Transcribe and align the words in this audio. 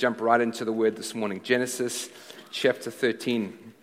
jump 0.00 0.18
right 0.22 0.40
into 0.40 0.64
the 0.64 0.72
word 0.72 0.96
this 0.96 1.14
morning. 1.14 1.42
Genesis 1.42 2.08
chapter 2.50 2.90
13. 2.90 3.74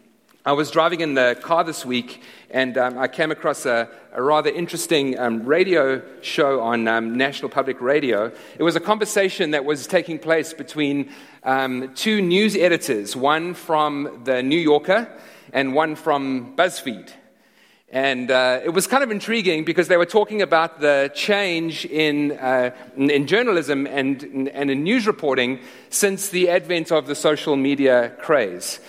I 0.47 0.53
was 0.53 0.71
driving 0.71 1.01
in 1.01 1.13
the 1.13 1.37
car 1.43 1.63
this 1.63 1.85
week 1.85 2.23
and 2.49 2.75
um, 2.75 2.97
I 2.97 3.07
came 3.07 3.29
across 3.29 3.67
a, 3.67 3.87
a 4.13 4.23
rather 4.23 4.49
interesting 4.49 5.19
um, 5.19 5.45
radio 5.45 6.01
show 6.21 6.61
on 6.61 6.87
um, 6.87 7.17
National 7.17 7.49
Public 7.49 7.79
Radio. 7.81 8.31
It 8.57 8.63
was 8.63 8.75
a 8.75 8.79
conversation 8.79 9.51
that 9.51 9.63
was 9.63 9.85
taking 9.85 10.17
place 10.17 10.53
between 10.53 11.11
um, 11.43 11.93
two 11.93 12.19
news 12.19 12.55
editors, 12.55 13.15
one 13.15 13.53
from 13.53 14.21
the 14.23 14.41
New 14.41 14.57
Yorker 14.57 15.07
and 15.53 15.75
one 15.75 15.95
from 15.95 16.55
BuzzFeed. 16.55 17.11
And 17.89 18.31
uh, 18.31 18.59
it 18.65 18.69
was 18.69 18.85
kind 18.85 19.01
of 19.01 19.11
intriguing 19.11 19.63
because 19.63 19.87
they 19.87 19.95
were 19.95 20.05
talking 20.05 20.41
about 20.41 20.81
the 20.81 21.09
change 21.15 21.85
in, 21.85 22.33
uh, 22.33 22.71
in 22.97 23.27
journalism 23.27 23.87
and, 23.87 24.49
and 24.53 24.69
in 24.69 24.83
news 24.83 25.07
reporting 25.07 25.59
since 25.89 26.29
the 26.29 26.49
advent 26.49 26.91
of 26.91 27.07
the 27.07 27.15
social 27.15 27.55
media 27.55 28.13
craze. 28.19 28.81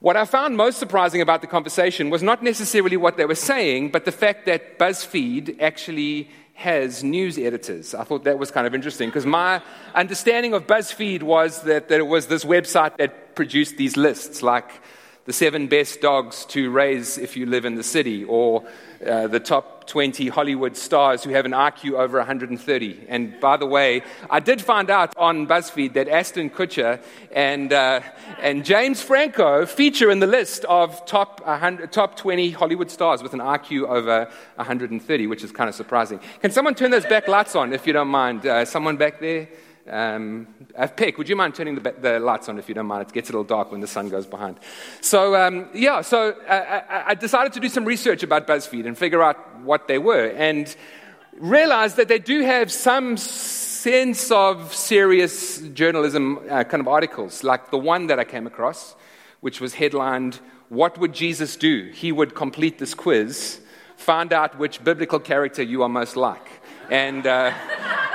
What 0.00 0.16
I 0.16 0.24
found 0.24 0.56
most 0.56 0.78
surprising 0.78 1.20
about 1.20 1.40
the 1.40 1.46
conversation 1.46 2.10
was 2.10 2.22
not 2.22 2.42
necessarily 2.42 2.96
what 2.96 3.16
they 3.16 3.24
were 3.26 3.36
saying, 3.36 3.90
but 3.92 4.04
the 4.04 4.12
fact 4.12 4.44
that 4.46 4.78
BuzzFeed 4.78 5.60
actually 5.60 6.28
has 6.54 7.04
news 7.04 7.38
editors. 7.38 7.94
I 7.94 8.02
thought 8.04 8.24
that 8.24 8.38
was 8.38 8.50
kind 8.50 8.66
of 8.66 8.74
interesting 8.74 9.08
because 9.08 9.26
my 9.26 9.62
understanding 9.94 10.52
of 10.52 10.66
BuzzFeed 10.66 11.22
was 11.22 11.62
that, 11.62 11.88
that 11.88 12.00
it 12.00 12.06
was 12.06 12.26
this 12.26 12.44
website 12.44 12.96
that 12.96 13.34
produced 13.34 13.76
these 13.76 13.96
lists 13.96 14.42
like 14.42 14.70
the 15.26 15.32
seven 15.32 15.66
best 15.66 16.00
dogs 16.00 16.44
to 16.46 16.70
raise 16.70 17.18
if 17.18 17.36
you 17.36 17.46
live 17.46 17.64
in 17.64 17.74
the 17.74 17.82
city, 17.82 18.24
or 18.24 18.64
uh, 19.04 19.26
the 19.26 19.40
top 19.40 19.86
20 19.86 20.28
Hollywood 20.28 20.76
stars 20.76 21.22
who 21.22 21.30
have 21.30 21.44
an 21.44 21.52
IQ 21.52 21.92
over 21.92 22.18
130. 22.18 23.06
And 23.08 23.38
by 23.40 23.56
the 23.56 23.66
way, 23.66 24.02
I 24.30 24.40
did 24.40 24.60
find 24.60 24.90
out 24.90 25.16
on 25.16 25.46
BuzzFeed 25.46 25.94
that 25.94 26.08
Ashton 26.08 26.50
Kutcher 26.50 27.00
and, 27.32 27.72
uh, 27.72 28.00
and 28.40 28.64
James 28.64 29.02
Franco 29.02 29.66
feature 29.66 30.10
in 30.10 30.20
the 30.20 30.26
list 30.26 30.64
of 30.64 31.04
top, 31.06 31.44
top 31.90 32.16
20 32.16 32.50
Hollywood 32.50 32.90
stars 32.90 33.22
with 33.22 33.34
an 33.34 33.40
IQ 33.40 33.88
over 33.88 34.28
130, 34.56 35.26
which 35.26 35.44
is 35.44 35.52
kind 35.52 35.68
of 35.68 35.74
surprising. 35.74 36.20
Can 36.40 36.50
someone 36.50 36.74
turn 36.74 36.90
those 36.90 37.06
back 37.06 37.28
lights 37.28 37.54
on 37.54 37.72
if 37.72 37.86
you 37.86 37.92
don't 37.92 38.08
mind? 38.08 38.46
Uh, 38.46 38.64
someone 38.64 38.96
back 38.96 39.20
there? 39.20 39.48
Um, 39.88 40.48
uh, 40.76 40.88
Peck, 40.88 41.16
would 41.16 41.28
you 41.28 41.36
mind 41.36 41.54
turning 41.54 41.76
the, 41.76 41.92
the, 41.92 42.18
lights 42.18 42.48
on 42.48 42.58
if 42.58 42.68
you 42.68 42.74
don't 42.74 42.86
mind? 42.86 43.08
It 43.08 43.12
gets 43.12 43.28
a 43.28 43.32
little 43.32 43.44
dark 43.44 43.70
when 43.70 43.80
the 43.80 43.86
sun 43.86 44.08
goes 44.08 44.26
behind. 44.26 44.58
So, 45.00 45.36
um, 45.36 45.68
yeah, 45.72 46.00
so 46.00 46.30
uh, 46.48 46.82
I, 46.88 47.10
I, 47.10 47.14
decided 47.14 47.52
to 47.52 47.60
do 47.60 47.68
some 47.68 47.84
research 47.84 48.24
about 48.24 48.48
BuzzFeed 48.48 48.86
and 48.86 48.98
figure 48.98 49.22
out 49.22 49.60
what 49.60 49.86
they 49.86 49.98
were 49.98 50.28
and 50.30 50.74
realized 51.38 51.96
that 51.96 52.08
they 52.08 52.18
do 52.18 52.42
have 52.42 52.72
some 52.72 53.16
sense 53.16 54.30
of 54.32 54.74
serious 54.74 55.60
journalism 55.68 56.40
uh, 56.50 56.64
kind 56.64 56.80
of 56.80 56.88
articles, 56.88 57.44
like 57.44 57.70
the 57.70 57.78
one 57.78 58.08
that 58.08 58.18
I 58.18 58.24
came 58.24 58.46
across, 58.46 58.96
which 59.40 59.60
was 59.60 59.74
headlined, 59.74 60.40
What 60.68 60.98
Would 60.98 61.12
Jesus 61.12 61.56
Do? 61.56 61.92
He 61.94 62.10
would 62.10 62.34
complete 62.34 62.78
this 62.78 62.94
quiz, 62.94 63.60
find 63.96 64.32
out 64.32 64.58
which 64.58 64.82
biblical 64.82 65.20
character 65.20 65.62
you 65.62 65.84
are 65.84 65.88
most 65.88 66.16
like. 66.16 66.48
And 66.90 67.26
uh, 67.26 67.52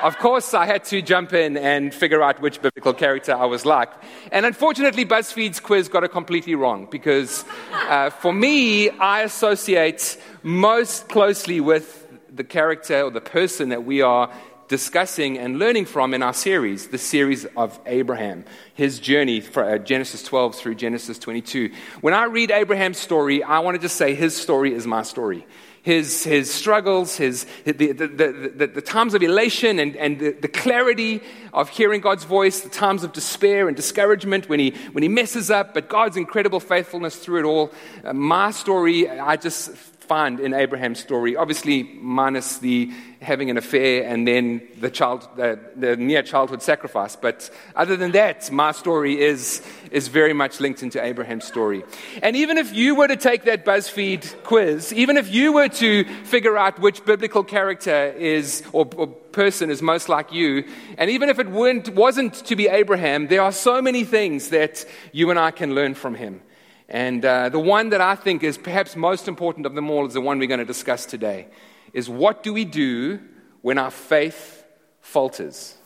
of 0.04 0.18
course, 0.18 0.54
I 0.54 0.66
had 0.66 0.84
to 0.86 1.02
jump 1.02 1.34
in 1.34 1.58
and 1.58 1.94
figure 1.94 2.22
out 2.24 2.42
which 2.42 2.62
biblical 2.62 2.94
character 2.94 3.36
I 3.36 3.46
was 3.46 3.66
like. 3.66 3.90
And 4.32 4.46
unfortunately, 4.46 5.06
BuzzFeed's 5.06 5.60
quiz 5.60 5.90
got 5.90 6.04
it 6.04 6.12
completely 6.12 6.56
wrong 6.56 6.88
because 6.90 7.46
uh, 7.72 8.10
for 8.10 8.34
me, 8.34 8.90
I 8.90 9.22
associate 9.22 10.18
most 10.44 11.08
closely 11.10 11.60
with 11.60 12.08
the 12.34 12.44
character 12.44 13.02
or 13.02 13.12
the 13.12 13.22
person 13.22 13.70
that 13.70 13.84
we 13.84 14.02
are 14.02 14.32
discussing 14.68 15.38
and 15.38 15.60
learning 15.60 15.86
from 15.86 16.14
in 16.14 16.24
our 16.24 16.34
series, 16.34 16.88
the 16.88 16.98
series 16.98 17.46
of 17.58 17.78
Abraham, 17.86 18.46
his 18.74 19.00
journey 19.00 19.42
from 19.42 19.68
uh, 19.68 19.78
Genesis 19.78 20.24
12 20.24 20.56
through 20.56 20.76
Genesis 20.76 21.20
22. 21.20 21.72
When 22.00 22.14
I 22.14 22.24
read 22.24 22.52
Abraham's 22.52 22.98
story, 22.98 23.44
I 23.44 23.60
want 23.60 23.76
to 23.76 23.82
just 23.82 23.98
say 23.98 24.16
his 24.16 24.36
story 24.36 24.74
is 24.74 24.88
my 24.88 25.04
story 25.04 25.46
his, 25.84 26.24
his 26.24 26.54
struggles, 26.54 27.18
his, 27.18 27.46
the, 27.66 27.72
the, 27.72 27.94
the, 27.94 28.68
the, 28.68 28.82
times 28.82 29.16
of 29.16 29.24
elation 29.24 29.80
and, 29.80 29.96
and 29.96 30.20
the, 30.20 30.32
the 30.32 30.48
clarity 30.48 31.22
of 31.54 31.70
hearing 31.70 32.02
God's 32.02 32.24
voice, 32.24 32.62
the 32.62 32.70
times 32.70 33.04
of 33.04 33.14
despair 33.14 33.68
and 33.68 33.76
discouragement 33.76 34.48
when 34.48 34.60
he, 34.60 34.72
when 34.92 35.02
he 35.02 35.10
messes 35.10 35.50
up, 35.50 35.74
but 35.74 35.90
God's 35.90 36.18
incredible 36.18 36.60
faithfulness 36.60 37.16
through 37.16 37.40
it 37.40 37.46
all. 37.46 37.72
Uh, 38.04 38.14
my 38.14 38.52
story, 38.52 39.10
I 39.10 39.38
just 39.38 39.72
find 40.12 40.42
in 40.42 40.54
Abraham's 40.54 41.00
story, 41.00 41.38
obviously 41.38 41.84
minus 41.84 42.58
the 42.58 42.92
having 43.22 43.50
an 43.50 43.58
affair 43.58 44.04
and 44.04 44.28
then 44.28 44.62
the 44.82 44.92
child, 44.92 45.26
the, 45.38 45.58
the 45.78 45.96
near 45.96 46.22
childhood 46.22 46.62
sacrifice. 46.62 47.16
But 47.16 47.50
other 47.78 47.96
than 47.96 48.12
that, 48.12 48.52
my 48.52 48.74
story 48.74 49.22
is, 49.22 49.62
is 49.90 50.10
very 50.10 50.34
much 50.34 50.60
linked 50.60 50.84
into 50.84 51.02
Abraham's 51.02 51.46
story. 51.46 51.84
And 52.22 52.36
even 52.36 52.58
if 52.58 52.76
you 52.76 52.96
were 52.96 53.08
to 53.08 53.16
take 53.16 53.44
that 53.44 53.64
BuzzFeed 53.64 54.44
quiz, 54.44 54.92
even 54.92 55.16
if 55.16 55.34
you 55.34 55.54
were 55.54 55.70
to 55.70 56.04
figure 56.26 56.58
out 56.58 56.80
which 56.80 57.06
biblical 57.06 57.46
character 57.46 58.08
is 58.18 58.64
or, 58.74 58.86
or 58.98 59.08
person 59.08 59.70
is 59.70 59.82
most 59.82 60.10
like 60.10 60.34
you, 60.34 60.66
and 60.98 61.10
even 61.10 61.30
if 61.30 61.40
it 61.40 61.48
weren't, 61.48 61.88
wasn't 61.96 62.34
to 62.50 62.58
be 62.58 62.68
Abraham, 62.68 63.28
there 63.28 63.44
are 63.44 63.54
so 63.54 63.82
many 63.82 64.04
things 64.04 64.50
that 64.50 64.86
you 65.14 65.30
and 65.30 65.40
I 65.40 65.52
can 65.52 65.74
learn 65.74 65.94
from 65.94 66.16
him. 66.16 66.42
And 66.92 67.24
uh, 67.24 67.48
the 67.48 67.58
one 67.58 67.92
that 67.92 68.02
I 68.02 68.16
think 68.16 68.44
is 68.44 68.58
perhaps 68.58 68.98
most 68.98 69.30
important 69.30 69.66
of 69.66 69.76
them 69.76 69.90
all 69.90 70.06
is 70.06 70.14
the 70.14 70.20
one 70.20 70.40
we're 70.40 70.48
going 70.50 70.60
to 70.60 70.66
discuss 70.66 71.06
today 71.06 71.48
is 71.94 72.10
what 72.10 72.44
do 72.44 72.54
we 72.54 72.66
do 72.66 73.22
when 73.62 73.78
our 73.78 73.90
faith 73.90 74.66
falters? 75.00 75.78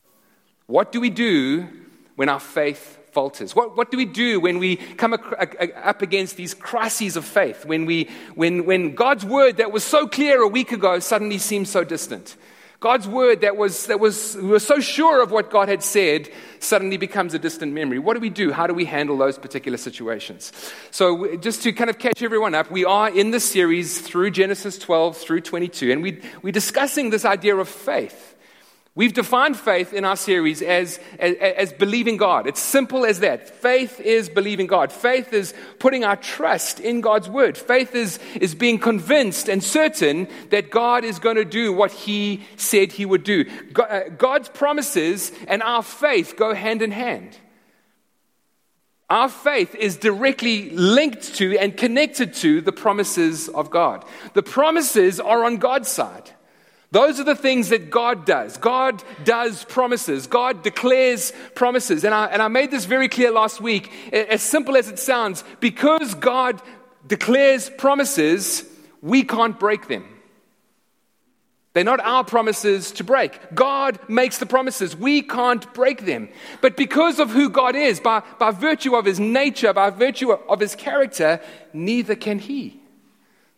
What 0.66 0.92
do 0.92 1.00
we 1.00 1.12
do 1.12 1.68
when 2.16 2.28
our 2.28 2.40
faith 2.40 2.98
falters? 3.12 3.56
What, 3.56 3.78
what 3.78 3.92
do 3.92 3.98
we 3.98 4.06
do 4.06 4.40
when 4.40 4.58
we 4.58 4.78
come 4.78 5.14
up 5.14 6.02
against 6.02 6.38
these 6.38 6.56
crises 6.56 7.16
of 7.16 7.24
faith? 7.24 7.68
When, 7.68 7.86
we, 7.86 8.10
when, 8.34 8.66
when 8.66 8.96
God's 8.96 9.24
word 9.24 9.58
that 9.58 9.72
was 9.72 9.84
so 9.84 10.08
clear 10.08 10.42
a 10.42 10.48
week 10.48 10.72
ago 10.72 10.98
suddenly 10.98 11.38
seems 11.38 11.70
so 11.70 11.84
distant? 11.84 12.36
God's 12.80 13.08
word 13.08 13.42
that 13.42 13.58
was, 13.58 13.88
that 13.88 14.00
was, 14.00 14.36
we 14.36 14.50
were 14.50 14.60
so 14.60 14.80
sure 14.80 15.24
of 15.24 15.32
what 15.32 15.50
God 15.50 15.70
had 15.70 15.82
said 15.82 16.30
suddenly 16.60 16.98
becomes 16.98 17.34
a 17.34 17.40
distant 17.40 17.74
memory. 17.74 18.00
What 18.00 18.16
do 18.16 18.20
we 18.20 18.30
do? 18.30 18.52
How 18.52 18.68
do 18.68 18.74
we 18.74 18.86
handle 18.86 19.18
those 19.18 19.38
particular 19.38 19.78
situations? 19.78 20.52
So, 20.92 21.36
just 21.38 21.64
to 21.64 21.72
kind 21.72 21.90
of 21.90 22.00
catch 22.00 22.22
everyone 22.22 22.54
up, 22.54 22.70
we 22.70 22.86
are 22.86 23.10
in 23.10 23.32
the 23.32 23.40
series 23.40 24.02
through 24.02 24.32
Genesis 24.32 24.78
12 24.78 25.18
through 25.18 25.42
22, 25.42 25.92
and 25.92 26.04
we, 26.04 26.22
we're 26.42 26.52
discussing 26.52 27.10
this 27.10 27.26
idea 27.26 27.56
of 27.56 27.70
faith. 27.70 28.35
We've 28.98 29.14
defined 29.14 29.58
faith 29.58 29.92
in 29.92 30.06
our 30.06 30.16
series 30.16 30.62
as, 30.62 31.02
as, 31.20 31.36
as, 31.36 31.74
believing 31.74 32.16
God. 32.16 32.48
It's 32.48 32.62
simple 32.62 33.06
as 33.06 33.20
that. 33.20 33.50
Faith 33.50 34.00
is 34.00 34.30
believing 34.30 34.68
God. 34.68 34.90
Faith 34.90 35.34
is 35.34 35.54
putting 35.80 36.06
our 36.06 36.16
trust 36.16 36.80
in 36.80 37.02
God's 37.02 37.28
word. 37.28 37.58
Faith 37.58 37.94
is, 37.94 38.20
is 38.36 38.56
being 38.56 38.80
convinced 38.80 39.50
and 39.50 39.62
certain 39.62 40.30
that 40.50 40.72
God 40.72 41.04
is 41.04 41.20
going 41.20 41.36
to 41.36 41.44
do 41.44 41.74
what 41.74 41.92
He 41.92 42.46
said 42.56 42.94
He 42.94 43.06
would 43.06 43.26
do. 43.26 43.44
Uh, 43.76 44.04
God's 44.18 44.48
promises 44.48 45.34
and 45.50 45.62
our 45.62 45.84
faith 45.84 46.36
go 46.38 46.54
hand 46.54 46.82
in 46.82 46.92
hand. 46.92 47.38
Our 49.10 49.28
faith 49.28 49.76
is 49.76 49.98
directly 49.98 50.70
linked 50.70 51.36
to 51.36 51.58
and 51.60 51.76
connected 51.76 52.34
to 52.36 52.62
the 52.62 52.72
promises 52.72 53.50
of 53.50 53.70
God. 53.70 54.06
The 54.36 54.42
promises 54.42 55.20
are 55.20 55.44
on 55.44 55.58
God's 55.58 55.90
side. 55.90 56.32
Those 56.96 57.20
are 57.20 57.26
the 57.26 57.36
things 57.36 57.68
that 57.70 57.90
God 57.90 58.26
does. 58.26 58.56
God 58.56 59.04
does 59.26 59.66
promises. 59.66 60.28
God 60.28 60.64
declares 60.64 61.34
promises. 61.54 62.06
And 62.06 62.14
I, 62.14 62.28
and 62.28 62.42
I 62.42 62.48
made 62.48 62.72
this 62.72 62.86
very 62.86 63.10
clear 63.10 63.32
last 63.32 63.60
week. 63.60 63.92
As 64.14 64.42
simple 64.42 64.78
as 64.78 64.88
it 64.88 64.98
sounds, 64.98 65.44
because 65.60 66.16
God 66.16 66.62
declares 67.06 67.70
promises, 67.70 68.64
we 69.02 69.24
can't 69.24 69.60
break 69.60 69.90
them. 69.90 70.06
They're 71.74 71.84
not 71.84 72.00
our 72.00 72.24
promises 72.24 72.94
to 72.94 73.04
break. 73.04 73.42
God 73.54 74.00
makes 74.08 74.38
the 74.38 74.46
promises. 74.46 74.96
We 74.96 75.22
can't 75.22 75.74
break 75.74 76.06
them. 76.06 76.30
But 76.62 76.78
because 76.78 77.20
of 77.20 77.30
who 77.30 77.50
God 77.50 77.76
is, 77.76 78.00
by, 78.00 78.24
by 78.40 78.52
virtue 78.52 78.96
of 78.96 79.04
his 79.04 79.20
nature, 79.20 79.74
by 79.74 79.90
virtue 79.90 80.32
of 80.32 80.62
his 80.62 80.76
character, 80.76 81.42
neither 81.74 82.16
can 82.16 82.40
he. 82.40 82.80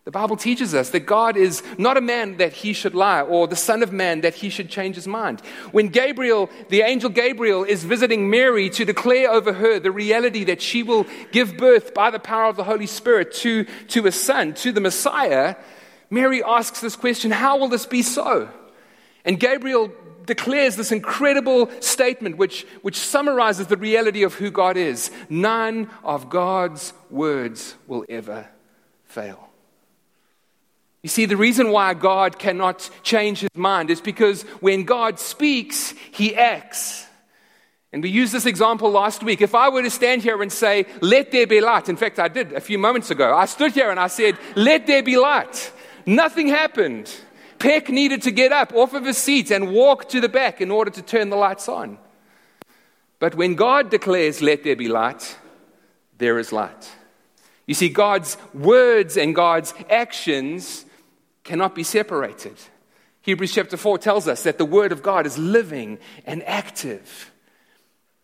The 0.08 0.12
Bible 0.12 0.38
teaches 0.38 0.72
us 0.74 0.88
that 0.88 1.00
God 1.00 1.36
is 1.36 1.62
not 1.76 1.98
a 1.98 2.00
man 2.00 2.38
that 2.38 2.54
he 2.54 2.72
should 2.72 2.94
lie, 2.94 3.20
or 3.20 3.46
the 3.46 3.54
Son 3.54 3.82
of 3.82 3.92
Man 3.92 4.22
that 4.22 4.36
he 4.36 4.48
should 4.48 4.70
change 4.70 4.96
his 4.96 5.06
mind. 5.06 5.42
When 5.70 5.88
Gabriel, 5.88 6.48
the 6.70 6.80
angel 6.80 7.10
Gabriel, 7.10 7.62
is 7.62 7.84
visiting 7.84 8.30
Mary 8.30 8.70
to 8.70 8.86
declare 8.86 9.30
over 9.30 9.52
her 9.52 9.78
the 9.78 9.90
reality 9.90 10.44
that 10.44 10.62
she 10.62 10.82
will 10.82 11.04
give 11.30 11.58
birth 11.58 11.92
by 11.92 12.10
the 12.10 12.18
power 12.18 12.46
of 12.48 12.56
the 12.56 12.64
Holy 12.64 12.86
Spirit 12.86 13.34
to, 13.34 13.66
to 13.88 14.06
a 14.06 14.10
son, 14.10 14.54
to 14.54 14.72
the 14.72 14.80
Messiah, 14.80 15.56
Mary 16.08 16.42
asks 16.42 16.80
this 16.80 16.96
question 16.96 17.30
How 17.30 17.58
will 17.58 17.68
this 17.68 17.84
be 17.84 18.00
so? 18.00 18.48
And 19.26 19.38
Gabriel 19.38 19.92
declares 20.24 20.76
this 20.76 20.90
incredible 20.90 21.70
statement 21.82 22.38
which, 22.38 22.66
which 22.80 22.96
summarizes 22.96 23.66
the 23.66 23.76
reality 23.76 24.22
of 24.22 24.32
who 24.32 24.50
God 24.50 24.78
is. 24.78 25.10
None 25.28 25.90
of 26.02 26.30
God's 26.30 26.94
words 27.10 27.74
will 27.86 28.06
ever 28.08 28.48
fail. 29.04 29.47
You 31.02 31.08
see, 31.08 31.26
the 31.26 31.36
reason 31.36 31.70
why 31.70 31.94
God 31.94 32.38
cannot 32.38 32.90
change 33.02 33.40
his 33.40 33.54
mind 33.54 33.90
is 33.90 34.00
because 34.00 34.42
when 34.60 34.84
God 34.84 35.20
speaks, 35.20 35.92
he 36.10 36.34
acts. 36.34 37.06
And 37.92 38.02
we 38.02 38.10
used 38.10 38.34
this 38.34 38.46
example 38.46 38.90
last 38.90 39.22
week. 39.22 39.40
If 39.40 39.54
I 39.54 39.68
were 39.68 39.82
to 39.82 39.90
stand 39.90 40.22
here 40.22 40.42
and 40.42 40.52
say, 40.52 40.86
Let 41.00 41.30
there 41.30 41.46
be 41.46 41.60
light, 41.60 41.88
in 41.88 41.96
fact, 41.96 42.18
I 42.18 42.28
did 42.28 42.52
a 42.52 42.60
few 42.60 42.78
moments 42.78 43.10
ago. 43.10 43.34
I 43.34 43.46
stood 43.46 43.72
here 43.72 43.90
and 43.90 43.98
I 43.98 44.08
said, 44.08 44.36
Let 44.56 44.86
there 44.86 45.02
be 45.02 45.16
light. 45.16 45.72
Nothing 46.04 46.48
happened. 46.48 47.10
Peck 47.58 47.88
needed 47.88 48.22
to 48.22 48.30
get 48.30 48.52
up 48.52 48.72
off 48.74 48.94
of 48.94 49.04
his 49.04 49.18
seat 49.18 49.50
and 49.50 49.72
walk 49.72 50.08
to 50.10 50.20
the 50.20 50.28
back 50.28 50.60
in 50.60 50.70
order 50.70 50.90
to 50.90 51.02
turn 51.02 51.30
the 51.30 51.36
lights 51.36 51.68
on. 51.68 51.98
But 53.18 53.34
when 53.34 53.54
God 53.54 53.90
declares, 53.90 54.42
Let 54.42 54.64
there 54.64 54.76
be 54.76 54.88
light, 54.88 55.38
there 56.18 56.38
is 56.38 56.52
light. 56.52 56.90
You 57.66 57.74
see, 57.74 57.88
God's 57.88 58.36
words 58.52 59.16
and 59.16 59.34
God's 59.34 59.74
actions 59.88 60.84
cannot 61.48 61.74
be 61.74 61.82
separated. 61.82 62.54
Hebrews 63.22 63.54
chapter 63.54 63.78
4 63.78 63.98
tells 63.98 64.28
us 64.28 64.42
that 64.42 64.58
the 64.58 64.66
Word 64.66 64.92
of 64.92 65.02
God 65.02 65.26
is 65.26 65.38
living 65.38 65.98
and 66.26 66.44
active. 66.44 67.32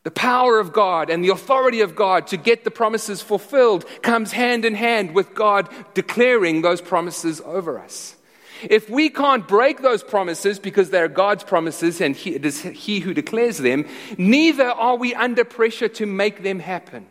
The 0.03 0.11
power 0.11 0.61
of 0.61 0.75
God 0.75 1.09
and 1.09 1.25
the 1.25 1.31
authority 1.31 1.81
of 1.81 1.97
God 1.97 2.27
to 2.29 2.37
get 2.37 2.65
the 2.65 2.71
promises 2.71 3.23
fulfilled 3.23 3.87
comes 4.03 4.33
hand 4.33 4.67
in 4.67 4.75
hand 4.75 5.15
with 5.15 5.35
God 5.35 5.71
declaring 5.95 6.61
those 6.61 6.83
promises 6.83 7.41
over 7.41 7.79
us. 7.79 8.15
If 8.63 8.91
we 8.91 9.09
can't 9.09 9.49
break 9.49 9.81
those 9.81 10.05
promises 10.05 10.59
because 10.59 10.91
they're 10.91 11.09
God's 11.09 11.45
promises 11.45 12.03
and 12.03 12.15
he, 12.15 12.35
it 12.35 12.45
is 12.45 12.61
He 12.61 13.01
who 13.01 13.15
declares 13.15 13.57
them, 13.57 13.87
neither 14.19 14.69
are 14.69 14.97
we 14.97 15.15
under 15.15 15.45
pressure 15.45 15.89
to 15.89 16.05
make 16.05 16.43
them 16.43 16.59
happen. 16.59 17.07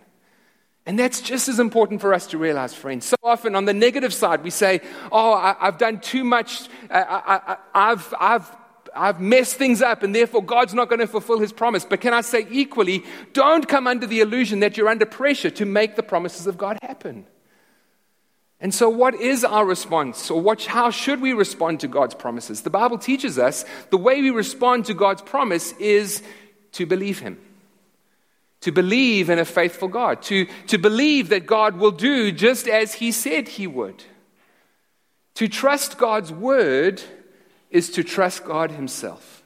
And 0.85 0.99
that's 0.99 1.21
just 1.21 1.47
as 1.47 1.59
important 1.59 2.01
for 2.01 2.13
us 2.13 2.27
to 2.27 2.37
realize, 2.37 2.73
friends. 2.73 3.05
So 3.05 3.15
often 3.23 3.55
on 3.55 3.65
the 3.65 3.73
negative 3.73 4.13
side, 4.13 4.43
we 4.43 4.49
say, 4.49 4.81
Oh, 5.11 5.33
I, 5.33 5.55
have 5.59 5.77
done 5.77 6.01
too 6.01 6.23
much. 6.23 6.67
I, 6.89 7.57
have 7.73 8.13
I've, 8.19 8.57
I've 8.95 9.21
messed 9.21 9.55
things 9.55 9.81
up, 9.81 10.03
and 10.03 10.13
therefore 10.13 10.43
God's 10.43 10.73
not 10.73 10.89
going 10.89 10.99
to 10.99 11.07
fulfill 11.07 11.39
his 11.39 11.53
promise. 11.53 11.85
But 11.85 12.01
can 12.01 12.13
I 12.13 12.21
say 12.21 12.45
equally, 12.51 13.05
don't 13.31 13.67
come 13.67 13.87
under 13.87 14.05
the 14.05 14.19
illusion 14.19 14.59
that 14.59 14.75
you're 14.75 14.89
under 14.89 15.05
pressure 15.05 15.49
to 15.51 15.65
make 15.65 15.95
the 15.95 16.03
promises 16.03 16.47
of 16.47 16.57
God 16.57 16.77
happen. 16.81 17.25
And 18.59 18.73
so, 18.73 18.87
what 18.87 19.15
is 19.15 19.43
our 19.43 19.65
response, 19.65 20.31
or 20.31 20.39
what, 20.39 20.63
how 20.63 20.89
should 20.89 21.19
we 21.19 21.33
respond 21.33 21.81
to 21.81 21.87
God's 21.87 22.15
promises? 22.15 22.61
The 22.61 22.69
Bible 22.69 22.97
teaches 22.97 23.37
us 23.37 23.65
the 23.89 23.97
way 23.97 24.21
we 24.21 24.29
respond 24.29 24.85
to 24.85 24.93
God's 24.93 25.21
promise 25.21 25.73
is 25.73 26.23
to 26.73 26.85
believe 26.85 27.19
Him, 27.19 27.39
to 28.63 28.71
believe 28.71 29.29
in 29.29 29.39
a 29.39 29.45
faithful 29.45 29.89
God, 29.89 30.21
to, 30.21 30.45
to 30.67 30.77
believe 30.77 31.27
that 31.29 31.45
God 31.45 31.75
will 31.75 31.91
do 31.91 32.31
just 32.31 32.65
as 32.65 32.93
He 32.93 33.11
said 33.11 33.49
He 33.49 33.67
would. 33.67 34.05
To 35.35 35.49
trust 35.49 35.97
God's 35.97 36.31
word 36.31 37.01
is 37.69 37.89
to 37.91 38.05
trust 38.05 38.45
God 38.45 38.71
Himself. 38.71 39.43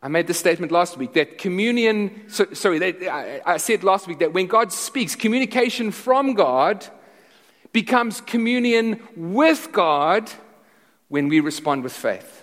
I 0.00 0.08
made 0.08 0.26
the 0.26 0.32
statement 0.32 0.72
last 0.72 0.96
week 0.96 1.12
that 1.12 1.36
communion, 1.36 2.24
so, 2.28 2.46
sorry, 2.54 3.08
I, 3.10 3.42
I 3.44 3.56
said 3.58 3.84
last 3.84 4.08
week 4.08 4.20
that 4.20 4.32
when 4.32 4.46
God 4.46 4.72
speaks, 4.72 5.14
communication 5.14 5.90
from 5.90 6.32
God 6.32 6.86
becomes 7.72 8.22
communion 8.22 9.02
with 9.14 9.70
God 9.70 10.30
when 11.08 11.28
we 11.28 11.40
respond 11.40 11.84
with 11.84 11.92
faith. 11.92 12.41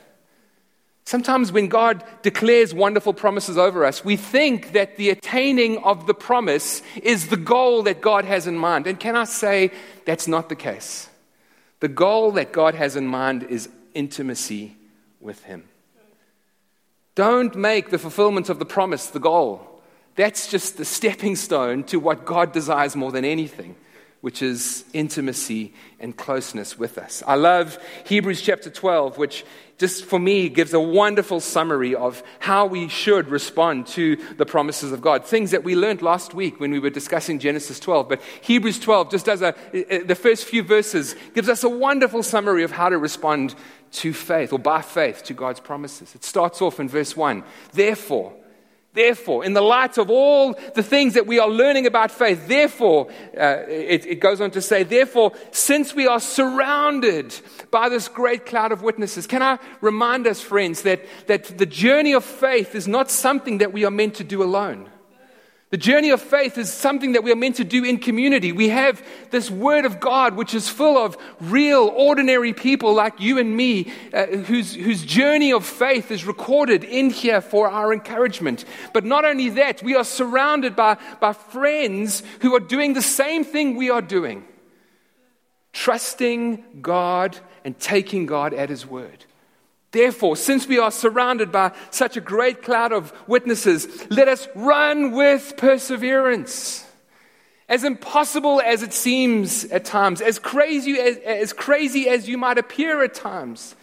Sometimes, 1.10 1.52
when 1.52 1.70
God 1.70 2.04
declares 2.22 2.72
wonderful 2.72 3.16
promises 3.16 3.58
over 3.58 3.84
us, 3.84 4.06
we 4.06 4.16
think 4.16 4.74
that 4.74 4.96
the 4.98 5.10
attaining 5.10 5.80
of 5.80 6.06
the 6.06 6.14
promise 6.14 6.84
is 7.02 7.30
the 7.30 7.36
goal 7.36 7.82
that 7.82 8.00
God 8.00 8.26
has 8.26 8.46
in 8.46 8.56
mind. 8.56 8.86
And 8.86 9.00
can 9.00 9.16
I 9.16 9.24
say 9.24 9.72
that's 10.06 10.28
not 10.28 10.50
the 10.50 10.56
case? 10.56 11.10
The 11.80 11.88
goal 11.88 12.34
that 12.34 12.52
God 12.52 12.76
has 12.76 12.96
in 12.96 13.08
mind 13.08 13.42
is 13.42 13.70
intimacy 13.96 14.76
with 15.20 15.46
Him. 15.46 15.64
Don't 17.16 17.56
make 17.56 17.90
the 17.90 17.98
fulfillment 17.98 18.48
of 18.48 18.60
the 18.60 18.66
promise 18.66 19.08
the 19.08 19.20
goal. 19.20 19.82
That's 20.16 20.52
just 20.52 20.78
the 20.78 20.86
stepping 20.86 21.36
stone 21.36 21.86
to 21.86 21.98
what 21.98 22.24
God 22.24 22.52
desires 22.52 22.96
more 22.96 23.12
than 23.12 23.26
anything 23.26 23.76
which 24.22 24.42
is 24.42 24.86
intimacy 24.94 25.74
and 26.00 26.16
closeness 26.16 26.78
with 26.78 26.98
us. 26.98 27.24
I 27.26 27.36
love 27.36 27.78
Hebrews 28.06 28.42
chapter 28.42 28.70
12, 28.70 29.18
which 29.18 29.46
just 29.78 30.04
for 30.04 30.20
me 30.20 30.50
gives 30.50 30.74
a 30.74 30.80
wonderful 30.80 31.40
summary 31.40 31.96
of 31.96 32.22
how 32.40 32.66
we 32.66 32.90
should 32.90 33.30
respond 33.30 33.88
to 33.88 34.18
the 34.36 34.46
promises 34.46 34.92
of 34.92 35.00
God. 35.00 35.26
Things 35.26 35.52
that 35.52 35.64
we 35.64 35.74
learned 35.74 36.02
last 36.02 36.34
week 36.34 36.60
when 36.60 36.72
we 36.72 36.80
were 36.80 36.90
discussing 36.90 37.40
Genesis 37.40 37.80
12. 37.80 38.10
But 38.10 38.22
Hebrews 38.42 38.80
12 38.80 39.10
just 39.10 39.26
does 39.26 39.42
a, 39.42 39.56
the 39.72 40.16
first 40.16 40.46
few 40.46 40.64
verses 40.64 41.16
gives 41.34 41.48
us 41.48 41.64
a 41.64 41.70
wonderful 41.70 42.24
summary 42.24 42.64
of 42.64 42.72
how 42.72 42.90
to 42.90 42.98
respond 42.98 43.56
to 43.92 44.14
faith 44.14 44.52
or 44.52 44.60
by 44.60 44.82
faith 44.82 45.24
to 45.24 45.34
God's 45.34 45.62
promises. 45.62 46.14
It 46.14 46.26
starts 46.26 46.62
off 46.62 46.82
in 46.82 46.90
verse 46.90 47.16
1. 47.16 47.44
Therefore, 47.72 48.34
Therefore, 48.94 49.46
in 49.46 49.54
the 49.54 49.62
light 49.62 50.00
of 50.00 50.10
all 50.10 50.54
the 50.74 50.82
things 50.82 51.14
that 51.14 51.28
we 51.28 51.38
are 51.38 51.48
learning 51.48 51.86
about 51.86 52.10
faith, 52.10 52.48
therefore, 52.48 53.10
uh, 53.40 53.64
it, 53.68 54.06
it 54.08 54.16
goes 54.20 54.42
on 54.42 54.50
to 54.52 54.62
say, 54.62 54.82
therefore, 54.82 55.34
since 55.52 55.94
we 55.94 56.08
are 56.08 56.20
surrounded 56.20 57.40
by 57.70 57.90
this 57.90 58.08
great 58.08 58.48
cloud 58.48 58.72
of 58.72 58.82
witnesses, 58.82 59.28
can 59.28 59.44
I 59.44 59.60
remind 59.82 60.26
us, 60.26 60.42
friends, 60.42 60.82
that, 60.82 61.06
that 61.28 61.58
the 61.58 61.68
journey 61.68 62.14
of 62.14 62.26
faith 62.26 62.74
is 62.74 62.88
not 62.88 63.12
something 63.12 63.60
that 63.60 63.74
we 63.74 63.86
are 63.86 63.92
meant 63.92 64.16
to 64.16 64.24
do 64.24 64.42
alone. 64.42 64.90
The 65.72 65.78
journey 65.78 66.10
of 66.10 66.20
faith 66.20 66.58
is 66.58 66.74
something 66.74 67.12
that 67.12 67.24
we 67.24 67.32
are 67.32 67.36
meant 67.36 67.58
to 67.58 67.64
do 67.64 67.84
in 67.84 68.00
community. 68.00 68.52
We 68.52 68.70
have 68.70 69.06
this 69.30 69.52
Word 69.52 69.86
of 69.86 70.00
God, 70.00 70.36
which 70.36 70.56
is 70.56 70.68
full 70.68 70.98
of 70.98 71.16
real, 71.40 71.94
ordinary 71.96 72.54
people 72.54 72.96
like 72.96 73.20
you 73.20 73.38
and 73.38 73.56
me, 73.56 73.94
uh, 74.12 74.26
whose, 74.26 74.74
whose 74.74 75.06
journey 75.06 75.54
of 75.54 75.64
faith 75.64 76.10
is 76.10 76.26
recorded 76.26 76.84
in 76.84 77.12
here 77.12 77.40
for 77.40 77.70
our 77.70 77.94
encouragement. 77.94 78.66
But 78.94 79.06
not 79.06 79.26
only 79.26 79.50
that, 79.50 79.84
we 79.84 79.96
are 79.96 80.04
surrounded 80.04 80.76
by, 80.76 80.98
by 81.20 81.34
friends 81.34 82.24
who 82.42 82.56
are 82.56 82.60
doing 82.60 82.94
the 82.94 83.04
same 83.04 83.44
thing 83.44 83.76
we 83.76 83.92
are 83.92 84.02
doing 84.02 84.46
trusting 85.72 86.82
God 86.82 87.38
and 87.64 87.78
taking 87.80 88.26
God 88.26 88.54
at 88.54 88.70
His 88.70 88.86
Word. 88.86 89.26
Therefore, 89.92 90.36
since 90.36 90.68
we 90.68 90.78
are 90.78 90.92
surrounded 90.92 91.52
by 91.52 91.72
such 91.90 92.16
a 92.16 92.22
great 92.22 92.62
cloud 92.62 92.92
of 92.92 93.12
witnesses, 93.28 93.88
let 94.12 94.28
us 94.28 94.48
run 94.56 95.12
with 95.12 95.56
perseverance. 95.58 96.86
As 97.68 97.84
impossible 97.84 98.62
as 98.62 98.84
it 98.84 98.94
seems 98.94 99.66
at 99.66 99.86
times, 99.86 100.22
as 100.22 100.38
crazy 100.38 101.00
as, 101.00 101.18
as 101.18 101.54
crazy 101.54 102.08
as 102.08 102.28
you 102.28 102.38
might 102.38 102.58
appear 102.58 103.04
at 103.04 103.16
times, 103.16 103.76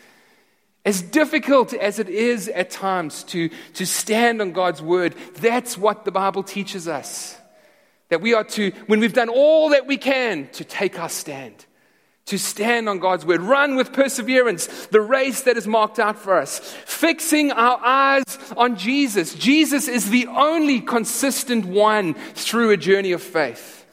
as 0.85 1.03
difficult 1.03 1.73
as 1.73 1.99
it 1.99 2.08
is 2.08 2.49
at 2.49 2.70
times 2.70 3.25
to, 3.25 3.50
to 3.75 3.85
stand 3.85 4.41
on 4.41 4.53
God's 4.53 4.81
word, 4.81 5.14
that's 5.35 5.76
what 5.76 6.05
the 6.05 6.12
Bible 6.12 6.44
teaches 6.44 6.87
us. 6.87 7.37
That 8.08 8.20
we 8.20 8.35
are 8.35 8.44
to, 8.44 8.70
when 8.86 9.01
we've 9.01 9.13
done 9.13 9.29
all 9.29 9.70
that 9.70 9.89
we 9.89 9.96
can, 9.96 10.48
to 10.53 10.65
take 10.65 11.01
our 11.01 11.08
stand 11.08 11.67
to 12.27 12.39
stand 12.39 12.89
on 12.89 12.99
God's 12.99 13.25
word. 13.25 13.41
Run 13.41 13.77
with 13.77 13.93
perseverance 13.93 14.87
the 14.87 15.01
race 15.01 15.43
that 15.43 15.56
is 15.56 15.67
marked 15.67 15.99
out 15.99 16.19
for 16.19 16.37
us, 16.37 16.59
fixing 16.85 17.53
our 17.53 17.79
eyes 17.85 18.25
on 18.56 18.77
Jesus. 18.77 19.35
Jesus 19.35 19.87
is 19.87 20.11
the 20.11 20.27
only 20.27 20.81
consistent 20.81 21.65
one 21.65 22.15
through 22.35 22.71
a 22.71 22.77
journey 22.77 23.13
of 23.13 23.23
faith. 23.23 23.87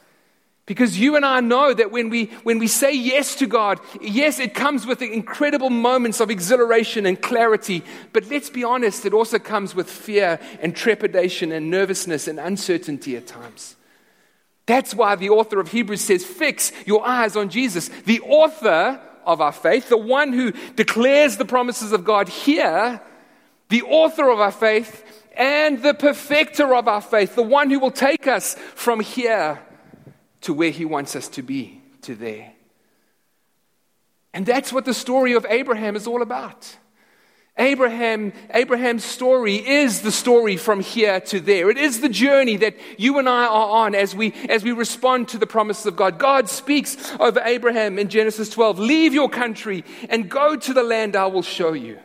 Because 0.66 0.98
you 0.98 1.14
and 1.14 1.26
I 1.26 1.40
know 1.40 1.74
that 1.74 1.92
when 1.92 2.08
we, 2.08 2.26
when 2.42 2.58
we 2.58 2.68
say 2.68 2.92
yes 2.92 3.36
to 3.36 3.46
God, 3.46 3.78
yes, 4.00 4.40
it 4.40 4.54
comes 4.54 4.86
with 4.86 5.02
incredible 5.02 5.68
moments 5.68 6.20
of 6.20 6.30
exhilaration 6.30 7.04
and 7.04 7.20
clarity. 7.20 7.84
But 8.14 8.30
let's 8.30 8.48
be 8.48 8.64
honest, 8.64 9.04
it 9.04 9.12
also 9.12 9.38
comes 9.38 9.74
with 9.74 9.90
fear 9.90 10.40
and 10.60 10.74
trepidation 10.74 11.52
and 11.52 11.70
nervousness 11.70 12.28
and 12.28 12.40
uncertainty 12.40 13.14
at 13.14 13.26
times. 13.26 13.76
That's 14.66 14.94
why 14.94 15.16
the 15.16 15.30
author 15.30 15.60
of 15.60 15.70
Hebrews 15.70 16.00
says, 16.00 16.24
Fix 16.24 16.72
your 16.86 17.06
eyes 17.06 17.36
on 17.36 17.50
Jesus, 17.50 17.88
the 17.88 18.20
author 18.20 19.00
of 19.24 19.40
our 19.40 19.52
faith, 19.52 19.88
the 19.88 19.96
one 19.96 20.32
who 20.32 20.52
declares 20.74 21.36
the 21.36 21.44
promises 21.44 21.92
of 21.92 22.04
God 22.04 22.28
here, 22.28 23.00
the 23.68 23.82
author 23.82 24.30
of 24.30 24.40
our 24.40 24.52
faith, 24.52 25.04
and 25.36 25.82
the 25.82 25.94
perfecter 25.94 26.74
of 26.74 26.88
our 26.88 27.00
faith, 27.00 27.34
the 27.34 27.42
one 27.42 27.70
who 27.70 27.80
will 27.80 27.90
take 27.90 28.26
us 28.26 28.54
from 28.74 29.00
here 29.00 29.60
to 30.42 30.54
where 30.54 30.70
he 30.70 30.84
wants 30.84 31.16
us 31.16 31.28
to 31.28 31.42
be, 31.42 31.82
to 32.02 32.14
there. 32.14 32.52
And 34.32 34.44
that's 34.44 34.72
what 34.72 34.84
the 34.84 34.94
story 34.94 35.34
of 35.34 35.46
Abraham 35.48 35.96
is 35.96 36.06
all 36.06 36.22
about. 36.22 36.76
Abraham, 37.56 38.32
Abraham's 38.50 39.04
story 39.04 39.54
is 39.54 40.02
the 40.02 40.10
story 40.10 40.56
from 40.56 40.80
here 40.80 41.20
to 41.20 41.38
there. 41.38 41.70
It 41.70 41.78
is 41.78 42.00
the 42.00 42.08
journey 42.08 42.56
that 42.56 42.74
you 42.98 43.18
and 43.20 43.28
I 43.28 43.46
are 43.46 43.86
on 43.86 43.94
as 43.94 44.12
we, 44.12 44.32
as 44.48 44.64
we 44.64 44.72
respond 44.72 45.28
to 45.28 45.38
the 45.38 45.46
promises 45.46 45.86
of 45.86 45.94
God. 45.94 46.18
God 46.18 46.48
speaks 46.48 47.14
over 47.20 47.40
Abraham 47.44 47.96
in 47.98 48.08
Genesis 48.08 48.50
12 48.50 48.80
Leave 48.80 49.14
your 49.14 49.28
country 49.28 49.84
and 50.08 50.28
go 50.28 50.56
to 50.56 50.74
the 50.74 50.82
land 50.82 51.14
I 51.14 51.26
will 51.26 51.42
show 51.42 51.74
you. 51.74 52.00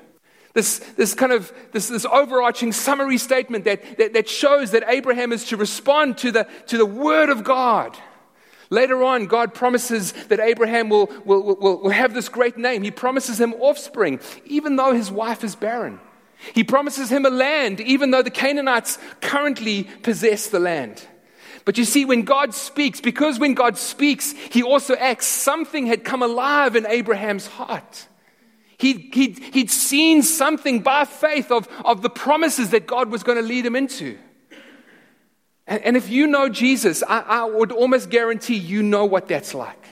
This, 0.53 0.79
this 0.98 1.15
kind 1.15 1.32
of 1.32 1.51
this, 1.72 1.88
this 1.88 2.06
overarching 2.06 2.72
summary 2.72 3.18
statement 3.18 3.65
that, 3.65 3.98
that, 3.98 4.13
that 4.13 4.29
shows 4.29 4.72
that 4.72 4.84
Abraham 4.88 5.32
is 5.32 5.46
to 5.46 5.58
respond 5.58 6.20
to 6.20 6.32
the, 6.32 6.48
to 6.68 6.77
the 6.77 6.86
word 6.86 7.29
of 7.29 7.44
God. 7.44 7.98
Later 8.70 9.04
on, 9.04 9.26
God 9.26 9.54
promises 9.54 10.12
that 10.28 10.40
Abraham 10.40 10.90
will, 10.90 11.08
will, 11.26 11.42
will, 11.42 11.82
will 11.82 11.90
have 11.90 12.14
this 12.14 12.30
great 12.30 12.58
name. 12.58 12.84
He 12.84 12.92
promises 12.92 13.40
him 13.40 13.54
offspring, 13.56 14.20
even 14.46 14.76
though 14.76 14.94
his 14.94 15.10
wife 15.12 15.44
is 15.44 15.56
barren. 15.56 16.00
He 16.54 16.64
promises 16.64 17.12
him 17.12 17.26
a 17.26 17.30
land, 17.30 17.82
even 17.82 18.12
though 18.12 18.22
the 18.22 18.30
Canaanites 18.30 19.00
currently 19.22 19.84
possess 20.04 20.48
the 20.48 20.60
land. 20.60 21.06
But 21.66 21.78
you 21.78 21.86
see, 21.86 22.06
when 22.06 22.22
God 22.24 22.54
speaks, 22.54 23.02
because 23.02 23.40
when 23.40 23.54
God 23.54 23.78
speaks, 23.78 24.32
he 24.32 24.64
also 24.64 24.96
acts, 24.96 25.28
something 25.28 25.88
had 25.88 26.04
come 26.04 26.24
alive 26.24 26.76
in 26.76 26.86
Abraham's 26.86 27.48
heart. 27.48 28.08
He'd, 28.78 29.14
he'd, 29.14 29.40
he'd 29.40 29.70
seen 29.70 30.24
something 30.24 30.82
by 30.82 31.04
faith 31.04 31.52
of, 31.52 31.68
of 31.84 32.02
the 32.02 32.10
promises 32.10 32.70
that 32.70 32.88
God 32.88 33.12
was 33.12 33.24
going 33.24 33.38
to 33.38 33.44
lead 33.44 33.66
him 33.66 33.76
into. 33.76 34.18
And, 35.70 35.84
and 35.84 35.96
if 35.96 36.10
you 36.10 36.28
know 36.28 36.50
Jesus, 36.50 37.04
I, 37.08 37.20
I 37.20 37.46
would 37.46 37.72
almost 37.72 38.10
guarantee 38.10 38.56
you 38.56 38.84
know 38.84 39.06
what 39.06 39.30
that's 39.30 39.54
like. 39.54 39.86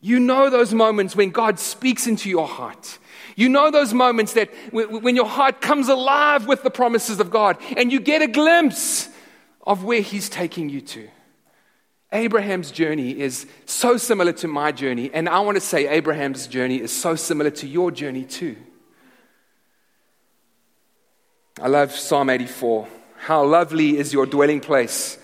You 0.00 0.20
know 0.20 0.48
those 0.48 0.72
moments 0.72 1.16
when 1.16 1.30
God 1.30 1.58
speaks 1.58 2.06
into 2.06 2.30
your 2.30 2.46
heart. 2.46 2.98
You 3.34 3.48
know 3.48 3.70
those 3.70 3.92
moments 3.92 4.34
that 4.34 4.50
when 4.72 5.16
your 5.16 5.26
heart 5.26 5.60
comes 5.60 5.88
alive 5.88 6.46
with 6.46 6.62
the 6.62 6.70
promises 6.70 7.18
of 7.18 7.30
God 7.30 7.58
and 7.76 7.90
you 7.92 7.98
get 7.98 8.22
a 8.22 8.28
glimpse 8.28 9.08
of 9.66 9.82
where 9.82 10.00
He's 10.00 10.28
taking 10.28 10.68
you 10.70 10.80
to. 10.80 11.08
Abraham's 12.12 12.70
journey 12.70 13.18
is 13.18 13.46
so 13.66 13.96
similar 13.96 14.32
to 14.34 14.48
my 14.48 14.72
journey, 14.72 15.10
and 15.12 15.28
I 15.28 15.40
want 15.40 15.56
to 15.56 15.60
say 15.60 15.88
Abraham's 15.88 16.46
journey 16.46 16.80
is 16.80 16.90
so 16.90 17.16
similar 17.16 17.50
to 17.50 17.66
your 17.66 17.90
journey 17.90 18.24
too. 18.24 18.56
I 21.60 21.66
love 21.66 21.92
Psalm 21.92 22.30
84. 22.30 22.88
How 23.18 23.44
lovely 23.44 23.98
is 23.98 24.12
your 24.12 24.26
dwelling 24.26 24.60
place, 24.60 25.18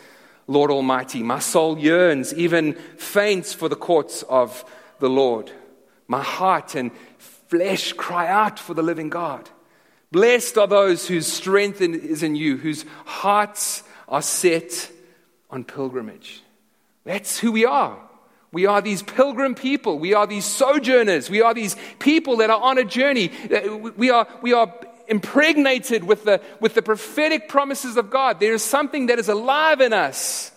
Lord 0.46 0.70
Almighty. 0.70 1.22
My 1.22 1.38
soul 1.38 1.78
yearns, 1.78 2.34
even 2.34 2.74
faints 2.98 3.54
for 3.54 3.68
the 3.68 3.76
courts 3.76 4.22
of 4.24 4.64
the 4.98 5.08
Lord. 5.08 5.50
My 6.06 6.22
heart 6.22 6.74
and 6.74 6.90
flesh 7.18 7.92
cry 7.92 8.28
out 8.28 8.58
for 8.58 8.74
the 8.74 8.82
living 8.82 9.10
God. 9.10 9.48
Blessed 10.10 10.58
are 10.58 10.66
those 10.66 11.08
whose 11.08 11.26
strength 11.26 11.80
is 11.80 12.22
in 12.22 12.36
you, 12.36 12.56
whose 12.56 12.84
hearts 13.04 13.82
are 14.08 14.22
set 14.22 14.90
on 15.50 15.64
pilgrimage. 15.64 16.42
That's 17.04 17.38
who 17.38 17.52
we 17.52 17.64
are. 17.64 17.98
We 18.52 18.66
are 18.66 18.80
these 18.80 19.02
pilgrim 19.02 19.54
people. 19.54 19.98
We 19.98 20.14
are 20.14 20.26
these 20.26 20.44
sojourners. 20.44 21.28
We 21.28 21.42
are 21.42 21.54
these 21.54 21.74
people 21.98 22.36
that 22.36 22.50
are 22.50 22.60
on 22.60 22.78
a 22.78 22.84
journey. 22.84 23.30
Uh, 23.52 23.76
we 23.76 24.10
are, 24.10 24.28
we 24.42 24.52
are 24.52 24.72
impregnated 25.08 26.04
with 26.04 26.24
the, 26.24 26.40
with 26.60 26.74
the 26.74 26.82
prophetic 26.82 27.48
promises 27.48 27.96
of 27.96 28.10
God. 28.10 28.40
There 28.40 28.54
is 28.54 28.62
something 28.62 29.06
that 29.06 29.18
is 29.18 29.28
alive 29.28 29.80
in 29.80 29.92
us. 29.92 30.50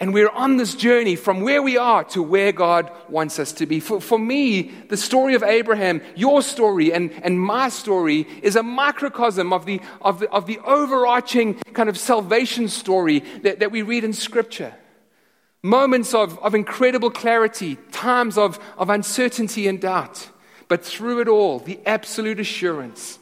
And 0.00 0.14
we're 0.14 0.30
on 0.30 0.56
this 0.56 0.74
journey 0.74 1.14
from 1.14 1.42
where 1.42 1.62
we 1.62 1.76
are 1.76 2.04
to 2.04 2.22
where 2.22 2.52
God 2.52 2.90
wants 3.10 3.38
us 3.38 3.52
to 3.52 3.66
be. 3.66 3.80
For, 3.80 4.00
for 4.00 4.18
me, 4.18 4.70
the 4.88 4.96
story 4.96 5.34
of 5.34 5.42
Abraham, 5.42 6.00
your 6.16 6.40
story 6.40 6.90
and, 6.90 7.12
and 7.22 7.38
my 7.38 7.68
story, 7.68 8.26
is 8.42 8.56
a 8.56 8.62
microcosm 8.62 9.52
of 9.52 9.66
the, 9.66 9.82
of 10.00 10.20
the, 10.20 10.30
of 10.30 10.46
the 10.46 10.58
overarching 10.60 11.54
kind 11.74 11.90
of 11.90 11.98
salvation 11.98 12.68
story 12.68 13.18
that, 13.42 13.60
that 13.60 13.72
we 13.72 13.82
read 13.82 14.02
in 14.02 14.14
Scripture. 14.14 14.74
Moments 15.62 16.14
of, 16.14 16.38
of 16.38 16.54
incredible 16.54 17.10
clarity, 17.10 17.76
times 17.92 18.38
of, 18.38 18.58
of 18.78 18.88
uncertainty 18.88 19.68
and 19.68 19.82
doubt, 19.82 20.30
but 20.70 20.84
through 20.84 21.20
it 21.20 21.26
all, 21.26 21.58
the 21.58 21.80
absolute 21.84 22.38
assurance 22.38 23.18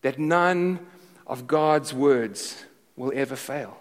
that 0.00 0.18
none 0.18 0.78
of 1.26 1.46
God's 1.46 1.92
words 1.92 2.64
will 2.96 3.12
ever 3.14 3.36
fail. 3.36 3.76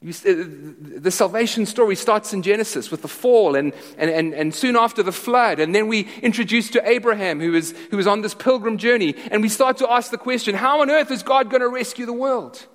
You, 0.00 0.10
uh, 0.10 0.98
the 0.98 1.12
salvation 1.12 1.66
story 1.66 1.94
starts 1.94 2.32
in 2.32 2.42
Genesis 2.42 2.90
with 2.90 3.02
the 3.02 3.08
fall 3.08 3.54
and, 3.54 3.72
and, 3.96 4.10
and, 4.10 4.34
and 4.34 4.52
soon 4.52 4.74
after 4.74 5.04
the 5.04 5.12
flood. 5.12 5.60
And 5.60 5.72
then 5.72 5.86
we 5.86 6.08
introduce 6.20 6.68
to 6.70 6.84
Abraham, 6.84 7.38
who 7.38 7.54
is, 7.54 7.72
who 7.92 7.98
is 8.00 8.08
on 8.08 8.22
this 8.22 8.34
pilgrim 8.34 8.76
journey. 8.76 9.14
And 9.30 9.40
we 9.40 9.48
start 9.48 9.76
to 9.76 9.88
ask 9.88 10.10
the 10.10 10.18
question 10.18 10.56
how 10.56 10.80
on 10.80 10.90
earth 10.90 11.12
is 11.12 11.22
God 11.22 11.48
going 11.48 11.60
to 11.60 11.68
rescue 11.68 12.06
the 12.06 12.12
world? 12.12 12.66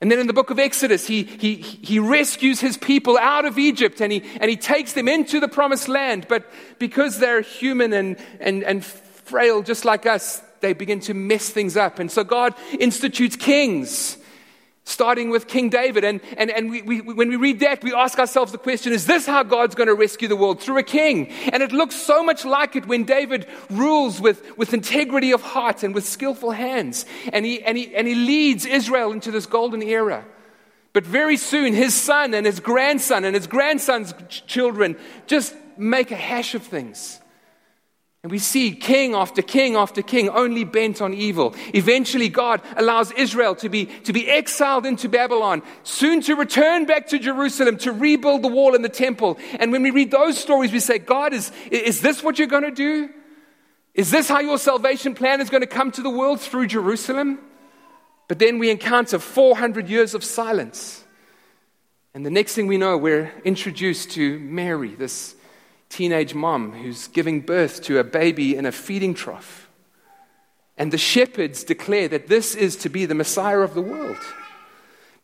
And 0.00 0.10
then 0.12 0.20
in 0.20 0.28
the 0.28 0.32
book 0.32 0.50
of 0.50 0.58
Exodus, 0.60 1.06
he, 1.06 1.24
he, 1.24 1.56
he 1.56 1.98
rescues 1.98 2.60
his 2.60 2.76
people 2.76 3.18
out 3.18 3.44
of 3.44 3.58
Egypt 3.58 4.00
and 4.00 4.12
he, 4.12 4.22
and 4.40 4.48
he 4.48 4.56
takes 4.56 4.92
them 4.92 5.08
into 5.08 5.40
the 5.40 5.48
promised 5.48 5.88
land. 5.88 6.26
But 6.28 6.48
because 6.78 7.18
they're 7.18 7.40
human 7.40 7.92
and, 7.92 8.16
and, 8.38 8.62
and 8.62 8.84
frail 8.84 9.62
just 9.62 9.84
like 9.84 10.06
us, 10.06 10.40
they 10.60 10.72
begin 10.72 11.00
to 11.00 11.14
mess 11.14 11.48
things 11.48 11.76
up. 11.76 11.98
And 11.98 12.10
so 12.10 12.22
God 12.22 12.54
institutes 12.78 13.34
kings 13.34 14.18
starting 14.88 15.28
with 15.30 15.46
King 15.46 15.68
David. 15.68 16.02
And, 16.04 16.20
and, 16.36 16.50
and 16.50 16.70
we, 16.70 16.82
we, 16.82 17.00
when 17.00 17.28
we 17.28 17.36
read 17.36 17.60
that, 17.60 17.82
we 17.84 17.94
ask 17.94 18.18
ourselves 18.18 18.52
the 18.52 18.58
question 18.58 18.92
is 18.92 19.06
this 19.06 19.26
how 19.26 19.42
God's 19.42 19.74
going 19.74 19.88
to 19.88 19.94
rescue 19.94 20.28
the 20.28 20.36
world? 20.36 20.60
Through 20.60 20.78
a 20.78 20.82
king. 20.82 21.28
And 21.52 21.62
it 21.62 21.72
looks 21.72 21.94
so 21.94 22.22
much 22.22 22.44
like 22.44 22.74
it 22.74 22.86
when 22.86 23.04
David 23.04 23.46
rules 23.70 24.20
with, 24.20 24.56
with 24.56 24.72
integrity 24.72 25.32
of 25.32 25.42
heart 25.42 25.82
and 25.82 25.94
with 25.94 26.06
skillful 26.06 26.52
hands. 26.52 27.04
And 27.32 27.44
he, 27.44 27.62
and, 27.62 27.76
he, 27.76 27.94
and 27.94 28.08
he 28.08 28.14
leads 28.14 28.64
Israel 28.64 29.12
into 29.12 29.30
this 29.30 29.46
golden 29.46 29.82
era. 29.82 30.24
But 30.94 31.04
very 31.04 31.36
soon, 31.36 31.74
his 31.74 31.94
son 31.94 32.32
and 32.34 32.46
his 32.46 32.60
grandson 32.60 33.24
and 33.24 33.34
his 33.34 33.46
grandson's 33.46 34.14
children 34.46 34.96
just 35.26 35.54
make 35.76 36.10
a 36.10 36.16
hash 36.16 36.54
of 36.54 36.62
things. 36.62 37.20
And 38.28 38.32
we 38.32 38.40
see 38.40 38.72
king 38.72 39.14
after 39.14 39.40
king 39.40 39.74
after 39.74 40.02
king 40.02 40.28
only 40.28 40.64
bent 40.64 41.00
on 41.00 41.14
evil. 41.14 41.54
Eventually, 41.72 42.28
God 42.28 42.60
allows 42.76 43.10
Israel 43.12 43.54
to 43.54 43.70
be, 43.70 43.86
to 43.86 44.12
be 44.12 44.28
exiled 44.28 44.84
into 44.84 45.08
Babylon, 45.08 45.62
soon 45.82 46.20
to 46.20 46.34
return 46.34 46.84
back 46.84 47.06
to 47.06 47.18
Jerusalem 47.18 47.78
to 47.78 47.90
rebuild 47.90 48.42
the 48.42 48.48
wall 48.48 48.74
and 48.74 48.84
the 48.84 48.90
temple. 48.90 49.38
And 49.58 49.72
when 49.72 49.82
we 49.82 49.90
read 49.90 50.10
those 50.10 50.36
stories, 50.36 50.72
we 50.72 50.78
say, 50.78 50.98
God, 50.98 51.32
is, 51.32 51.50
is 51.70 52.02
this 52.02 52.22
what 52.22 52.38
you're 52.38 52.48
going 52.48 52.64
to 52.64 52.70
do? 52.70 53.08
Is 53.94 54.10
this 54.10 54.28
how 54.28 54.40
your 54.40 54.58
salvation 54.58 55.14
plan 55.14 55.40
is 55.40 55.48
going 55.48 55.62
to 55.62 55.66
come 55.66 55.90
to 55.92 56.02
the 56.02 56.10
world 56.10 56.38
through 56.38 56.66
Jerusalem? 56.66 57.38
But 58.28 58.40
then 58.40 58.58
we 58.58 58.68
encounter 58.68 59.18
400 59.18 59.88
years 59.88 60.12
of 60.12 60.22
silence. 60.22 61.02
And 62.12 62.26
the 62.26 62.30
next 62.30 62.54
thing 62.54 62.66
we 62.66 62.76
know, 62.76 62.98
we're 62.98 63.32
introduced 63.46 64.10
to 64.10 64.38
Mary, 64.38 64.94
this 64.96 65.34
teenage 65.88 66.34
mom 66.34 66.72
who's 66.72 67.08
giving 67.08 67.40
birth 67.40 67.82
to 67.82 67.98
a 67.98 68.04
baby 68.04 68.56
in 68.56 68.66
a 68.66 68.72
feeding 68.72 69.14
trough. 69.14 69.68
And 70.76 70.92
the 70.92 70.98
shepherds 70.98 71.64
declare 71.64 72.08
that 72.08 72.28
this 72.28 72.54
is 72.54 72.76
to 72.76 72.88
be 72.88 73.04
the 73.04 73.14
Messiah 73.14 73.60
of 73.60 73.74
the 73.74 73.82
world. 73.82 74.18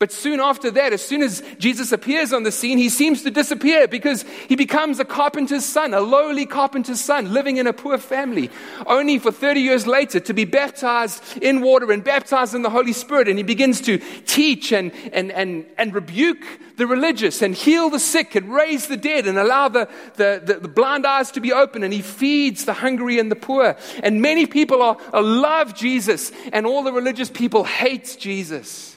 But 0.01 0.11
soon 0.11 0.41
after 0.41 0.73
that, 0.73 0.93
as 0.93 1.07
soon 1.07 1.23
as 1.23 1.43
Jesus 1.59 1.93
appears 1.93 2.33
on 2.33 2.43
the 2.43 2.51
scene, 2.51 2.79
he 2.79 2.89
seems 2.89 3.23
to 3.23 3.31
disappear 3.31 3.87
because 3.87 4.25
he 4.49 4.57
becomes 4.57 4.99
a 4.99 5.05
carpenter's 5.05 5.65
son, 5.65 5.95
a 5.95 6.01
lowly 6.01 6.47
carpenter's 6.47 7.01
son, 7.01 7.33
living 7.33 7.59
in 7.59 7.69
a 7.69 7.73
poor 7.73 7.97
family, 7.97 8.51
only 8.87 9.21
for 9.21 9.31
30 9.31 9.61
years 9.61 9.87
later 9.87 10.19
to 10.19 10.35
be 10.35 10.45
baptized 10.45 11.23
in 11.41 11.61
water 11.61 11.93
and 11.93 12.03
baptized 12.03 12.55
in 12.55 12.63
the 12.63 12.71
Holy 12.71 12.93
Spirit. 12.93 13.29
And 13.29 13.39
he 13.39 13.45
begins 13.45 13.81
to 13.83 13.99
teach 14.27 14.73
and, 14.73 14.91
and, 15.13 15.31
and, 15.31 15.65
and 15.79 15.95
rebuke 15.95 16.45
the 16.77 16.89
religious 16.89 17.41
and 17.41 17.55
heal 17.55 17.89
the 17.89 18.01
sick 18.01 18.35
and 18.35 18.53
raise 18.53 18.89
the 18.89 18.97
dead 18.97 19.29
and 19.29 19.39
allow 19.39 19.69
the, 19.69 19.89
the, 20.17 20.43
the, 20.45 20.55
the 20.55 20.69
blind 20.69 21.07
eyes 21.07 21.31
to 21.33 21.41
be 21.41 21.53
open. 21.53 21.85
And 21.85 21.93
he 21.93 22.03
feeds 22.03 22.65
the 22.65 22.73
hungry 22.73 23.21
and 23.21 23.31
the 23.31 23.37
poor. 23.37 23.77
And 24.03 24.21
many 24.21 24.47
people 24.47 24.83
are, 24.83 24.97
are 25.13 25.23
love 25.23 25.75
Jesus, 25.75 26.33
and 26.53 26.67
all 26.67 26.83
the 26.83 26.93
religious 26.93 27.31
people 27.31 27.63
hate 27.63 28.17
Jesus. 28.19 28.94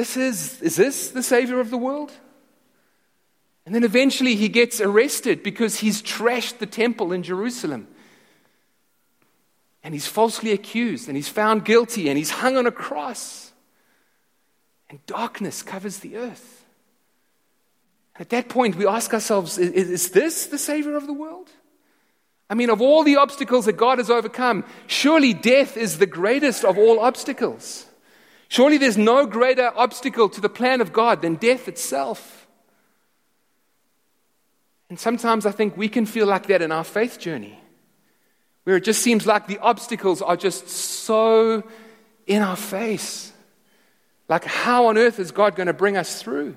This 0.00 0.16
is, 0.16 0.62
is 0.62 0.76
this 0.76 1.10
the 1.10 1.22
Savior 1.22 1.60
of 1.60 1.68
the 1.68 1.76
world? 1.76 2.10
And 3.66 3.74
then 3.74 3.84
eventually 3.84 4.34
he 4.34 4.48
gets 4.48 4.80
arrested 4.80 5.42
because 5.42 5.80
he's 5.80 6.00
trashed 6.00 6.56
the 6.56 6.64
temple 6.64 7.12
in 7.12 7.22
Jerusalem. 7.22 7.86
And 9.84 9.92
he's 9.92 10.06
falsely 10.06 10.52
accused 10.52 11.08
and 11.08 11.18
he's 11.18 11.28
found 11.28 11.66
guilty 11.66 12.08
and 12.08 12.16
he's 12.16 12.30
hung 12.30 12.56
on 12.56 12.66
a 12.66 12.72
cross. 12.72 13.52
And 14.88 15.04
darkness 15.04 15.62
covers 15.62 15.98
the 15.98 16.16
earth. 16.16 16.64
At 18.18 18.30
that 18.30 18.48
point, 18.48 18.76
we 18.76 18.86
ask 18.86 19.12
ourselves 19.12 19.58
is, 19.58 19.90
is 19.90 20.12
this 20.12 20.46
the 20.46 20.56
Savior 20.56 20.96
of 20.96 21.06
the 21.06 21.12
world? 21.12 21.50
I 22.48 22.54
mean, 22.54 22.70
of 22.70 22.80
all 22.80 23.04
the 23.04 23.16
obstacles 23.16 23.66
that 23.66 23.76
God 23.76 23.98
has 23.98 24.08
overcome, 24.08 24.64
surely 24.86 25.34
death 25.34 25.76
is 25.76 25.98
the 25.98 26.06
greatest 26.06 26.64
of 26.64 26.78
all 26.78 27.00
obstacles. 27.00 27.84
Surely 28.50 28.78
there's 28.78 28.98
no 28.98 29.26
greater 29.26 29.70
obstacle 29.76 30.28
to 30.28 30.40
the 30.40 30.48
plan 30.48 30.80
of 30.80 30.92
God 30.92 31.22
than 31.22 31.36
death 31.36 31.68
itself. 31.68 32.48
And 34.88 34.98
sometimes 34.98 35.46
I 35.46 35.52
think 35.52 35.76
we 35.76 35.88
can 35.88 36.04
feel 36.04 36.26
like 36.26 36.48
that 36.48 36.60
in 36.60 36.72
our 36.72 36.82
faith 36.82 37.20
journey, 37.20 37.60
where 38.64 38.74
it 38.74 38.82
just 38.82 39.02
seems 39.02 39.24
like 39.24 39.46
the 39.46 39.60
obstacles 39.60 40.20
are 40.20 40.36
just 40.36 40.68
so 40.68 41.62
in 42.26 42.42
our 42.42 42.56
face. 42.56 43.32
Like, 44.28 44.44
how 44.44 44.88
on 44.88 44.98
earth 44.98 45.20
is 45.20 45.30
God 45.30 45.54
going 45.54 45.68
to 45.68 45.72
bring 45.72 45.96
us 45.96 46.20
through? 46.20 46.56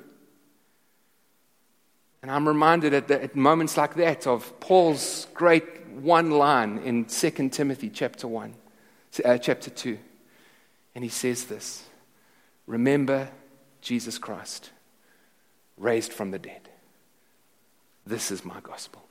And 2.23 2.31
I'm 2.31 2.47
reminded 2.47 2.95
at, 2.95 3.07
the, 3.07 3.21
at 3.21 3.35
moments 3.35 3.77
like 3.77 3.93
that 3.95 4.25
of 4.25 4.59
Paul's 4.59 5.27
great 5.35 5.85
one 5.89 6.31
line 6.31 6.79
in 6.79 7.05
2 7.05 7.49
Timothy 7.49 7.91
chapter 7.91 8.27
1, 8.27 8.55
uh, 9.23 9.37
chapter 9.37 9.69
2. 9.69 9.99
And 10.95 11.03
he 11.03 11.09
says 11.09 11.45
this 11.45 11.83
Remember 12.67 13.29
Jesus 13.81 14.17
Christ, 14.17 14.71
raised 15.77 16.13
from 16.13 16.31
the 16.31 16.39
dead. 16.39 16.69
This 18.05 18.31
is 18.31 18.45
my 18.45 18.59
gospel. 18.61 19.03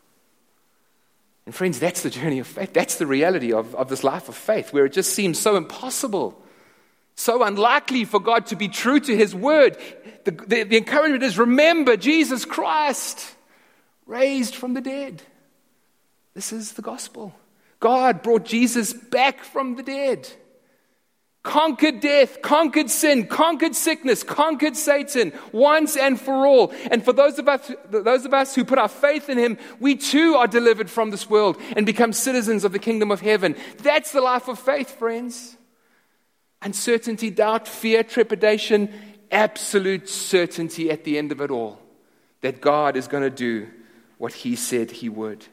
And 1.44 1.54
friends, 1.54 1.78
that's 1.78 2.02
the 2.02 2.10
journey 2.10 2.38
of 2.38 2.46
faith. 2.46 2.72
That's 2.72 2.96
the 2.96 3.06
reality 3.06 3.52
of, 3.52 3.74
of 3.74 3.88
this 3.88 4.04
life 4.04 4.28
of 4.28 4.36
faith, 4.36 4.72
where 4.72 4.86
it 4.86 4.92
just 4.92 5.12
seems 5.12 5.38
so 5.38 5.56
impossible, 5.56 6.40
so 7.16 7.42
unlikely 7.42 8.04
for 8.04 8.20
God 8.20 8.46
to 8.46 8.56
be 8.56 8.68
true 8.68 9.00
to 9.00 9.16
his 9.16 9.34
word. 9.34 9.76
The, 10.24 10.30
the, 10.30 10.62
the 10.62 10.76
encouragement 10.76 11.22
is 11.24 11.38
remember 11.38 11.96
Jesus 11.96 12.44
Christ 12.44 13.34
raised 14.06 14.54
from 14.54 14.74
the 14.74 14.80
dead. 14.80 15.22
This 16.34 16.52
is 16.52 16.72
the 16.72 16.82
gospel. 16.82 17.34
God 17.80 18.22
brought 18.22 18.44
Jesus 18.44 18.92
back 18.92 19.42
from 19.42 19.74
the 19.74 19.82
dead 19.82 20.30
conquered 21.42 22.00
death, 22.00 22.40
conquered 22.40 22.88
sin, 22.88 23.26
conquered 23.26 23.74
sickness, 23.74 24.22
conquered 24.22 24.76
Satan 24.76 25.32
once 25.50 25.96
and 25.96 26.20
for 26.20 26.46
all. 26.46 26.72
And 26.90 27.04
for 27.04 27.12
those 27.12 27.38
of 27.38 27.48
us, 27.48 27.70
those 27.90 28.24
of 28.24 28.32
us 28.32 28.54
who 28.54 28.64
put 28.64 28.78
our 28.78 28.88
faith 28.88 29.28
in 29.28 29.38
him, 29.38 29.58
we 29.80 29.96
too 29.96 30.36
are 30.36 30.46
delivered 30.46 30.88
from 30.88 31.10
this 31.10 31.28
world 31.28 31.60
and 31.76 31.84
become 31.84 32.12
citizens 32.12 32.64
of 32.64 32.72
the 32.72 32.78
kingdom 32.78 33.10
of 33.10 33.20
heaven. 33.20 33.56
That's 33.78 34.12
the 34.12 34.20
life 34.20 34.48
of 34.48 34.58
faith, 34.58 34.98
friends. 34.98 35.56
Uncertainty, 36.62 37.30
doubt, 37.30 37.66
fear, 37.66 38.04
trepidation, 38.04 38.92
absolute 39.32 40.08
certainty 40.08 40.90
at 40.90 41.02
the 41.02 41.18
end 41.18 41.32
of 41.32 41.40
it 41.40 41.50
all 41.50 41.80
that 42.42 42.60
God 42.60 42.96
is 42.96 43.08
going 43.08 43.22
to 43.22 43.30
do 43.30 43.68
what 44.18 44.32
he 44.32 44.54
said 44.54 44.90
he 44.90 45.08
would. 45.08 45.46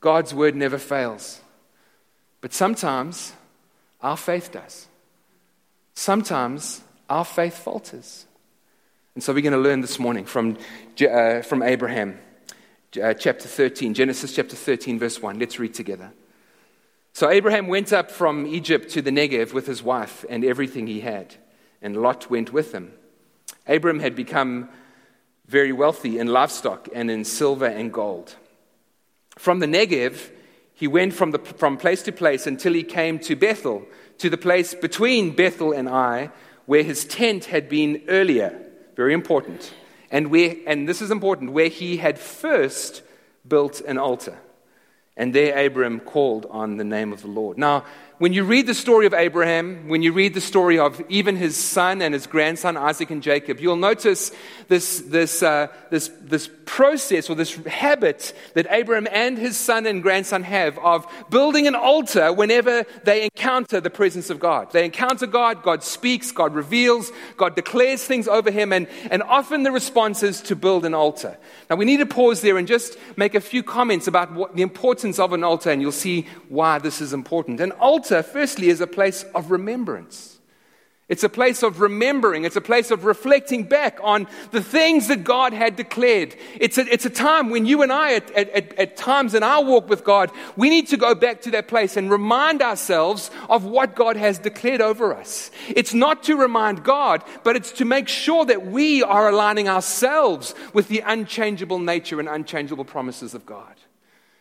God's 0.00 0.34
word 0.34 0.56
never 0.56 0.78
fails. 0.78 1.40
But 2.40 2.52
sometimes 2.52 3.32
our 4.00 4.16
faith 4.16 4.50
does 4.50 4.88
sometimes 5.94 6.82
our 7.08 7.24
faith 7.24 7.58
falters. 7.58 8.26
And 9.14 9.22
so 9.22 9.32
we're 9.32 9.42
going 9.42 9.52
to 9.52 9.58
learn 9.58 9.80
this 9.80 9.98
morning 9.98 10.24
from, 10.24 10.56
uh, 11.00 11.42
from 11.42 11.62
Abraham, 11.62 12.18
uh, 13.02 13.14
chapter 13.14 13.48
13, 13.48 13.94
Genesis 13.94 14.34
chapter 14.34 14.56
13, 14.56 14.98
verse 14.98 15.20
1. 15.20 15.38
Let's 15.38 15.58
read 15.58 15.74
together. 15.74 16.12
So 17.12 17.28
Abraham 17.28 17.66
went 17.66 17.92
up 17.92 18.10
from 18.10 18.46
Egypt 18.46 18.90
to 18.90 19.02
the 19.02 19.10
Negev 19.10 19.52
with 19.52 19.66
his 19.66 19.82
wife 19.82 20.24
and 20.28 20.44
everything 20.44 20.86
he 20.86 21.00
had, 21.00 21.34
and 21.82 21.96
Lot 21.96 22.30
went 22.30 22.52
with 22.52 22.72
him. 22.72 22.92
Abram 23.66 24.00
had 24.00 24.14
become 24.14 24.68
very 25.46 25.72
wealthy 25.72 26.18
in 26.18 26.28
livestock 26.28 26.88
and 26.94 27.10
in 27.10 27.24
silver 27.24 27.66
and 27.66 27.92
gold. 27.92 28.36
From 29.36 29.58
the 29.58 29.66
Negev, 29.66 30.30
he 30.72 30.86
went 30.86 31.12
from, 31.12 31.32
the, 31.32 31.38
from 31.38 31.76
place 31.76 32.02
to 32.04 32.12
place 32.12 32.46
until 32.46 32.72
he 32.72 32.84
came 32.84 33.18
to 33.20 33.34
Bethel 33.34 33.84
to 34.20 34.30
the 34.30 34.38
place 34.38 34.74
between 34.74 35.34
Bethel 35.34 35.72
and 35.72 35.88
Ai, 35.88 36.30
where 36.66 36.82
his 36.82 37.04
tent 37.04 37.46
had 37.46 37.68
been 37.68 38.02
earlier. 38.08 38.58
Very 38.94 39.12
important. 39.12 39.72
And, 40.10 40.30
where, 40.30 40.56
and 40.66 40.88
this 40.88 41.02
is 41.02 41.10
important, 41.10 41.52
where 41.52 41.68
he 41.68 41.96
had 41.96 42.18
first 42.18 43.02
built 43.46 43.80
an 43.80 43.98
altar. 43.98 44.38
And 45.16 45.34
there 45.34 45.66
Abram 45.66 46.00
called 46.00 46.46
on 46.50 46.76
the 46.76 46.84
name 46.84 47.12
of 47.12 47.22
the 47.22 47.28
Lord. 47.28 47.58
Now, 47.58 47.84
when 48.20 48.34
you 48.34 48.44
read 48.44 48.66
the 48.66 48.74
story 48.74 49.06
of 49.06 49.14
Abraham, 49.14 49.88
when 49.88 50.02
you 50.02 50.12
read 50.12 50.34
the 50.34 50.42
story 50.42 50.78
of 50.78 51.00
even 51.08 51.36
his 51.36 51.56
son 51.56 52.02
and 52.02 52.12
his 52.12 52.26
grandson, 52.26 52.76
Isaac 52.76 53.10
and 53.10 53.22
Jacob, 53.22 53.60
you'll 53.60 53.76
notice 53.76 54.30
this, 54.68 55.00
this, 55.00 55.42
uh, 55.42 55.68
this, 55.88 56.10
this 56.20 56.50
process 56.66 57.30
or 57.30 57.34
this 57.34 57.54
habit 57.64 58.34
that 58.52 58.66
Abraham 58.68 59.08
and 59.10 59.38
his 59.38 59.56
son 59.56 59.86
and 59.86 60.02
grandson 60.02 60.42
have 60.42 60.78
of 60.80 61.06
building 61.30 61.66
an 61.66 61.74
altar 61.74 62.30
whenever 62.30 62.84
they 63.04 63.24
encounter 63.24 63.80
the 63.80 63.88
presence 63.88 64.28
of 64.28 64.38
God. 64.38 64.70
They 64.70 64.84
encounter 64.84 65.26
God, 65.26 65.62
God 65.62 65.82
speaks, 65.82 66.30
God 66.30 66.54
reveals, 66.54 67.10
God 67.38 67.56
declares 67.56 68.04
things 68.04 68.28
over 68.28 68.50
him, 68.50 68.70
and, 68.70 68.86
and 69.10 69.22
often 69.22 69.62
the 69.62 69.72
response 69.72 70.22
is 70.22 70.42
to 70.42 70.54
build 70.54 70.84
an 70.84 70.92
altar. 70.92 71.38
Now, 71.70 71.76
we 71.76 71.86
need 71.86 72.00
to 72.00 72.06
pause 72.06 72.42
there 72.42 72.58
and 72.58 72.68
just 72.68 72.98
make 73.16 73.34
a 73.34 73.40
few 73.40 73.62
comments 73.62 74.06
about 74.06 74.30
what, 74.34 74.54
the 74.54 74.62
importance 74.62 75.18
of 75.18 75.32
an 75.32 75.42
altar, 75.42 75.70
and 75.70 75.80
you'll 75.80 75.90
see 75.90 76.26
why 76.50 76.78
this 76.78 77.00
is 77.00 77.14
important. 77.14 77.60
An 77.60 77.72
altar 77.72 78.09
altar, 78.10 78.22
firstly, 78.22 78.68
is 78.68 78.80
a 78.80 78.86
place 78.86 79.24
of 79.34 79.50
remembrance. 79.50 80.38
It's 81.08 81.24
a 81.24 81.28
place 81.28 81.64
of 81.64 81.80
remembering. 81.80 82.44
It's 82.44 82.54
a 82.54 82.60
place 82.60 82.92
of 82.92 83.04
reflecting 83.04 83.64
back 83.64 83.98
on 84.00 84.28
the 84.52 84.62
things 84.62 85.08
that 85.08 85.24
God 85.24 85.52
had 85.52 85.74
declared. 85.74 86.36
It's 86.60 86.78
a, 86.78 86.82
it's 86.82 87.04
a 87.04 87.10
time 87.10 87.50
when 87.50 87.66
you 87.66 87.82
and 87.82 87.92
I, 87.92 88.14
at, 88.14 88.30
at, 88.30 88.78
at 88.78 88.96
times 88.96 89.34
in 89.34 89.42
our 89.42 89.64
walk 89.64 89.88
with 89.88 90.04
God, 90.04 90.30
we 90.56 90.70
need 90.70 90.86
to 90.88 90.96
go 90.96 91.16
back 91.16 91.40
to 91.42 91.50
that 91.50 91.66
place 91.66 91.96
and 91.96 92.12
remind 92.12 92.62
ourselves 92.62 93.32
of 93.48 93.64
what 93.64 93.96
God 93.96 94.16
has 94.16 94.38
declared 94.38 94.80
over 94.80 95.12
us. 95.12 95.50
It's 95.68 95.94
not 95.94 96.22
to 96.24 96.36
remind 96.36 96.84
God, 96.84 97.24
but 97.42 97.56
it's 97.56 97.72
to 97.72 97.84
make 97.84 98.06
sure 98.06 98.44
that 98.44 98.66
we 98.66 99.02
are 99.02 99.28
aligning 99.28 99.68
ourselves 99.68 100.54
with 100.72 100.86
the 100.86 101.00
unchangeable 101.00 101.80
nature 101.80 102.20
and 102.20 102.28
unchangeable 102.28 102.84
promises 102.84 103.34
of 103.34 103.44
God. 103.44 103.74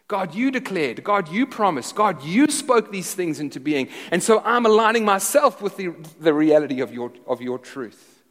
God, 0.09 0.33
you 0.33 0.49
declared. 0.49 1.03
God, 1.03 1.31
you 1.31 1.45
promised. 1.45 1.95
God, 1.95 2.23
you 2.23 2.47
spoke 2.47 2.91
these 2.91 3.13
things 3.13 3.39
into 3.39 3.59
being. 3.59 3.89
And 4.11 4.23
so 4.23 4.41
I'm 4.43 4.65
aligning 4.65 5.05
myself 5.05 5.61
with 5.61 5.77
the, 5.77 5.93
the 6.19 6.33
reality 6.33 6.81
of 6.81 6.91
your, 6.91 7.13
of 7.27 7.41
your 7.41 7.59
truth. 7.59 8.23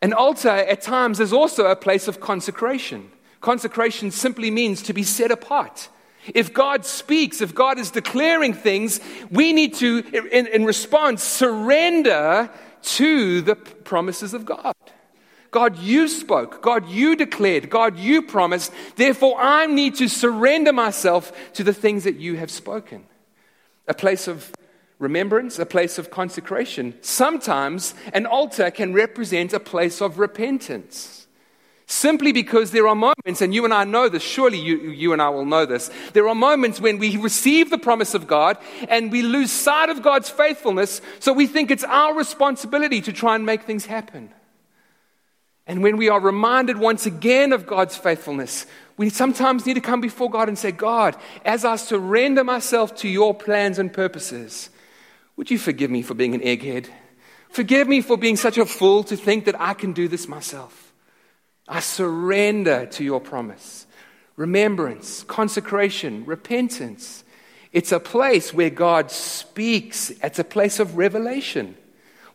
An 0.00 0.14
altar 0.14 0.48
at 0.48 0.80
times 0.80 1.20
is 1.20 1.34
also 1.34 1.66
a 1.66 1.76
place 1.76 2.08
of 2.08 2.18
consecration. 2.18 3.10
Consecration 3.42 4.10
simply 4.10 4.50
means 4.50 4.80
to 4.84 4.94
be 4.94 5.02
set 5.02 5.30
apart. 5.30 5.90
If 6.34 6.54
God 6.54 6.86
speaks, 6.86 7.42
if 7.42 7.54
God 7.54 7.78
is 7.78 7.90
declaring 7.90 8.54
things, 8.54 9.00
we 9.30 9.52
need 9.52 9.74
to, 9.74 9.98
in, 10.32 10.46
in 10.46 10.64
response, 10.64 11.22
surrender 11.22 12.48
to 12.82 13.42
the 13.42 13.54
promises 13.54 14.32
of 14.32 14.46
God. 14.46 14.74
God, 15.54 15.78
you 15.78 16.08
spoke. 16.08 16.60
God, 16.62 16.88
you 16.88 17.14
declared. 17.14 17.70
God, 17.70 17.96
you 17.96 18.22
promised. 18.22 18.72
Therefore, 18.96 19.36
I 19.38 19.66
need 19.66 19.94
to 19.96 20.08
surrender 20.08 20.72
myself 20.72 21.32
to 21.52 21.62
the 21.62 21.72
things 21.72 22.02
that 22.02 22.16
you 22.16 22.34
have 22.38 22.50
spoken. 22.50 23.06
A 23.86 23.94
place 23.94 24.26
of 24.26 24.50
remembrance, 24.98 25.60
a 25.60 25.64
place 25.64 25.96
of 25.96 26.10
consecration. 26.10 26.94
Sometimes 27.02 27.94
an 28.12 28.26
altar 28.26 28.72
can 28.72 28.92
represent 28.92 29.52
a 29.52 29.60
place 29.60 30.02
of 30.02 30.18
repentance. 30.18 31.28
Simply 31.86 32.32
because 32.32 32.72
there 32.72 32.88
are 32.88 32.96
moments, 32.96 33.40
and 33.40 33.54
you 33.54 33.64
and 33.64 33.72
I 33.72 33.84
know 33.84 34.08
this, 34.08 34.24
surely 34.24 34.58
you, 34.58 34.90
you 34.90 35.12
and 35.12 35.22
I 35.22 35.28
will 35.28 35.46
know 35.46 35.66
this. 35.66 35.88
There 36.14 36.28
are 36.28 36.34
moments 36.34 36.80
when 36.80 36.98
we 36.98 37.16
receive 37.16 37.70
the 37.70 37.78
promise 37.78 38.12
of 38.14 38.26
God 38.26 38.58
and 38.88 39.12
we 39.12 39.22
lose 39.22 39.52
sight 39.52 39.88
of 39.88 40.02
God's 40.02 40.28
faithfulness, 40.28 41.00
so 41.20 41.32
we 41.32 41.46
think 41.46 41.70
it's 41.70 41.84
our 41.84 42.12
responsibility 42.12 43.00
to 43.02 43.12
try 43.12 43.36
and 43.36 43.46
make 43.46 43.62
things 43.62 43.86
happen. 43.86 44.30
And 45.66 45.82
when 45.82 45.96
we 45.96 46.08
are 46.08 46.20
reminded 46.20 46.78
once 46.78 47.06
again 47.06 47.52
of 47.52 47.66
God's 47.66 47.96
faithfulness, 47.96 48.66
we 48.96 49.08
sometimes 49.10 49.66
need 49.66 49.74
to 49.74 49.80
come 49.80 50.00
before 50.00 50.30
God 50.30 50.48
and 50.48 50.58
say, 50.58 50.72
God, 50.72 51.16
as 51.44 51.64
I 51.64 51.76
surrender 51.76 52.44
myself 52.44 52.94
to 52.96 53.08
your 53.08 53.34
plans 53.34 53.78
and 53.78 53.92
purposes, 53.92 54.70
would 55.36 55.50
you 55.50 55.58
forgive 55.58 55.90
me 55.90 56.02
for 56.02 56.14
being 56.14 56.34
an 56.34 56.42
egghead? 56.42 56.88
Forgive 57.48 57.88
me 57.88 58.02
for 58.02 58.16
being 58.16 58.36
such 58.36 58.58
a 58.58 58.66
fool 58.66 59.04
to 59.04 59.16
think 59.16 59.46
that 59.46 59.60
I 59.60 59.74
can 59.74 59.92
do 59.92 60.06
this 60.06 60.28
myself. 60.28 60.92
I 61.66 61.80
surrender 61.80 62.86
to 62.86 63.04
your 63.04 63.20
promise. 63.20 63.86
Remembrance, 64.36 65.22
consecration, 65.24 66.24
repentance. 66.26 67.24
It's 67.72 67.92
a 67.92 68.00
place 68.00 68.52
where 68.52 68.70
God 68.70 69.10
speaks, 69.10 70.10
it's 70.22 70.38
a 70.38 70.44
place 70.44 70.78
of 70.78 70.96
revelation. 70.96 71.76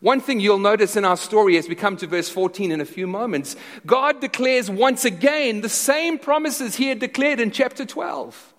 One 0.02 0.22
thing 0.22 0.40
you'll 0.40 0.60
notice 0.60 0.96
in 0.96 1.04
our 1.04 1.18
story 1.18 1.58
as 1.58 1.68
we 1.68 1.76
come 1.76 1.98
to 1.98 2.08
verse 2.08 2.30
14 2.30 2.72
in 2.72 2.80
a 2.80 2.86
few 2.86 3.06
moments, 3.06 3.58
God 3.86 4.22
declares 4.22 4.70
once 4.70 5.04
again 5.04 5.60
the 5.62 5.70
same 5.70 6.18
promises 6.18 6.76
he 6.76 6.88
had 6.88 7.00
declared 7.00 7.42
in 7.42 7.52
chapter 7.52 7.86
12. 7.86 8.54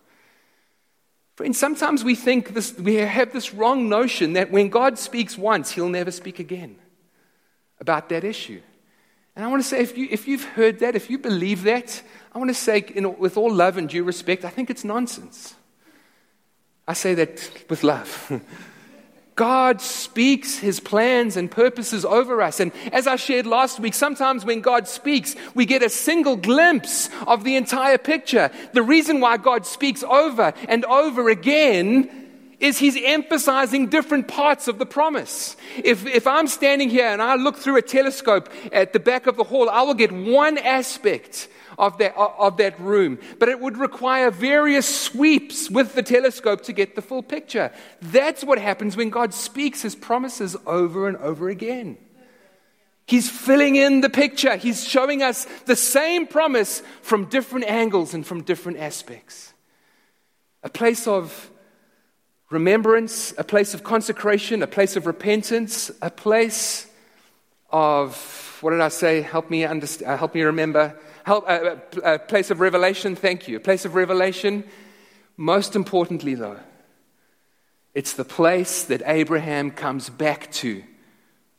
Friends, 1.36 1.58
sometimes 1.58 2.04
we 2.04 2.14
think 2.14 2.52
this, 2.52 2.76
we 2.76 2.96
have 2.96 3.32
this 3.32 3.54
wrong 3.54 3.88
notion 3.88 4.34
that 4.34 4.50
when 4.50 4.68
God 4.68 4.98
speaks 4.98 5.38
once, 5.38 5.70
he'll 5.70 5.88
never 5.88 6.10
speak 6.10 6.38
again 6.38 6.76
about 7.80 8.10
that 8.10 8.24
issue. 8.24 8.60
And 9.34 9.42
I 9.42 9.48
want 9.48 9.62
to 9.62 9.68
say, 9.68 9.80
if, 9.80 9.96
you, 9.96 10.08
if 10.10 10.28
you've 10.28 10.44
heard 10.44 10.80
that, 10.80 10.94
if 10.94 11.08
you 11.08 11.16
believe 11.16 11.62
that, 11.62 12.02
I 12.34 12.38
want 12.38 12.50
to 12.50 12.54
say, 12.54 12.84
in, 12.94 13.18
with 13.18 13.38
all 13.38 13.50
love 13.50 13.78
and 13.78 13.88
due 13.88 14.04
respect, 14.04 14.44
I 14.44 14.50
think 14.50 14.68
it's 14.68 14.84
nonsense. 14.84 15.54
I 16.86 16.92
say 16.92 17.14
that 17.14 17.50
with 17.70 17.82
love. 17.82 18.30
God 19.40 19.80
speaks 19.80 20.58
his 20.58 20.80
plans 20.80 21.34
and 21.34 21.50
purposes 21.50 22.04
over 22.04 22.42
us. 22.42 22.60
And 22.60 22.72
as 22.92 23.06
I 23.06 23.16
shared 23.16 23.46
last 23.46 23.80
week, 23.80 23.94
sometimes 23.94 24.44
when 24.44 24.60
God 24.60 24.86
speaks, 24.86 25.34
we 25.54 25.64
get 25.64 25.82
a 25.82 25.88
single 25.88 26.36
glimpse 26.36 27.08
of 27.26 27.42
the 27.42 27.56
entire 27.56 27.96
picture. 27.96 28.50
The 28.74 28.82
reason 28.82 29.18
why 29.18 29.38
God 29.38 29.64
speaks 29.64 30.02
over 30.02 30.52
and 30.68 30.84
over 30.84 31.30
again 31.30 32.10
is 32.60 32.76
he's 32.76 32.98
emphasizing 33.02 33.86
different 33.86 34.28
parts 34.28 34.68
of 34.68 34.78
the 34.78 34.84
promise. 34.84 35.56
If, 35.82 36.04
if 36.04 36.26
I'm 36.26 36.46
standing 36.46 36.90
here 36.90 37.06
and 37.06 37.22
I 37.22 37.36
look 37.36 37.56
through 37.56 37.78
a 37.78 37.82
telescope 37.82 38.50
at 38.74 38.92
the 38.92 39.00
back 39.00 39.26
of 39.26 39.38
the 39.38 39.44
hall, 39.44 39.70
I 39.70 39.80
will 39.80 39.94
get 39.94 40.12
one 40.12 40.58
aspect 40.58 41.48
of 41.80 41.98
that, 41.98 42.14
of 42.16 42.58
that 42.58 42.78
room. 42.78 43.18
But 43.38 43.48
it 43.48 43.58
would 43.58 43.78
require 43.78 44.30
various 44.30 44.86
sweeps 44.86 45.70
with 45.70 45.94
the 45.94 46.02
telescope 46.02 46.60
to 46.64 46.72
get 46.72 46.94
the 46.94 47.02
full 47.02 47.22
picture. 47.22 47.72
That's 48.02 48.44
what 48.44 48.58
happens 48.58 48.96
when 48.96 49.10
God 49.10 49.34
speaks 49.34 49.82
his 49.82 49.96
promises 49.96 50.56
over 50.66 51.08
and 51.08 51.16
over 51.16 51.48
again. 51.48 51.96
He's 53.06 53.28
filling 53.28 53.74
in 53.74 54.02
the 54.02 54.10
picture. 54.10 54.56
He's 54.56 54.86
showing 54.86 55.22
us 55.22 55.46
the 55.66 55.74
same 55.74 56.28
promise 56.28 56.82
from 57.02 57.24
different 57.24 57.66
angles 57.66 58.14
and 58.14 58.24
from 58.24 58.42
different 58.44 58.78
aspects. 58.78 59.52
a 60.62 60.68
place 60.68 61.06
of 61.06 61.50
remembrance, 62.50 63.32
a 63.38 63.44
place 63.44 63.74
of 63.74 63.84
consecration, 63.84 64.62
a 64.62 64.66
place 64.66 64.96
of 64.96 65.06
repentance, 65.06 65.90
a 66.02 66.10
place 66.10 66.86
of, 67.70 68.58
what 68.60 68.70
did 68.70 68.80
I 68.80 68.88
say? 68.88 69.22
Help 69.22 69.50
me, 69.50 69.64
understand, 69.64 70.10
uh, 70.10 70.16
help 70.16 70.34
me 70.34 70.42
remember. 70.42 70.98
Help, 71.24 71.48
uh, 71.48 71.76
a 72.02 72.18
place 72.18 72.50
of 72.50 72.60
revelation, 72.60 73.16
thank 73.16 73.48
you. 73.48 73.56
A 73.56 73.60
place 73.60 73.84
of 73.84 73.94
revelation. 73.94 74.64
Most 75.36 75.76
importantly, 75.76 76.34
though, 76.34 76.60
it's 77.94 78.12
the 78.12 78.24
place 78.24 78.84
that 78.84 79.02
Abraham 79.06 79.70
comes 79.70 80.10
back 80.10 80.50
to 80.52 80.82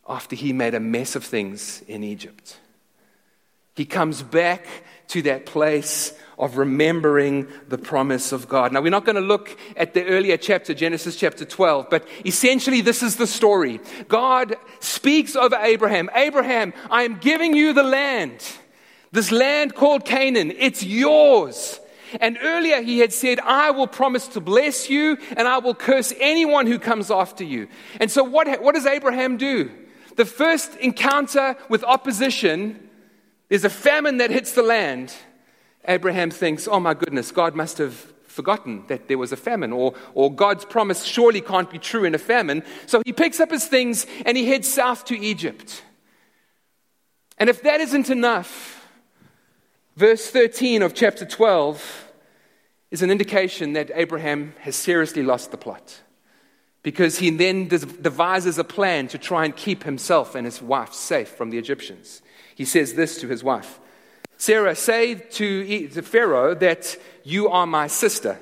after 0.08 0.36
he 0.36 0.54
made 0.54 0.74
a 0.74 0.80
mess 0.80 1.16
of 1.16 1.24
things 1.24 1.84
in 1.88 2.04
Egypt. 2.04 2.58
He 3.76 3.86
comes 3.86 4.22
back 4.22 4.66
to 5.10 5.22
that 5.24 5.46
place 5.46 6.14
of 6.38 6.58
remembering 6.58 7.48
the 7.68 7.78
promise 7.78 8.32
of 8.32 8.48
God. 8.48 8.72
Now, 8.72 8.82
we're 8.82 8.90
not 8.90 9.06
going 9.06 9.16
to 9.16 9.22
look 9.22 9.58
at 9.78 9.94
the 9.94 10.06
earlier 10.06 10.38
chapter, 10.38 10.74
Genesis 10.74 11.16
chapter 11.16 11.46
12, 11.46 11.88
but 11.90 12.08
essentially, 12.26 12.82
this 12.82 13.04
is 13.04 13.18
the 13.18 13.28
story. 13.28 13.80
God 14.08 14.56
speaks 14.80 15.36
over 15.36 15.56
Abraham 15.56 16.10
Abraham, 16.16 16.74
I 16.90 17.04
am 17.04 17.18
giving 17.20 17.56
you 17.56 17.74
the 17.74 17.84
land, 17.84 18.44
this 19.12 19.32
land 19.32 19.76
called 19.76 20.06
Canaan. 20.06 20.52
It's 20.58 20.84
yours. 20.84 21.80
And 22.20 22.38
earlier 22.42 22.82
he 22.82 23.00
had 23.00 23.14
said, 23.14 23.40
I 23.40 23.72
will 23.72 23.88
promise 23.88 24.28
to 24.30 24.42
bless 24.42 24.90
you 24.90 25.18
and 25.38 25.48
I 25.48 25.60
will 25.60 25.76
curse 25.76 26.14
anyone 26.20 26.68
who 26.68 26.80
comes 26.80 27.10
after 27.10 27.44
you. 27.44 27.68
And 28.00 28.12
so, 28.12 28.24
what, 28.24 28.62
what 28.62 28.76
does 28.76 28.86
Abraham 28.86 29.38
do? 29.38 29.72
The 30.18 30.26
first 30.26 30.76
encounter 30.76 31.56
with 31.70 31.84
opposition 31.84 32.90
is 33.50 33.64
a 33.64 33.70
famine 33.70 34.18
that 34.18 34.30
hits 34.30 34.54
the 34.54 34.64
land. 34.64 35.14
Abraham 35.88 36.32
thinks, 36.32 36.68
oh 36.68 36.80
my 36.80 36.94
goodness, 36.94 37.32
God 37.32 37.56
must 37.56 37.78
have 37.78 37.94
forgotten 38.26 38.86
that 38.88 39.08
there 39.08 39.18
was 39.18 39.32
a 39.32 39.38
famine, 39.38 39.74
or, 39.74 39.94
or 40.14 40.34
God's 40.34 40.64
promise 40.64 41.04
surely 41.04 41.42
can't 41.42 41.70
be 41.70 41.80
true 41.80 42.06
in 42.06 42.16
a 42.16 42.18
famine. 42.18 42.64
So 42.86 43.02
he 43.06 43.14
picks 43.14 43.40
up 43.40 43.52
his 43.52 43.66
things 43.66 44.06
and 44.26 44.38
he 44.38 44.48
heads 44.48 44.72
south 44.72 45.06
to 45.06 45.20
Egypt. 45.20 45.84
And 47.38 47.50
if 47.50 47.64
that 47.64 47.82
isn't 47.82 48.10
enough, 48.10 48.81
verse 49.96 50.30
13 50.30 50.82
of 50.82 50.94
chapter 50.94 51.26
12 51.26 52.12
is 52.92 53.02
an 53.02 53.10
indication 53.10 53.74
that 53.74 53.90
Abraham 53.94 54.54
has 54.60 54.76
seriously 54.76 55.24
lost 55.24 55.52
the 55.52 55.58
plot. 55.58 56.02
Because 56.84 57.20
he 57.20 57.30
then 57.30 57.68
devises 57.68 58.58
a 58.58 58.64
plan 58.64 59.08
to 59.10 59.18
try 59.18 59.46
and 59.46 59.56
keep 59.56 59.84
himself 59.84 60.34
and 60.34 60.46
his 60.46 60.62
wife 60.62 60.94
safe 60.94 61.30
from 61.30 61.52
the 61.52 61.58
Egyptians. 61.58 62.22
He 62.56 62.66
says 62.66 62.94
this 62.94 63.20
to 63.22 63.28
his 63.28 63.44
wife 63.44 63.80
Sarah, 64.38 64.76
say 64.76 65.14
to 65.14 65.88
Pharaoh 65.90 66.56
that 66.56 66.98
you 67.24 67.50
are 67.50 67.68
my 67.68 67.86
sister, 67.86 68.40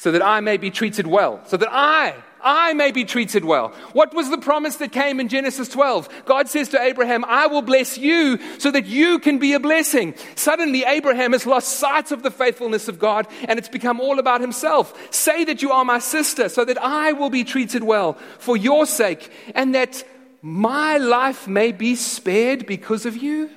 so 0.00 0.10
that 0.12 0.24
I 0.24 0.40
may 0.40 0.56
be 0.56 0.70
treated 0.70 1.06
well, 1.06 1.42
so 1.44 1.58
that 1.58 1.68
I, 1.70 2.14
I 2.42 2.72
may 2.72 2.90
be 2.90 3.04
treated 3.04 3.44
well. 3.44 3.68
What 3.92 4.14
was 4.14 4.30
the 4.30 4.38
promise 4.38 4.76
that 4.76 4.92
came 4.92 5.20
in 5.20 5.28
Genesis 5.28 5.68
12? 5.68 6.24
God 6.24 6.48
says 6.48 6.70
to 6.70 6.80
Abraham, 6.80 7.22
I 7.26 7.48
will 7.48 7.60
bless 7.60 7.98
you 7.98 8.38
so 8.56 8.70
that 8.70 8.86
you 8.86 9.18
can 9.18 9.38
be 9.38 9.52
a 9.52 9.60
blessing. 9.60 10.14
Suddenly, 10.36 10.84
Abraham 10.84 11.32
has 11.32 11.44
lost 11.44 11.76
sight 11.76 12.12
of 12.12 12.22
the 12.22 12.30
faithfulness 12.30 12.88
of 12.88 12.98
God 12.98 13.26
and 13.46 13.58
it's 13.58 13.68
become 13.68 14.00
all 14.00 14.18
about 14.18 14.40
himself. 14.40 14.94
Say 15.12 15.44
that 15.44 15.60
you 15.60 15.70
are 15.70 15.84
my 15.84 15.98
sister 15.98 16.48
so 16.48 16.64
that 16.64 16.82
I 16.82 17.12
will 17.12 17.28
be 17.28 17.44
treated 17.44 17.84
well 17.84 18.14
for 18.38 18.56
your 18.56 18.86
sake 18.86 19.30
and 19.54 19.74
that 19.74 20.02
my 20.40 20.96
life 20.96 21.46
may 21.46 21.72
be 21.72 21.94
spared 21.94 22.64
because 22.64 23.04
of 23.04 23.18
you? 23.18 23.50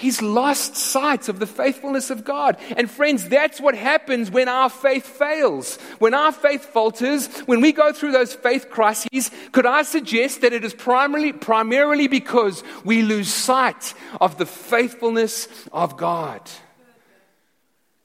He's 0.00 0.22
lost 0.22 0.76
sight 0.76 1.28
of 1.28 1.40
the 1.40 1.46
faithfulness 1.46 2.08
of 2.08 2.24
God. 2.24 2.56
And 2.78 2.90
friends, 2.90 3.28
that's 3.28 3.60
what 3.60 3.74
happens 3.74 4.30
when 4.30 4.48
our 4.48 4.70
faith 4.70 5.04
fails. 5.04 5.76
When 5.98 6.14
our 6.14 6.32
faith 6.32 6.64
falters, 6.64 7.26
when 7.40 7.60
we 7.60 7.70
go 7.72 7.92
through 7.92 8.12
those 8.12 8.32
faith 8.32 8.70
crises, 8.70 9.30
could 9.52 9.66
I 9.66 9.82
suggest 9.82 10.40
that 10.40 10.54
it 10.54 10.64
is 10.64 10.72
primarily, 10.72 11.34
primarily 11.34 12.08
because 12.08 12.64
we 12.82 13.02
lose 13.02 13.28
sight 13.28 13.92
of 14.22 14.38
the 14.38 14.46
faithfulness 14.46 15.48
of 15.70 15.98
God? 15.98 16.40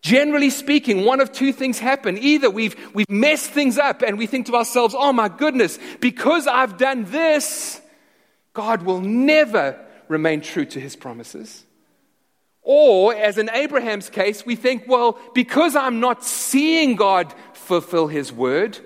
Generally 0.02 0.50
speaking, 0.50 1.06
one 1.06 1.22
of 1.22 1.32
two 1.32 1.54
things 1.54 1.80
happen. 1.80 2.18
Either 2.18 2.50
we've, 2.50 2.76
we've 2.94 3.10
messed 3.10 3.52
things 3.52 3.78
up 3.78 4.02
and 4.02 4.18
we 4.18 4.28
think 4.28 4.48
to 4.48 4.56
ourselves, 4.58 4.94
oh 4.98 5.14
my 5.14 5.30
goodness, 5.30 5.80
because 6.02 6.46
I've 6.46 6.78
done 6.78 7.06
this, 7.06 7.80
God 8.52 8.82
will 8.82 9.00
never 9.00 9.80
remain 10.10 10.42
true 10.42 10.66
to 10.66 10.80
his 10.82 10.98
promises. 10.98 11.64
Or, 12.68 13.14
as 13.14 13.38
in 13.38 13.50
Abraham's 13.52 14.10
case, 14.10 14.44
we 14.44 14.56
think, 14.56 14.86
well, 14.88 15.20
because 15.36 15.76
I'm 15.76 16.00
not 16.00 16.24
seeing 16.24 16.96
God 16.96 17.34
fulfill 17.54 18.08
his 18.08 18.34
word, 18.34 18.80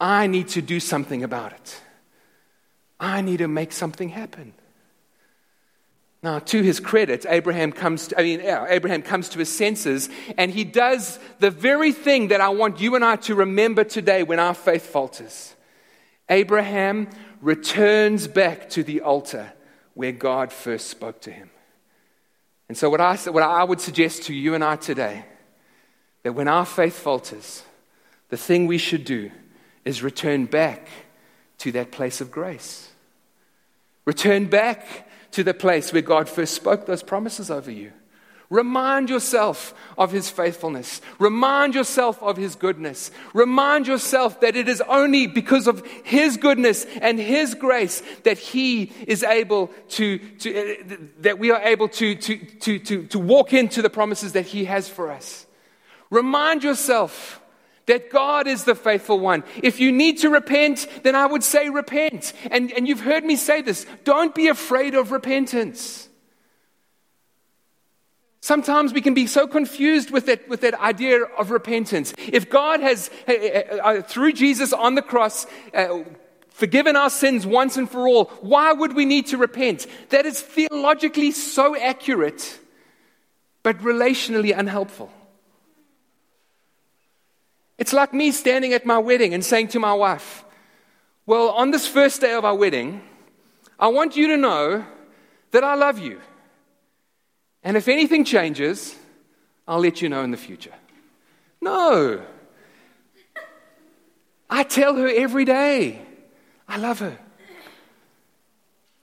I 0.00 0.28
need 0.28 0.48
to 0.50 0.62
do 0.62 0.78
something 0.78 1.24
about 1.24 1.52
it. 1.52 1.80
I 3.00 3.20
need 3.20 3.38
to 3.38 3.48
make 3.48 3.72
something 3.72 4.08
happen. 4.10 4.54
Now, 6.22 6.38
to 6.38 6.62
his 6.62 6.78
credit, 6.78 7.26
Abraham 7.28 7.72
comes, 7.72 8.08
to, 8.08 8.20
I 8.20 8.22
mean, 8.22 8.40
Abraham 8.42 9.02
comes 9.02 9.28
to 9.30 9.40
his 9.40 9.52
senses 9.52 10.08
and 10.36 10.52
he 10.52 10.62
does 10.62 11.18
the 11.40 11.50
very 11.50 11.90
thing 11.92 12.28
that 12.28 12.40
I 12.40 12.48
want 12.48 12.80
you 12.80 12.94
and 12.94 13.04
I 13.04 13.16
to 13.16 13.34
remember 13.34 13.82
today 13.82 14.22
when 14.22 14.38
our 14.38 14.54
faith 14.54 14.86
falters. 14.86 15.54
Abraham 16.28 17.08
returns 17.40 18.28
back 18.28 18.68
to 18.70 18.84
the 18.84 19.00
altar 19.00 19.52
where 19.94 20.12
God 20.12 20.52
first 20.52 20.88
spoke 20.88 21.20
to 21.22 21.30
him. 21.32 21.50
And 22.68 22.76
so, 22.76 22.90
what 22.90 23.00
I, 23.00 23.16
what 23.30 23.42
I 23.42 23.64
would 23.64 23.80
suggest 23.80 24.24
to 24.24 24.34
you 24.34 24.54
and 24.54 24.62
I 24.62 24.76
today, 24.76 25.24
that 26.22 26.34
when 26.34 26.48
our 26.48 26.66
faith 26.66 26.98
falters, 26.98 27.62
the 28.28 28.36
thing 28.36 28.66
we 28.66 28.78
should 28.78 29.04
do 29.04 29.30
is 29.84 30.02
return 30.02 30.44
back 30.44 30.88
to 31.58 31.72
that 31.72 31.90
place 31.90 32.20
of 32.20 32.30
grace. 32.30 32.90
Return 34.04 34.46
back 34.46 35.08
to 35.32 35.42
the 35.42 35.54
place 35.54 35.92
where 35.92 36.02
God 36.02 36.28
first 36.28 36.54
spoke 36.54 36.86
those 36.86 37.02
promises 37.02 37.50
over 37.50 37.70
you. 37.70 37.92
Remind 38.50 39.10
yourself 39.10 39.74
of 39.98 40.10
his 40.10 40.30
faithfulness. 40.30 41.02
Remind 41.18 41.74
yourself 41.74 42.22
of 42.22 42.38
his 42.38 42.54
goodness. 42.54 43.10
Remind 43.34 43.86
yourself 43.86 44.40
that 44.40 44.56
it 44.56 44.68
is 44.70 44.80
only 44.88 45.26
because 45.26 45.66
of 45.66 45.86
his 46.02 46.38
goodness 46.38 46.86
and 47.02 47.18
his 47.18 47.54
grace 47.54 48.02
that 48.24 48.38
he 48.38 48.84
is 49.06 49.22
able 49.22 49.66
to, 49.90 50.18
to 50.18 50.58
uh, 50.58 50.96
that 51.20 51.38
we 51.38 51.50
are 51.50 51.60
able 51.60 51.88
to, 51.90 52.14
to, 52.14 52.38
to, 52.38 52.78
to, 52.78 53.06
to 53.08 53.18
walk 53.18 53.52
into 53.52 53.82
the 53.82 53.90
promises 53.90 54.32
that 54.32 54.46
he 54.46 54.64
has 54.64 54.88
for 54.88 55.10
us. 55.10 55.46
Remind 56.08 56.64
yourself 56.64 57.42
that 57.84 58.10
God 58.10 58.46
is 58.46 58.64
the 58.64 58.74
faithful 58.74 59.18
one. 59.18 59.44
If 59.62 59.78
you 59.78 59.92
need 59.92 60.18
to 60.18 60.30
repent, 60.30 60.86
then 61.02 61.14
I 61.14 61.26
would 61.26 61.44
say 61.44 61.68
repent. 61.68 62.32
And, 62.50 62.72
and 62.72 62.88
you've 62.88 63.00
heard 63.00 63.24
me 63.24 63.36
say 63.36 63.60
this 63.60 63.84
don't 64.04 64.34
be 64.34 64.48
afraid 64.48 64.94
of 64.94 65.12
repentance. 65.12 66.07
Sometimes 68.40 68.92
we 68.92 69.00
can 69.00 69.14
be 69.14 69.26
so 69.26 69.46
confused 69.46 70.10
with 70.10 70.26
that, 70.26 70.48
with 70.48 70.60
that 70.60 70.74
idea 70.74 71.24
of 71.24 71.50
repentance. 71.50 72.14
If 72.18 72.48
God 72.48 72.80
has, 72.80 73.10
uh, 73.26 73.32
uh, 73.32 74.02
through 74.02 74.32
Jesus 74.32 74.72
on 74.72 74.94
the 74.94 75.02
cross, 75.02 75.46
forgiven 76.50 76.96
our 76.96 77.10
sins 77.10 77.46
once 77.46 77.76
and 77.76 77.90
for 77.90 78.06
all, 78.06 78.26
why 78.40 78.72
would 78.72 78.94
we 78.94 79.04
need 79.04 79.26
to 79.28 79.36
repent? 79.36 79.86
That 80.10 80.24
is 80.24 80.40
theologically 80.40 81.32
so 81.32 81.76
accurate, 81.76 82.60
but 83.62 83.78
relationally 83.78 84.56
unhelpful. 84.56 85.10
It's 87.76 87.92
like 87.92 88.12
me 88.12 88.32
standing 88.32 88.72
at 88.72 88.84
my 88.84 88.98
wedding 88.98 89.34
and 89.34 89.44
saying 89.44 89.68
to 89.68 89.80
my 89.80 89.94
wife, 89.94 90.44
Well, 91.26 91.50
on 91.50 91.70
this 91.70 91.86
first 91.86 92.20
day 92.20 92.34
of 92.34 92.44
our 92.44 92.54
wedding, 92.54 93.02
I 93.78 93.88
want 93.88 94.16
you 94.16 94.28
to 94.28 94.36
know 94.36 94.84
that 95.52 95.64
I 95.64 95.74
love 95.74 95.98
you. 95.98 96.20
And 97.68 97.76
if 97.76 97.86
anything 97.86 98.24
changes, 98.24 98.96
I'll 99.66 99.80
let 99.80 100.00
you 100.00 100.08
know 100.08 100.22
in 100.22 100.30
the 100.30 100.38
future. 100.38 100.72
No. 101.60 102.22
I 104.48 104.62
tell 104.62 104.96
her 104.96 105.06
every 105.06 105.44
day, 105.44 106.00
I 106.66 106.78
love 106.78 107.00
her. 107.00 107.18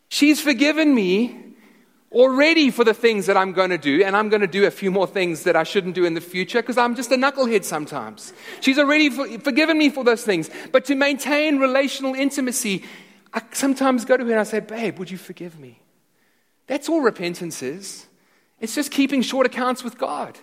She's 0.10 0.41
forgiven 0.41 0.95
me 0.95 1.54
already 2.12 2.71
for 2.71 2.84
the 2.84 2.95
things 2.95 3.28
that 3.28 3.38
I'm 3.38 3.54
going 3.54 3.69
to 3.69 3.78
do, 3.78 4.04
and 4.04 4.17
I'm 4.17 4.30
going 4.30 4.41
to 4.41 4.47
do 4.47 4.65
a 4.65 4.71
few 4.71 4.89
more 4.89 5.06
things 5.06 5.43
that 5.43 5.56
I 5.56 5.62
shouldn't 5.62 5.93
do 5.93 6.04
in 6.04 6.15
the 6.15 6.21
future 6.21 6.63
because 6.63 6.80
I'm 6.80 6.95
just 6.95 7.12
a 7.12 7.17
knucklehead 7.17 7.65
sometimes. 7.65 8.34
She's 8.62 8.80
already 8.80 9.12
forgiven 9.12 9.78
me 9.78 9.91
for 9.91 10.04
those 10.04 10.23
things. 10.23 10.49
But 10.71 10.86
to 10.86 10.95
maintain 10.95 11.60
relational 11.60 12.15
intimacy, 12.15 12.84
I 13.32 13.43
sometimes 13.51 14.06
go 14.06 14.17
to 14.17 14.25
her 14.25 14.32
and 14.32 14.39
I 14.39 14.43
say, 14.43 14.60
Babe, 14.60 14.97
would 14.97 15.12
you 15.12 15.19
forgive 15.19 15.60
me? 15.60 15.82
That's 16.65 16.89
all 16.89 17.01
repentance 17.01 17.62
is. 17.62 18.08
It's 18.60 18.76
just 18.76 18.91
keeping 18.91 19.22
short 19.22 19.46
accounts 19.46 19.84
with 19.84 19.98
God 19.98 20.38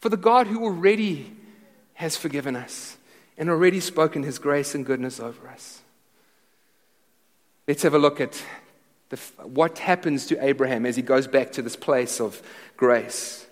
for 0.00 0.08
the 0.08 0.16
God 0.16 0.46
who 0.46 0.64
already 0.64 1.34
has 1.94 2.16
forgiven 2.16 2.56
us 2.56 2.96
and 3.36 3.50
already 3.50 3.80
spoken 3.80 4.22
his 4.22 4.38
grace 4.38 4.74
and 4.74 4.86
goodness 4.86 5.20
over 5.20 5.48
us. 5.48 5.82
Let's 7.66 7.82
have 7.82 7.94
a 7.94 7.98
look 7.98 8.20
at 8.20 8.42
the, 9.10 9.16
what 9.42 9.78
happens 9.78 10.26
to 10.26 10.44
Abraham 10.44 10.86
as 10.86 10.96
he 10.96 11.02
goes 11.02 11.26
back 11.26 11.52
to 11.52 11.62
this 11.62 11.76
place 11.76 12.20
of 12.20 12.42
grace. 12.76 13.46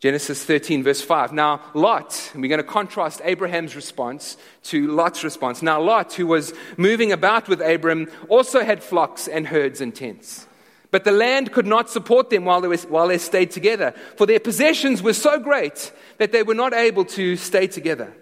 Genesis 0.00 0.44
13, 0.44 0.84
verse 0.84 1.00
5. 1.00 1.32
Now, 1.32 1.60
Lot, 1.74 2.30
we're 2.34 2.48
going 2.48 2.58
to 2.58 2.64
contrast 2.64 3.20
Abraham's 3.24 3.74
response 3.74 4.36
to 4.64 4.86
Lot's 4.92 5.24
response. 5.24 5.60
Now, 5.60 5.80
Lot, 5.80 6.14
who 6.14 6.26
was 6.26 6.54
moving 6.76 7.10
about 7.10 7.48
with 7.48 7.60
Abram, 7.60 8.08
also 8.28 8.64
had 8.64 8.82
flocks 8.82 9.26
and 9.26 9.48
herds 9.48 9.80
and 9.80 9.94
tents. 9.94 10.47
But 10.90 11.04
the 11.04 11.12
land 11.12 11.52
could 11.52 11.66
not 11.66 11.90
support 11.90 12.30
them 12.30 12.44
while 12.44 12.60
they, 12.60 12.68
were, 12.68 12.76
while 12.78 13.08
they 13.08 13.18
stayed 13.18 13.50
together, 13.50 13.92
for 14.16 14.26
their 14.26 14.40
possessions 14.40 15.02
were 15.02 15.12
so 15.12 15.38
great 15.38 15.92
that 16.16 16.32
they 16.32 16.42
were 16.42 16.54
not 16.54 16.72
able 16.72 17.04
to 17.06 17.36
stay 17.36 17.66
together. 17.66 18.14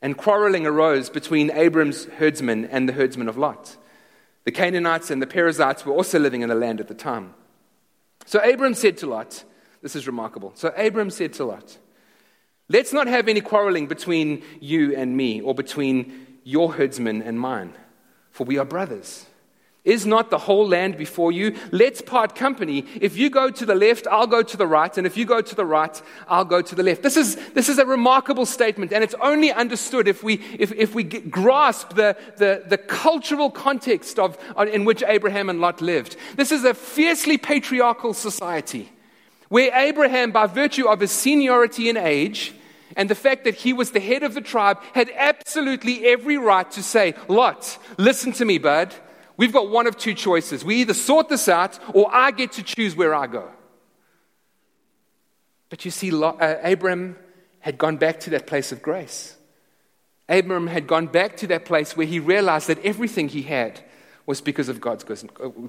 And 0.00 0.16
quarreling 0.16 0.66
arose 0.66 1.10
between 1.10 1.50
Abram's 1.50 2.06
herdsmen 2.06 2.64
and 2.66 2.88
the 2.88 2.92
herdsmen 2.92 3.28
of 3.28 3.36
Lot. 3.36 3.76
The 4.44 4.50
Canaanites 4.50 5.10
and 5.10 5.22
the 5.22 5.26
Perizzites 5.26 5.86
were 5.86 5.92
also 5.92 6.18
living 6.18 6.42
in 6.42 6.48
the 6.48 6.54
land 6.54 6.80
at 6.80 6.88
the 6.88 6.94
time. 6.94 7.34
So 8.26 8.40
Abram 8.40 8.74
said 8.74 8.96
to 8.98 9.06
Lot, 9.06 9.44
This 9.82 9.94
is 9.94 10.06
remarkable. 10.06 10.52
So 10.54 10.72
Abram 10.76 11.10
said 11.10 11.34
to 11.34 11.44
Lot, 11.44 11.78
Let's 12.68 12.92
not 12.92 13.06
have 13.06 13.28
any 13.28 13.40
quarreling 13.40 13.86
between 13.86 14.42
you 14.60 14.96
and 14.96 15.16
me, 15.16 15.40
or 15.40 15.54
between 15.54 16.38
your 16.42 16.72
herdsmen 16.72 17.22
and 17.22 17.38
mine, 17.38 17.74
for 18.30 18.44
we 18.44 18.58
are 18.58 18.64
brothers. 18.64 19.26
Is 19.84 20.06
not 20.06 20.30
the 20.30 20.38
whole 20.38 20.68
land 20.68 20.96
before 20.96 21.32
you? 21.32 21.56
Let's 21.72 22.00
part 22.00 22.36
company. 22.36 22.86
If 23.00 23.16
you 23.16 23.28
go 23.28 23.50
to 23.50 23.66
the 23.66 23.74
left, 23.74 24.06
I'll 24.06 24.28
go 24.28 24.40
to 24.40 24.56
the 24.56 24.66
right. 24.66 24.96
And 24.96 25.08
if 25.08 25.16
you 25.16 25.24
go 25.24 25.40
to 25.40 25.54
the 25.56 25.64
right, 25.64 26.00
I'll 26.28 26.44
go 26.44 26.62
to 26.62 26.74
the 26.76 26.84
left. 26.84 27.02
This 27.02 27.16
is, 27.16 27.34
this 27.50 27.68
is 27.68 27.78
a 27.78 27.84
remarkable 27.84 28.46
statement. 28.46 28.92
And 28.92 29.02
it's 29.02 29.16
only 29.20 29.50
understood 29.50 30.06
if 30.06 30.22
we, 30.22 30.34
if, 30.56 30.70
if 30.70 30.94
we 30.94 31.02
grasp 31.02 31.94
the, 31.94 32.16
the, 32.36 32.62
the 32.64 32.78
cultural 32.78 33.50
context 33.50 34.20
of, 34.20 34.38
in 34.56 34.84
which 34.84 35.02
Abraham 35.04 35.50
and 35.50 35.60
Lot 35.60 35.80
lived. 35.80 36.16
This 36.36 36.52
is 36.52 36.62
a 36.62 36.74
fiercely 36.74 37.36
patriarchal 37.36 38.14
society 38.14 38.88
where 39.48 39.70
Abraham, 39.74 40.30
by 40.30 40.46
virtue 40.46 40.86
of 40.86 41.00
his 41.00 41.10
seniority 41.10 41.88
in 41.88 41.96
age, 41.96 42.54
and 42.96 43.10
the 43.10 43.16
fact 43.16 43.44
that 43.44 43.56
he 43.56 43.72
was 43.72 43.90
the 43.90 44.00
head 44.00 44.22
of 44.22 44.34
the 44.34 44.40
tribe 44.40 44.78
had 44.94 45.10
absolutely 45.16 46.06
every 46.06 46.38
right 46.38 46.70
to 46.70 46.82
say, 46.84 47.14
Lot, 47.26 47.78
listen 47.98 48.30
to 48.34 48.44
me, 48.44 48.58
bud. 48.58 48.94
We've 49.42 49.52
got 49.52 49.70
one 49.70 49.88
of 49.88 49.96
two 49.96 50.14
choices. 50.14 50.64
We 50.64 50.76
either 50.76 50.94
sort 50.94 51.28
this 51.28 51.48
out 51.48 51.76
or 51.92 52.08
I 52.14 52.30
get 52.30 52.52
to 52.52 52.62
choose 52.62 52.94
where 52.94 53.12
I 53.12 53.26
go. 53.26 53.48
But 55.68 55.84
you 55.84 55.90
see, 55.90 56.12
uh, 56.14 56.58
Abram 56.62 57.16
had 57.58 57.76
gone 57.76 57.96
back 57.96 58.20
to 58.20 58.30
that 58.30 58.46
place 58.46 58.70
of 58.70 58.82
grace. 58.82 59.34
Abram 60.28 60.68
had 60.68 60.86
gone 60.86 61.08
back 61.08 61.36
to 61.38 61.48
that 61.48 61.64
place 61.64 61.96
where 61.96 62.06
he 62.06 62.20
realized 62.20 62.68
that 62.68 62.78
everything 62.84 63.28
he 63.28 63.42
had 63.42 63.80
was 64.26 64.40
because 64.40 64.68
of 64.68 64.80
God's, 64.80 65.04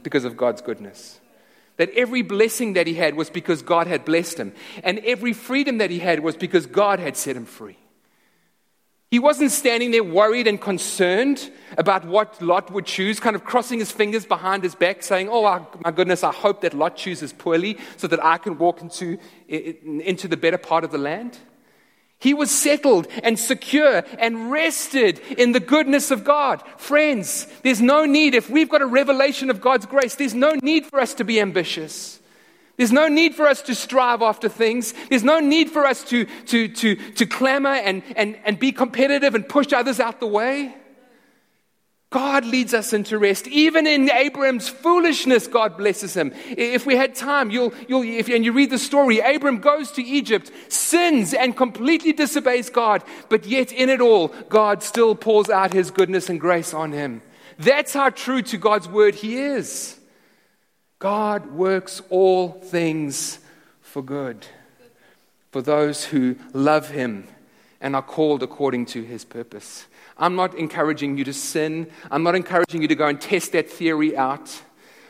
because 0.03 0.23
of 0.23 0.37
God's 0.37 0.61
goodness. 0.61 1.19
That 1.77 1.89
every 1.95 2.21
blessing 2.21 2.73
that 2.73 2.85
he 2.85 2.93
had 2.93 3.15
was 3.15 3.31
because 3.31 3.63
God 3.63 3.87
had 3.87 4.05
blessed 4.05 4.37
him. 4.37 4.53
And 4.83 4.99
every 4.99 5.33
freedom 5.33 5.79
that 5.79 5.89
he 5.89 5.97
had 5.97 6.19
was 6.19 6.37
because 6.37 6.67
God 6.67 6.99
had 6.99 7.17
set 7.17 7.35
him 7.35 7.45
free. 7.45 7.77
He 9.13 9.19
wasn't 9.19 9.51
standing 9.51 9.91
there 9.91 10.03
worried 10.03 10.47
and 10.47 10.59
concerned 10.59 11.51
about 11.77 12.03
what 12.03 12.41
Lot 12.41 12.71
would 12.71 12.87
choose, 12.87 13.19
kind 13.19 13.35
of 13.35 13.45
crossing 13.45 13.77
his 13.77 13.91
fingers 13.91 14.25
behind 14.25 14.63
his 14.63 14.73
back, 14.73 15.03
saying, 15.03 15.29
Oh, 15.29 15.67
my 15.85 15.91
goodness, 15.91 16.23
I 16.23 16.31
hope 16.31 16.61
that 16.61 16.73
Lot 16.73 16.95
chooses 16.95 17.31
poorly 17.31 17.77
so 17.95 18.07
that 18.07 18.25
I 18.25 18.39
can 18.39 18.57
walk 18.57 18.81
into, 18.81 19.19
into 19.47 20.27
the 20.27 20.35
better 20.35 20.57
part 20.57 20.83
of 20.83 20.91
the 20.91 20.97
land. 20.97 21.37
He 22.17 22.33
was 22.33 22.49
settled 22.49 23.05
and 23.21 23.37
secure 23.37 24.03
and 24.17 24.49
rested 24.49 25.19
in 25.37 25.51
the 25.51 25.59
goodness 25.59 26.09
of 26.09 26.23
God. 26.23 26.63
Friends, 26.77 27.45
there's 27.61 27.81
no 27.81 28.05
need, 28.05 28.33
if 28.33 28.49
we've 28.49 28.67
got 28.67 28.81
a 28.81 28.87
revelation 28.87 29.51
of 29.51 29.61
God's 29.61 29.85
grace, 29.85 30.15
there's 30.15 30.33
no 30.33 30.53
need 30.63 30.87
for 30.87 30.99
us 30.99 31.13
to 31.13 31.23
be 31.23 31.39
ambitious. 31.39 32.19
There's 32.75 32.91
no 32.91 33.07
need 33.07 33.35
for 33.35 33.47
us 33.47 33.61
to 33.63 33.75
strive 33.75 34.21
after 34.21 34.49
things. 34.49 34.93
There's 35.09 35.23
no 35.23 35.39
need 35.39 35.69
for 35.69 35.85
us 35.85 36.03
to, 36.05 36.25
to, 36.25 36.67
to, 36.67 36.95
to 36.95 37.25
clamor 37.25 37.69
and, 37.69 38.01
and, 38.15 38.37
and 38.45 38.57
be 38.57 38.71
competitive 38.71 39.35
and 39.35 39.47
push 39.47 39.71
others 39.73 39.99
out 39.99 40.19
the 40.19 40.27
way. 40.27 40.75
God 42.13 42.45
leads 42.45 42.75
us 42.75 42.93
into 42.93 43.17
rest. 43.17 43.47
Even 43.47 43.87
in 43.87 44.09
Abram's 44.11 44.69
foolishness, 44.69 45.47
God 45.47 45.77
blesses 45.77 46.15
him. 46.15 46.31
If 46.47 46.85
we 46.85 46.95
had 46.95 47.15
time, 47.15 47.49
you'll, 47.49 47.73
you'll, 47.87 48.03
if, 48.03 48.29
and 48.29 48.45
you 48.45 48.51
read 48.53 48.69
the 48.69 48.77
story, 48.77 49.19
Abram 49.19 49.57
goes 49.57 49.91
to 49.93 50.03
Egypt, 50.03 50.51
sins, 50.69 51.33
and 51.33 51.57
completely 51.57 52.13
disobeys 52.13 52.69
God, 52.69 53.03
but 53.29 53.47
yet 53.47 53.71
in 53.71 53.89
it 53.89 53.99
all, 53.99 54.27
God 54.47 54.83
still 54.83 55.15
pours 55.15 55.49
out 55.49 55.73
his 55.73 55.89
goodness 55.89 56.29
and 56.29 56.39
grace 56.39 56.71
on 56.71 56.91
him. 56.91 57.23
That's 57.57 57.93
how 57.93 58.11
true 58.11 58.43
to 58.43 58.57
God's 58.57 58.87
word 58.87 59.15
he 59.15 59.37
is. 59.37 59.99
God 61.03 61.47
works 61.47 62.01
all 62.09 62.47
things 62.47 63.39
for 63.81 64.01
good 64.01 64.45
for 65.51 65.61
those 65.61 66.05
who 66.05 66.37
love 66.53 66.91
Him 66.91 67.27
and 67.81 67.93
are 67.93 68.01
called 68.01 68.41
according 68.41 68.85
to 68.85 69.03
His 69.03 69.25
purpose. 69.25 69.85
I'm 70.17 70.37
not 70.37 70.55
encouraging 70.55 71.17
you 71.17 71.25
to 71.25 71.33
sin. 71.33 71.91
I'm 72.09 72.23
not 72.23 72.35
encouraging 72.35 72.81
you 72.81 72.87
to 72.87 72.95
go 72.95 73.07
and 73.07 73.19
test 73.19 73.51
that 73.51 73.69
theory 73.69 74.15
out. 74.15 74.61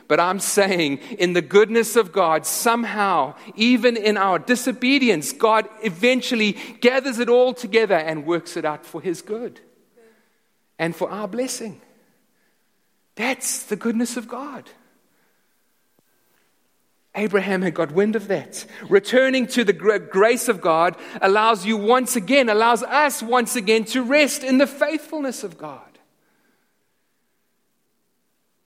But 0.08 0.18
I'm 0.18 0.40
saying, 0.40 0.98
in 1.16 1.32
the 1.32 1.40
goodness 1.40 1.94
of 1.94 2.10
God, 2.10 2.44
somehow, 2.44 3.36
even 3.54 3.96
in 3.96 4.16
our 4.16 4.40
disobedience, 4.40 5.30
God 5.32 5.68
eventually 5.84 6.58
gathers 6.80 7.20
it 7.20 7.28
all 7.28 7.54
together 7.54 7.94
and 7.94 8.26
works 8.26 8.56
it 8.56 8.64
out 8.64 8.84
for 8.84 9.00
His 9.00 9.22
good 9.22 9.60
and 10.76 10.96
for 10.96 11.08
our 11.08 11.28
blessing. 11.28 11.80
That's 13.14 13.62
the 13.66 13.76
goodness 13.76 14.16
of 14.16 14.26
God. 14.26 14.68
Abraham 17.16 17.62
had 17.62 17.74
got 17.74 17.92
wind 17.92 18.16
of 18.16 18.28
that. 18.28 18.66
Returning 18.88 19.46
to 19.48 19.64
the 19.64 19.72
grace 19.72 20.48
of 20.48 20.60
God 20.60 20.96
allows 21.22 21.64
you 21.64 21.76
once 21.76 22.16
again, 22.16 22.48
allows 22.48 22.82
us 22.82 23.22
once 23.22 23.54
again 23.54 23.84
to 23.86 24.02
rest 24.02 24.42
in 24.42 24.58
the 24.58 24.66
faithfulness 24.66 25.44
of 25.44 25.56
God. 25.56 25.80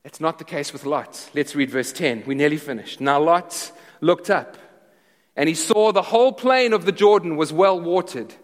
It's 0.04 0.20
not 0.20 0.38
the 0.38 0.44
case 0.44 0.72
with 0.72 0.86
Lot. 0.86 1.28
Let's 1.34 1.54
read 1.54 1.70
verse 1.70 1.92
10. 1.92 2.22
We 2.26 2.34
nearly 2.34 2.56
finished. 2.56 3.00
Now 3.00 3.20
Lot 3.20 3.72
looked 4.00 4.30
up, 4.30 4.56
and 5.36 5.48
he 5.48 5.54
saw 5.54 5.92
the 5.92 6.00
whole 6.00 6.32
plain 6.32 6.72
of 6.72 6.86
the 6.86 6.92
Jordan 6.92 7.36
was 7.36 7.52
well 7.52 7.78
watered 7.78 8.34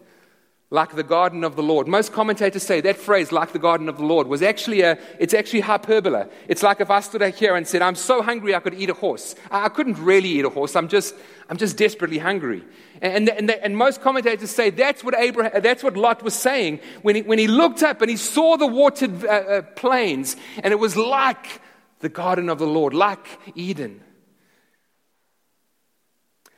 like 0.71 0.95
the 0.95 1.03
garden 1.03 1.43
of 1.43 1.55
the 1.55 1.61
Lord. 1.61 1.87
Most 1.87 2.11
commentators 2.11 2.63
say 2.63 2.81
that 2.81 2.97
phrase, 2.97 3.31
like 3.31 3.51
the 3.51 3.59
garden 3.59 3.87
of 3.87 3.97
the 3.97 4.03
Lord, 4.03 4.27
was 4.27 4.41
actually 4.41 4.81
a, 4.81 4.97
it's 5.19 5.33
actually 5.33 5.59
hyperbole. 5.59 6.25
It's 6.47 6.63
like 6.63 6.81
if 6.81 6.89
I 6.89 7.01
stood 7.01 7.21
out 7.21 7.35
here 7.35 7.55
and 7.55 7.67
said, 7.67 7.83
I'm 7.83 7.95
so 7.95 8.23
hungry 8.23 8.55
I 8.55 8.59
could 8.59 8.73
eat 8.73 8.89
a 8.89 8.93
horse. 8.93 9.35
I, 9.51 9.69
couldn't 9.69 9.99
really 9.99 10.29
eat 10.29 10.45
a 10.45 10.49
horse. 10.49 10.75
I'm 10.75 10.87
just, 10.87 11.13
I'm 11.49 11.57
just 11.57 11.77
desperately 11.77 12.17
hungry. 12.17 12.63
And, 13.01 13.29
and, 13.29 13.51
and 13.51 13.77
most 13.77 14.01
commentators 14.01 14.49
say 14.49 14.71
that's 14.71 15.03
what 15.03 15.15
Abraham, 15.15 15.61
that's 15.61 15.83
what 15.83 15.95
Lot 15.95 16.23
was 16.23 16.33
saying 16.33 16.79
when 17.03 17.15
he, 17.15 17.21
when 17.21 17.37
he 17.37 17.47
looked 17.47 17.83
up 17.83 18.01
and 18.01 18.09
he 18.09 18.17
saw 18.17 18.57
the 18.57 18.67
watered 18.67 19.23
uh, 19.23 19.27
uh, 19.27 19.61
plains 19.61 20.35
and 20.63 20.71
it 20.71 20.77
was 20.77 20.97
like 20.97 21.61
the 21.99 22.09
garden 22.09 22.49
of 22.49 22.57
the 22.57 22.67
Lord, 22.67 22.93
like 22.93 23.39
Eden. 23.53 24.01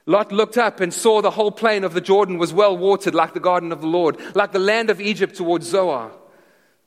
Lot 0.08 0.32
looked 0.32 0.58
up 0.58 0.80
and 0.80 0.93
saw 0.93 1.22
the 1.22 1.32
whole 1.32 1.52
plain 1.52 1.84
of 1.84 1.93
the 1.93 2.02
Jordan 2.02 2.38
was 2.38 2.54
well 2.54 2.76
watered, 2.76 3.13
like 3.13 3.34
the 3.34 3.41
garden 3.41 3.74
of 3.74 3.82
the 3.82 3.88
Lord, 3.88 4.17
like 4.36 4.54
the 4.54 4.60
land 4.60 4.89
of 4.89 5.02
Egypt 5.02 5.36
towards 5.36 5.67
Zoar. 5.67 6.12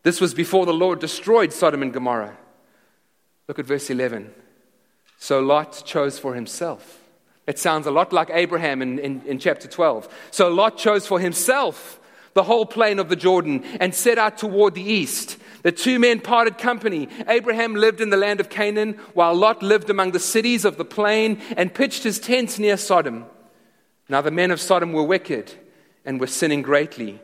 This 0.02 0.22
was 0.22 0.32
before 0.32 0.64
the 0.64 0.72
Lord 0.72 1.00
destroyed 1.00 1.52
Sodom 1.52 1.82
and 1.82 1.92
Gomorrah. 1.92 2.36
Look 3.46 3.58
at 3.58 3.66
verse 3.66 3.90
11. 3.90 4.32
So 5.18 5.38
Lot 5.40 5.82
chose 5.84 6.18
for 6.18 6.34
himself. 6.34 6.98
It 7.46 7.58
sounds 7.58 7.86
a 7.86 7.90
lot 7.90 8.12
like 8.12 8.30
Abraham 8.32 8.80
in, 8.80 8.98
in, 8.98 9.22
in 9.26 9.38
chapter 9.38 9.68
12. 9.68 10.08
So 10.30 10.48
Lot 10.48 10.78
chose 10.78 11.06
for 11.06 11.20
himself 11.20 11.99
the 12.34 12.42
whole 12.42 12.66
plain 12.66 12.98
of 12.98 13.08
the 13.08 13.16
Jordan 13.16 13.64
and 13.80 13.94
set 13.94 14.18
out 14.18 14.38
toward 14.38 14.74
the 14.74 14.82
east. 14.82 15.36
The 15.62 15.72
two 15.72 15.98
men 15.98 16.20
parted 16.20 16.58
company. 16.58 17.08
Abraham 17.28 17.74
lived 17.74 18.00
in 18.00 18.10
the 18.10 18.16
land 18.16 18.40
of 18.40 18.48
Canaan, 18.48 18.94
while 19.14 19.34
Lot 19.34 19.62
lived 19.62 19.90
among 19.90 20.12
the 20.12 20.18
cities 20.18 20.64
of 20.64 20.76
the 20.76 20.84
plain 20.84 21.40
and 21.56 21.74
pitched 21.74 22.02
his 22.02 22.18
tents 22.18 22.58
near 22.58 22.76
Sodom. 22.76 23.26
Now 24.08 24.20
the 24.20 24.30
men 24.30 24.50
of 24.50 24.60
Sodom 24.60 24.92
were 24.92 25.02
wicked 25.02 25.52
and 26.04 26.18
were 26.18 26.26
sinning 26.26 26.62
greatly 26.62 27.20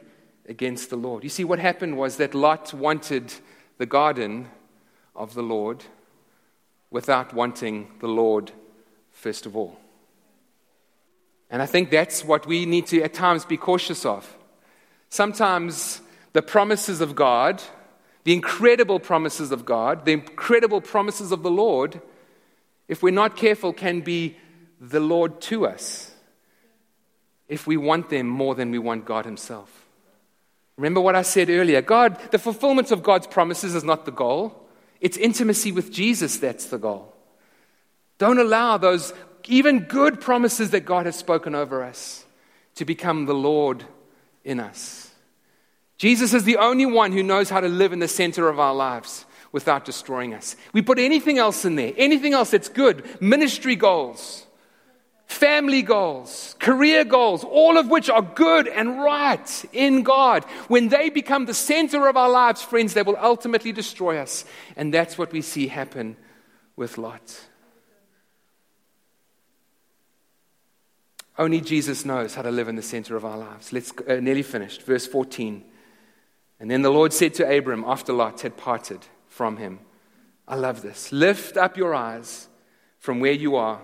against 0.49 0.91
the 0.91 0.97
Lord. 0.97 1.25
You 1.25 1.31
see, 1.31 1.45
what 1.45 1.59
happened 1.59 1.97
was 1.97 2.17
that 2.19 2.35
Lot 2.35 2.75
wanted 2.75 3.33
the 3.79 3.87
garden 3.87 4.49
of 5.15 5.35
the 5.35 5.43
Lord 5.43 5.85
without 6.91 7.35
wanting 7.35 7.91
the 8.01 8.09
Lord 8.09 8.53
first 9.11 9.47
of 9.47 9.57
all. 9.57 9.79
And 11.51 11.63
I 11.63 11.67
think 11.67 11.91
that's 11.91 12.25
what 12.25 12.47
we 12.47 12.67
need 12.67 12.87
to 12.89 13.03
at 13.03 13.15
times 13.15 13.45
be 13.45 13.57
cautious 13.57 14.05
of. 14.05 14.36
Sometimes 15.17 16.01
the 16.33 16.43
promises 16.43 17.01
of 17.01 17.17
God 17.17 17.63
the 18.27 18.33
incredible 18.33 18.99
promises 18.99 19.53
of 19.53 19.65
God, 19.65 20.05
the 20.05 20.11
incredible 20.11 20.81
promises 20.81 21.31
of 21.31 21.45
the 21.45 21.51
Lord, 21.51 22.01
if 22.89 23.01
we're 23.01 23.13
not 23.13 23.37
careful, 23.37 23.73
can 23.73 24.01
be 24.01 24.37
the 24.81 24.99
Lord 24.99 25.41
to 25.43 25.65
us 25.65 26.13
if 27.47 27.69
we 27.69 27.77
want 27.77 28.11
them 28.11 28.27
more 28.27 28.57
than 28.57 28.73
we 28.73 28.81
want 28.81 29.05
God 29.05 29.27
Himself. 29.27 29.87
Remember 30.77 31.01
what 31.01 31.15
I 31.15 31.23
said 31.23 31.51
earlier 31.51 31.81
God, 31.83 32.19
the 32.33 32.39
fulfillment 32.41 32.91
of 32.91 33.05
God's 33.05 33.29
promises 33.29 33.77
is 33.77 33.85
not 33.85 34.07
the 34.07 34.11
goal, 34.11 34.69
it's 35.01 35.17
intimacy 35.17 35.71
with 35.71 35.93
Jesus 35.93 36.37
that's 36.37 36.67
the 36.67 36.79
goal. 36.79 37.15
Don't 38.19 38.41
allow 38.41 38.77
those 38.77 39.15
even 39.47 39.85
good 39.85 40.21
promises 40.21 40.71
that 40.71 40.81
God 40.81 41.07
has 41.07 41.15
spoken 41.15 41.55
over 41.55 41.85
us 41.85 42.25
to 42.75 42.85
become 42.85 43.27
the 43.27 43.37
Lord 43.37 43.85
in 44.45 44.59
us. 44.59 45.06
Jesus 45.99 46.35
is 46.35 46.45
the 46.45 46.59
only 46.59 46.87
one 46.87 47.13
who 47.13 47.23
knows 47.23 47.49
how 47.49 47.61
to 47.61 47.69
live 47.69 47.93
in 47.93 48.01
the 48.01 48.09
center 48.09 48.49
of 48.49 48.61
our 48.61 48.75
lives 48.75 49.25
without 49.53 49.85
destroying 49.85 50.35
us. 50.35 50.57
We 50.73 50.83
put 50.83 50.99
anything 50.99 51.39
else 51.39 51.65
in 51.65 51.77
there, 51.77 51.93
anything 51.97 52.35
else 52.35 52.51
that's 52.51 52.69
good, 52.69 53.05
ministry 53.23 53.77
goals, 53.77 54.47
family 55.27 55.81
goals, 55.81 56.55
career 56.59 57.05
goals, 57.05 57.45
all 57.45 57.79
of 57.79 57.89
which 57.89 58.11
are 58.11 58.21
good 58.21 58.69
and 58.69 59.01
right 59.01 59.65
in 59.73 60.03
God. 60.03 60.45
When 60.69 60.89
they 60.89 61.09
become 61.09 61.47
the 61.47 61.55
center 61.55 62.07
of 62.09 62.17
our 62.17 62.29
lives, 62.29 62.63
friends, 62.63 62.93
they 62.93 63.03
will 63.03 63.17
ultimately 63.17 63.73
destroy 63.73 64.19
us. 64.19 64.45
And 64.77 64.93
that's 64.93 65.17
what 65.17 65.33
we 65.33 65.41
see 65.41 65.69
happen 65.69 66.17
with 66.77 66.99
Lot. 66.99 67.41
Only 71.39 71.61
Jesus 71.61 72.05
knows 72.05 72.35
how 72.35 72.43
to 72.43 72.51
live 72.51 72.69
in 72.69 72.77
the 72.77 72.83
center 72.83 73.17
of 73.17 73.25
our 73.25 73.37
lives. 73.37 73.73
Let's 73.73 73.93
uh, 74.09 74.21
nearly 74.21 74.43
finished. 74.43 74.83
Verse 74.83 75.07
14. 75.07 75.65
And 76.59 76.71
then 76.71 76.83
the 76.83 76.91
Lord 76.91 77.13
said 77.13 77.35
to 77.35 77.57
Abram 77.57 77.85
after 77.87 78.13
Lot 78.13 78.41
had 78.41 78.57
parted 78.57 79.07
from 79.29 79.59
him, 79.59 79.81
I 80.49 80.55
love 80.57 80.83
this. 80.83 81.13
Lift 81.13 81.57
up 81.57 81.77
your 81.77 81.95
eyes 81.95 82.49
from 82.99 83.21
where 83.21 83.33
you 83.33 83.57
are 83.57 83.81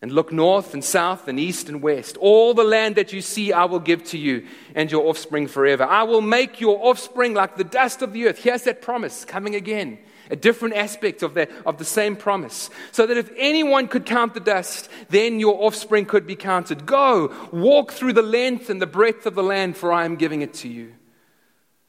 and 0.00 0.10
look 0.10 0.32
north 0.32 0.74
and 0.74 0.82
south 0.82 1.28
and 1.28 1.38
east 1.38 1.68
and 1.68 1.80
west. 1.80 2.16
All 2.16 2.54
the 2.54 2.64
land 2.64 2.96
that 2.96 3.12
you 3.12 3.20
see, 3.20 3.52
I 3.52 3.66
will 3.66 3.78
give 3.78 4.02
to 4.04 4.18
you 4.18 4.46
and 4.74 4.90
your 4.90 5.06
offspring 5.06 5.46
forever. 5.46 5.84
I 5.84 6.02
will 6.02 6.20
make 6.20 6.60
your 6.60 6.84
offspring 6.84 7.34
like 7.34 7.56
the 7.56 7.64
dust 7.64 8.02
of 8.02 8.12
the 8.12 8.26
earth. 8.26 8.38
Here's 8.38 8.64
that 8.64 8.82
promise 8.82 9.24
coming 9.24 9.54
again 9.54 9.98
a 10.30 10.36
different 10.36 10.74
aspect 10.74 11.22
of, 11.22 11.34
the 11.34 11.48
of 11.66 11.76
the 11.78 11.84
same 11.84 12.16
promise. 12.16 12.70
So 12.90 13.06
that 13.06 13.16
if 13.16 13.30
anyone 13.36 13.86
could 13.86 14.06
count 14.06 14.34
the 14.34 14.40
dust, 14.40 14.88
then 15.10 15.38
your 15.38 15.62
offspring 15.62 16.06
could 16.06 16.26
be 16.26 16.36
counted. 16.36 16.86
Go, 16.86 17.34
walk 17.52 17.92
through 17.92 18.14
the 18.14 18.22
length 18.22 18.70
and 18.70 18.80
the 18.80 18.86
breadth 18.86 19.26
of 19.26 19.34
the 19.34 19.42
land, 19.42 19.76
for 19.76 19.92
I 19.92 20.04
am 20.04 20.16
giving 20.16 20.40
it 20.40 20.54
to 20.54 20.68
you. 20.68 20.94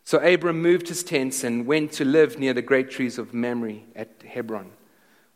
So 0.06 0.18
Abram 0.20 0.62
moved 0.62 0.90
his 0.90 1.04
tents 1.04 1.44
and 1.44 1.66
went 1.66 1.94
to 1.94 2.06
live 2.06 2.38
near 2.38 2.54
the 2.54 2.62
great 2.62 2.92
trees 2.92 3.18
of 3.18 3.34
Mamre 3.34 3.80
at 3.96 4.10
Hebron, 4.28 4.72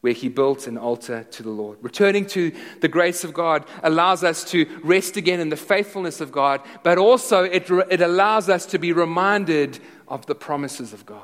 where 0.02 0.14
he 0.14 0.28
built 0.28 0.68
an 0.68 0.78
altar 0.78 1.24
to 1.32 1.44
the 1.44 1.50
Lord. 1.50 1.78
Returning 1.82 2.26
to 2.28 2.52
the 2.82 2.90
grace 2.90 3.24
of 3.24 3.34
God 3.34 3.66
allows 3.82 4.24
us 4.24 4.44
to 4.52 4.66
rest 4.84 5.16
again 5.16 5.40
in 5.40 5.50
the 5.50 5.56
faithfulness 5.56 6.20
of 6.20 6.32
God, 6.32 6.62
but 6.84 6.98
also 6.98 7.44
it, 7.44 7.70
it 7.90 8.02
allows 8.02 8.50
us 8.50 8.66
to 8.68 8.78
be 8.78 8.92
reminded 8.92 9.80
of 10.08 10.26
the 10.26 10.36
promises 10.36 10.92
of 10.92 11.06
God. 11.06 11.22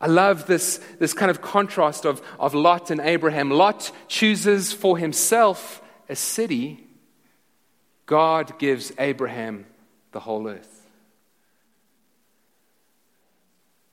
I 0.00 0.08
love 0.08 0.46
this, 0.46 0.80
this 0.98 1.14
kind 1.14 1.30
of 1.30 1.40
contrast 1.40 2.04
of, 2.04 2.20
of 2.38 2.52
Lot 2.52 2.90
and 2.90 3.00
Abraham. 3.00 3.50
Lot 3.50 3.90
chooses 4.08 4.72
for 4.72 4.98
himself 4.98 5.80
a 6.08 6.16
city, 6.16 6.86
God 8.04 8.58
gives 8.58 8.92
Abraham 8.98 9.64
the 10.14 10.20
whole 10.20 10.48
earth. 10.48 10.88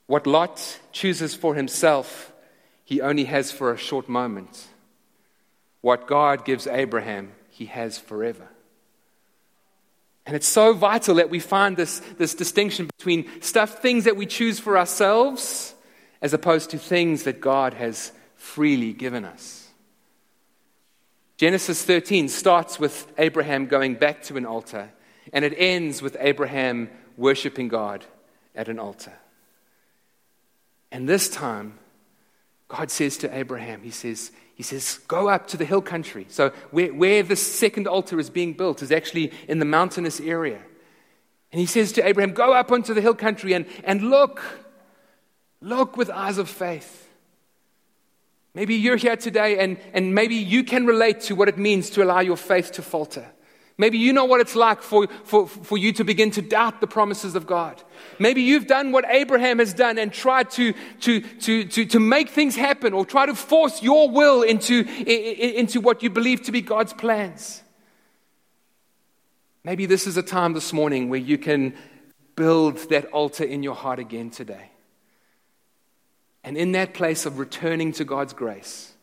What 0.07 0.25
Lot 0.25 0.79
chooses 0.93 1.35
for 1.35 1.55
himself, 1.55 2.31
he 2.85 3.01
only 3.01 3.25
has 3.25 3.51
for 3.51 3.73
a 3.73 3.77
short 3.77 4.07
moment. 4.07 4.67
What 5.81 6.07
God 6.07 6.45
gives 6.45 6.67
Abraham, 6.67 7.33
he 7.49 7.65
has 7.65 7.97
forever. 7.97 8.47
And 10.25 10.35
it's 10.35 10.47
so 10.47 10.73
vital 10.73 11.15
that 11.15 11.29
we 11.29 11.39
find 11.39 11.75
this, 11.75 11.99
this 12.17 12.35
distinction 12.35 12.89
between 12.97 13.41
stuff, 13.41 13.81
things 13.81 14.03
that 14.03 14.15
we 14.15 14.25
choose 14.25 14.59
for 14.59 14.77
ourselves, 14.77 15.73
as 16.21 16.33
opposed 16.33 16.69
to 16.69 16.77
things 16.77 17.23
that 17.23 17.41
God 17.41 17.73
has 17.73 18.11
freely 18.35 18.93
given 18.93 19.25
us. 19.25 19.67
Genesis 21.37 21.83
13 21.83 22.27
starts 22.27 22.79
with 22.79 23.11
Abraham 23.17 23.65
going 23.65 23.95
back 23.95 24.21
to 24.23 24.37
an 24.37 24.45
altar, 24.45 24.91
and 25.33 25.45
it 25.45 25.53
ends 25.57 26.01
with 26.01 26.17
Abraham 26.19 26.89
worshiping 27.17 27.67
God 27.67 28.05
at 28.55 28.67
an 28.67 28.79
altar. 28.79 29.13
And 30.91 31.07
this 31.07 31.29
time, 31.29 31.79
God 32.67 32.91
says 32.91 33.17
to 33.17 33.35
Abraham, 33.35 33.81
He 33.83 33.91
says, 33.91 34.31
he 34.55 34.63
says, 34.63 34.99
Go 35.07 35.29
up 35.29 35.47
to 35.47 35.57
the 35.57 35.65
hill 35.65 35.81
country. 35.81 36.25
So, 36.29 36.49
where, 36.71 36.93
where 36.93 37.35
second 37.35 37.87
altar 37.87 38.19
is 38.19 38.29
being 38.29 38.53
built 38.53 38.81
is 38.81 38.91
actually 38.91 39.31
in 39.47 39.59
the 39.59 39.65
mountainous 39.65 40.19
area. 40.19 40.61
And 41.51 41.59
he 41.59 41.65
says 41.65 41.91
to 41.93 42.07
Abraham, 42.07 42.33
Go 42.33 42.53
up 42.53 42.71
onto 42.71 42.93
the 42.93 43.01
hill 43.01 43.15
country 43.15 43.53
and, 43.53 43.65
and 43.83 44.03
look 44.09 44.41
Look 45.61 45.95
with 45.95 46.09
eyes 46.09 46.39
of 46.39 46.49
faith. 46.49 47.07
Maybe 48.53 48.75
you're 48.75 48.97
here 48.97 49.15
today 49.15 49.59
and, 49.59 49.77
and 49.93 50.13
maybe 50.13 50.35
you 50.35 50.63
can 50.63 50.85
relate 50.85 51.21
to 51.21 51.35
what 51.35 51.47
it 51.47 51.57
means 51.57 51.91
to 51.91 52.03
allow 52.03 52.19
your 52.19 52.35
faith 52.35 52.73
to 52.73 52.81
falter. 52.81 53.25
Maybe 53.81 53.97
you 53.97 54.13
know 54.13 54.25
what 54.25 54.41
it's 54.41 54.55
like 54.55 54.83
for, 54.83 55.07
for, 55.23 55.47
for 55.47 55.75
you 55.75 55.91
to 55.93 56.03
begin 56.03 56.29
to 56.31 56.41
doubt 56.43 56.81
the 56.81 56.85
promises 56.85 57.33
of 57.33 57.47
God. 57.47 57.81
Maybe 58.19 58.43
you've 58.43 58.67
done 58.67 58.91
what 58.91 59.05
Abraham 59.09 59.57
has 59.57 59.73
done 59.73 59.97
and 59.97 60.13
tried 60.13 60.51
to, 60.51 60.75
to, 60.99 61.21
to, 61.21 61.63
to, 61.63 61.85
to 61.87 61.99
make 61.99 62.29
things 62.29 62.55
happen 62.55 62.93
or 62.93 63.07
try 63.07 63.25
to 63.25 63.33
force 63.33 63.81
your 63.81 64.07
will 64.11 64.43
into, 64.43 64.81
into 64.83 65.81
what 65.81 66.03
you 66.03 66.11
believe 66.11 66.43
to 66.43 66.51
be 66.51 66.61
God's 66.61 66.93
plans. 66.93 67.63
Maybe 69.63 69.87
this 69.87 70.05
is 70.05 70.15
a 70.15 70.21
time 70.21 70.53
this 70.53 70.71
morning 70.71 71.09
where 71.09 71.19
you 71.19 71.39
can 71.39 71.73
build 72.35 72.77
that 72.91 73.05
altar 73.05 73.45
in 73.45 73.63
your 73.63 73.73
heart 73.73 73.97
again 73.97 74.29
today. 74.29 74.69
And 76.43 76.55
in 76.55 76.73
that 76.73 76.93
place 76.93 77.25
of 77.25 77.39
returning 77.39 77.93
to 77.93 78.05
God's 78.05 78.33
grace, 78.33 78.93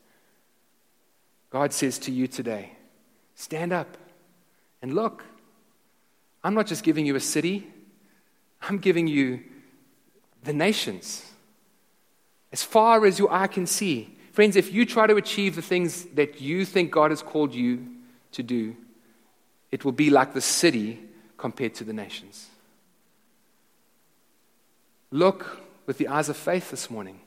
God 1.49 1.73
says 1.73 1.99
to 1.99 2.13
you 2.13 2.27
today, 2.27 2.71
stand 3.35 3.73
up 3.73 3.97
and 4.81 4.93
look. 4.93 5.23
I'm 6.43 6.53
not 6.53 6.67
just 6.67 6.83
giving 6.83 7.05
you 7.05 7.15
a 7.15 7.19
city, 7.19 7.67
I'm 8.61 8.77
giving 8.77 9.07
you 9.07 9.41
the 10.43 10.53
nations. 10.53 11.25
As 12.51 12.63
far 12.63 13.05
as 13.05 13.19
your 13.19 13.31
eye 13.31 13.47
can 13.47 13.67
see. 13.67 14.15
Friends, 14.31 14.55
if 14.55 14.73
you 14.73 14.85
try 14.85 15.05
to 15.05 15.17
achieve 15.17 15.55
the 15.55 15.61
things 15.61 16.05
that 16.15 16.41
you 16.41 16.65
think 16.65 16.91
God 16.91 17.11
has 17.11 17.21
called 17.21 17.53
you 17.53 17.85
to 18.31 18.41
do, 18.41 18.75
it 19.71 19.85
will 19.85 19.91
be 19.91 20.09
like 20.09 20.33
the 20.33 20.41
city 20.41 20.99
compared 21.37 21.75
to 21.75 21.83
the 21.83 21.93
nations. 21.93 22.47
Look 25.11 25.59
with 25.85 25.97
the 25.97 26.07
eyes 26.07 26.29
of 26.29 26.37
faith 26.37 26.71
this 26.71 26.89
morning 26.89 27.19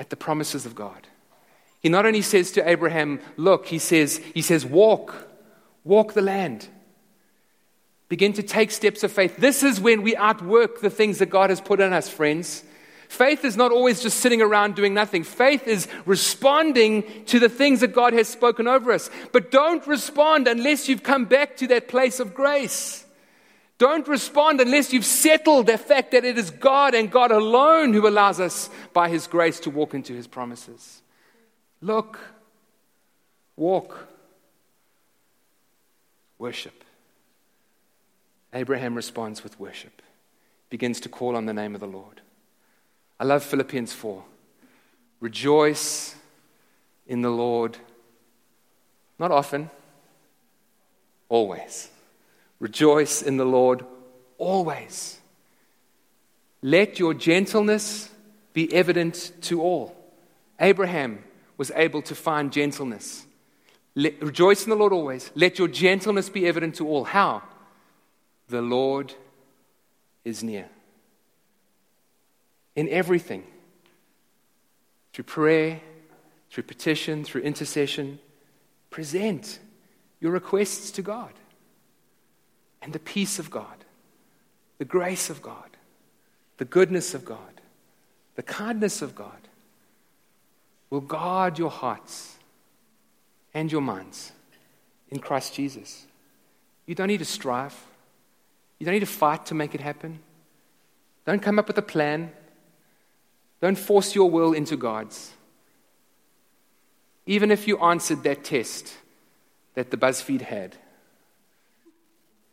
at 0.00 0.10
the 0.10 0.16
promises 0.16 0.66
of 0.66 0.74
God. 0.74 1.06
He 1.80 1.88
not 1.88 2.06
only 2.06 2.22
says 2.22 2.50
to 2.52 2.68
Abraham, 2.68 3.20
Look, 3.36 3.66
he 3.66 3.78
says, 3.78 4.18
he 4.32 4.42
says, 4.42 4.64
Walk, 4.64 5.28
walk 5.84 6.14
the 6.14 6.22
land. 6.22 6.68
Begin 8.08 8.32
to 8.34 8.42
take 8.42 8.70
steps 8.70 9.02
of 9.02 9.12
faith. 9.12 9.36
This 9.36 9.62
is 9.62 9.80
when 9.80 10.02
we 10.02 10.16
outwork 10.16 10.80
the 10.80 10.90
things 10.90 11.18
that 11.18 11.30
God 11.30 11.50
has 11.50 11.60
put 11.60 11.80
in 11.80 11.92
us, 11.92 12.08
friends. 12.08 12.64
Faith 13.08 13.44
is 13.44 13.56
not 13.56 13.70
always 13.70 14.02
just 14.02 14.18
sitting 14.18 14.42
around 14.42 14.74
doing 14.74 14.94
nothing. 14.94 15.24
Faith 15.24 15.68
is 15.68 15.88
responding 16.04 17.24
to 17.26 17.38
the 17.38 17.48
things 17.48 17.80
that 17.80 17.94
God 17.94 18.12
has 18.12 18.28
spoken 18.28 18.66
over 18.66 18.92
us. 18.92 19.08
But 19.32 19.50
don't 19.50 19.86
respond 19.86 20.48
unless 20.48 20.88
you've 20.88 21.02
come 21.02 21.24
back 21.24 21.56
to 21.58 21.66
that 21.68 21.88
place 21.88 22.18
of 22.20 22.34
grace. 22.34 23.04
Don't 23.78 24.06
respond 24.06 24.60
unless 24.60 24.92
you've 24.92 25.04
settled 25.04 25.66
the 25.66 25.78
fact 25.78 26.12
that 26.12 26.24
it 26.24 26.38
is 26.38 26.50
God 26.50 26.94
and 26.94 27.10
God 27.10 27.32
alone 27.32 27.92
who 27.92 28.06
allows 28.06 28.40
us 28.40 28.70
by 28.92 29.08
His 29.08 29.26
grace 29.26 29.60
to 29.60 29.70
walk 29.70 29.94
into 29.94 30.12
His 30.12 30.26
promises. 30.26 31.02
Look, 31.80 32.18
walk, 33.56 34.08
worship. 36.44 36.84
Abraham 38.52 38.94
responds 38.94 39.42
with 39.42 39.58
worship, 39.58 40.02
begins 40.68 41.00
to 41.00 41.08
call 41.08 41.36
on 41.36 41.46
the 41.46 41.54
name 41.54 41.74
of 41.74 41.80
the 41.80 41.86
Lord. 41.86 42.20
I 43.18 43.24
love 43.24 43.42
Philippians 43.42 43.94
4. 43.94 44.22
Rejoice 45.20 46.14
in 47.06 47.22
the 47.22 47.30
Lord, 47.30 47.78
not 49.18 49.30
often, 49.30 49.70
always. 51.30 51.88
Rejoice 52.60 53.22
in 53.22 53.38
the 53.38 53.46
Lord 53.46 53.82
always. 54.36 55.18
Let 56.60 56.98
your 56.98 57.14
gentleness 57.14 58.10
be 58.52 58.70
evident 58.70 59.32
to 59.48 59.62
all. 59.62 59.96
Abraham 60.60 61.24
was 61.56 61.70
able 61.74 62.02
to 62.02 62.14
find 62.14 62.52
gentleness. 62.52 63.24
Let, 63.94 64.20
rejoice 64.22 64.64
in 64.64 64.70
the 64.70 64.76
Lord 64.76 64.92
always. 64.92 65.30
Let 65.34 65.58
your 65.58 65.68
gentleness 65.68 66.28
be 66.28 66.46
evident 66.46 66.76
to 66.76 66.88
all. 66.88 67.04
How? 67.04 67.42
The 68.48 68.62
Lord 68.62 69.14
is 70.24 70.42
near. 70.42 70.68
In 72.74 72.88
everything, 72.88 73.44
through 75.12 75.24
prayer, 75.24 75.80
through 76.50 76.64
petition, 76.64 77.24
through 77.24 77.42
intercession, 77.42 78.18
present 78.90 79.60
your 80.20 80.32
requests 80.32 80.90
to 80.92 81.02
God. 81.02 81.32
And 82.82 82.92
the 82.92 82.98
peace 82.98 83.38
of 83.38 83.50
God, 83.50 83.84
the 84.78 84.84
grace 84.84 85.30
of 85.30 85.40
God, 85.40 85.70
the 86.58 86.64
goodness 86.64 87.14
of 87.14 87.24
God, 87.24 87.38
the 88.34 88.42
kindness 88.42 89.02
of 89.02 89.14
God 89.14 89.30
will 90.90 91.00
guard 91.00 91.58
your 91.58 91.70
hearts 91.70 92.33
and 93.54 93.70
your 93.70 93.80
minds 93.80 94.32
in 95.10 95.20
Christ 95.20 95.54
Jesus. 95.54 96.06
You 96.86 96.94
don't 96.94 97.08
need 97.08 97.18
to 97.18 97.24
strive. 97.24 97.74
You 98.78 98.84
don't 98.84 98.94
need 98.94 99.00
to 99.00 99.06
fight 99.06 99.46
to 99.46 99.54
make 99.54 99.74
it 99.74 99.80
happen. 99.80 100.18
Don't 101.24 101.40
come 101.40 101.58
up 101.58 101.68
with 101.68 101.78
a 101.78 101.82
plan. 101.82 102.32
Don't 103.60 103.78
force 103.78 104.14
your 104.14 104.30
will 104.30 104.52
into 104.52 104.76
God's. 104.76 105.32
Even 107.26 107.50
if 107.50 107.66
you 107.66 107.78
answered 107.78 108.22
that 108.24 108.44
test 108.44 108.92
that 109.74 109.90
the 109.90 109.96
BuzzFeed 109.96 110.42
had, 110.42 110.76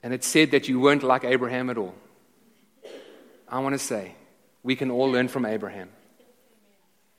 and 0.04 0.14
it 0.14 0.24
said 0.24 0.52
that 0.52 0.70
you 0.70 0.80
weren't 0.80 1.04
like 1.04 1.26
Abraham 1.26 1.70
at 1.70 1.78
all, 1.78 1.94
I 3.50 3.60
want 3.60 3.74
to 3.74 3.80
say 3.80 4.16
we 4.64 4.76
can 4.76 4.90
all 4.90 5.12
learn 5.12 5.28
from 5.28 5.46
Abraham 5.46 5.90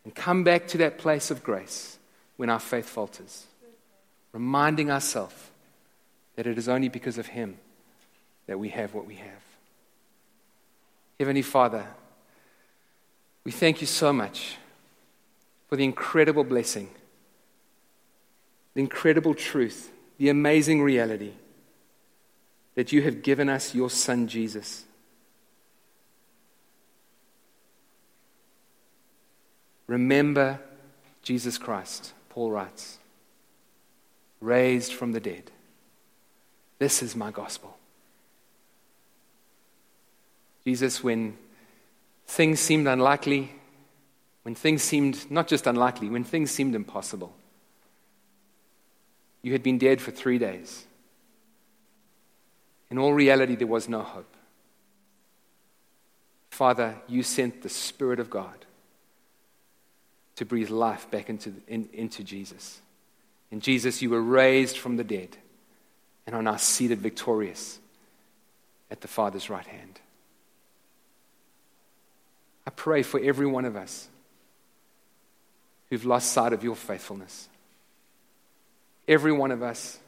and 0.05 0.15
come 0.15 0.45
back 0.45 0.69
to 0.69 0.79
that 0.79 0.99
place 0.99 1.31
of 1.31 1.45
grace 1.45 1.99
when 2.37 2.49
our 2.49 2.59
faith 2.59 2.89
falters, 2.89 3.47
reminding 4.33 4.91
ourselves 4.91 5.35
that 6.37 6.47
it 6.47 6.59
is 6.59 6.69
only 6.69 6.89
because 6.89 7.19
of 7.19 7.27
Him 7.27 7.59
that 8.47 8.59
we 8.59 8.71
have 8.71 8.95
what 8.95 9.07
we 9.07 9.15
have. 9.17 9.43
Heavenly 11.19 11.43
Father, 11.43 11.87
we 13.45 13.53
thank 13.53 13.81
you 13.81 13.87
so 13.87 14.13
much 14.13 14.57
for 15.69 15.77
the 15.77 15.85
incredible 15.85 16.45
blessing, 16.45 16.89
the 18.75 18.81
incredible 18.81 19.35
truth, 19.35 19.91
the 20.19 20.29
amazing 20.29 20.83
reality 20.83 21.33
that 22.75 22.93
you 22.93 23.03
have 23.03 23.23
given 23.23 23.49
us 23.49 23.75
your 23.75 23.91
Son, 23.91 24.27
Jesus. 24.27 24.85
Remember 29.87 30.59
Jesus 31.23 31.59
Christ, 31.59 32.15
Paul 32.31 32.51
writes, 32.51 32.99
raised 34.43 34.93
from 34.93 35.13
the 35.13 35.21
dead. 35.21 35.51
This 36.79 37.03
is 37.03 37.15
my 37.15 37.31
gospel. 37.31 37.77
Jesus, 40.65 41.03
when 41.03 41.39
things 42.27 42.61
seemed 42.61 42.87
unlikely, 42.87 43.53
when 44.43 44.55
things 44.55 44.83
seemed 44.83 45.31
not 45.31 45.49
just 45.49 45.67
unlikely, 45.67 46.09
when 46.09 46.25
things 46.25 46.51
seemed 46.51 46.75
impossible, 46.75 47.33
you 49.43 49.53
had 49.53 49.63
been 49.63 49.79
dead 49.79 50.01
for 50.01 50.11
three 50.11 50.39
days. 50.39 50.85
In 52.91 52.99
all 52.99 53.15
reality, 53.15 53.57
there 53.57 53.67
was 53.67 53.89
no 53.89 54.03
hope. 54.03 54.37
Father, 56.51 56.97
you 57.09 57.23
sent 57.23 57.63
the 57.63 57.69
Spirit 57.71 58.21
of 58.21 58.29
God 58.29 58.67
to 60.37 60.45
breathe 60.45 60.69
life 60.69 61.11
back 61.11 61.31
into, 61.31 61.55
in, 61.67 61.89
into 61.93 62.23
Jesus. 62.23 62.82
In 63.53 63.61
Jesus, 63.61 64.01
you 64.01 64.09
were 64.09 64.21
raised 64.21 64.79
from 64.79 64.97
the 64.97 65.05
dead 65.05 65.37
and 66.27 66.35
are 66.35 66.43
now 66.43 66.57
seated 66.57 67.01
victorious 67.01 67.79
at 68.91 69.03
the 69.03 69.09
Father's 69.09 69.51
right 69.51 69.67
hand. 69.67 70.01
I 72.67 72.71
pray 72.71 73.03
for 73.03 73.21
every 73.21 73.47
one 73.47 73.67
of 73.67 73.77
us 73.77 74.09
who've 75.91 76.05
lost 76.07 76.33
sight 76.33 76.55
of 76.55 76.65
your 76.65 76.75
faithfulness. 76.75 77.51
Every 79.07 79.33
one 79.33 79.51
of 79.51 79.63
us 79.63 79.99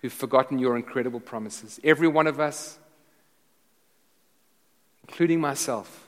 who've 0.00 0.12
forgotten 0.12 0.60
your 0.60 0.76
incredible 0.76 1.18
promises. 1.18 1.80
Every 1.82 2.06
one 2.06 2.28
of 2.28 2.38
us, 2.38 2.78
including 5.08 5.40
myself, 5.40 6.06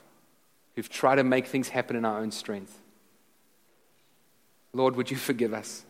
who've 0.76 0.88
tried 0.88 1.16
to 1.16 1.24
make 1.24 1.48
things 1.48 1.68
happen 1.68 1.96
in 1.96 2.04
our 2.04 2.20
own 2.20 2.30
strength. 2.30 2.78
Lord, 4.72 4.94
would 4.94 5.10
you 5.10 5.16
forgive 5.16 5.52
us? 5.52 5.84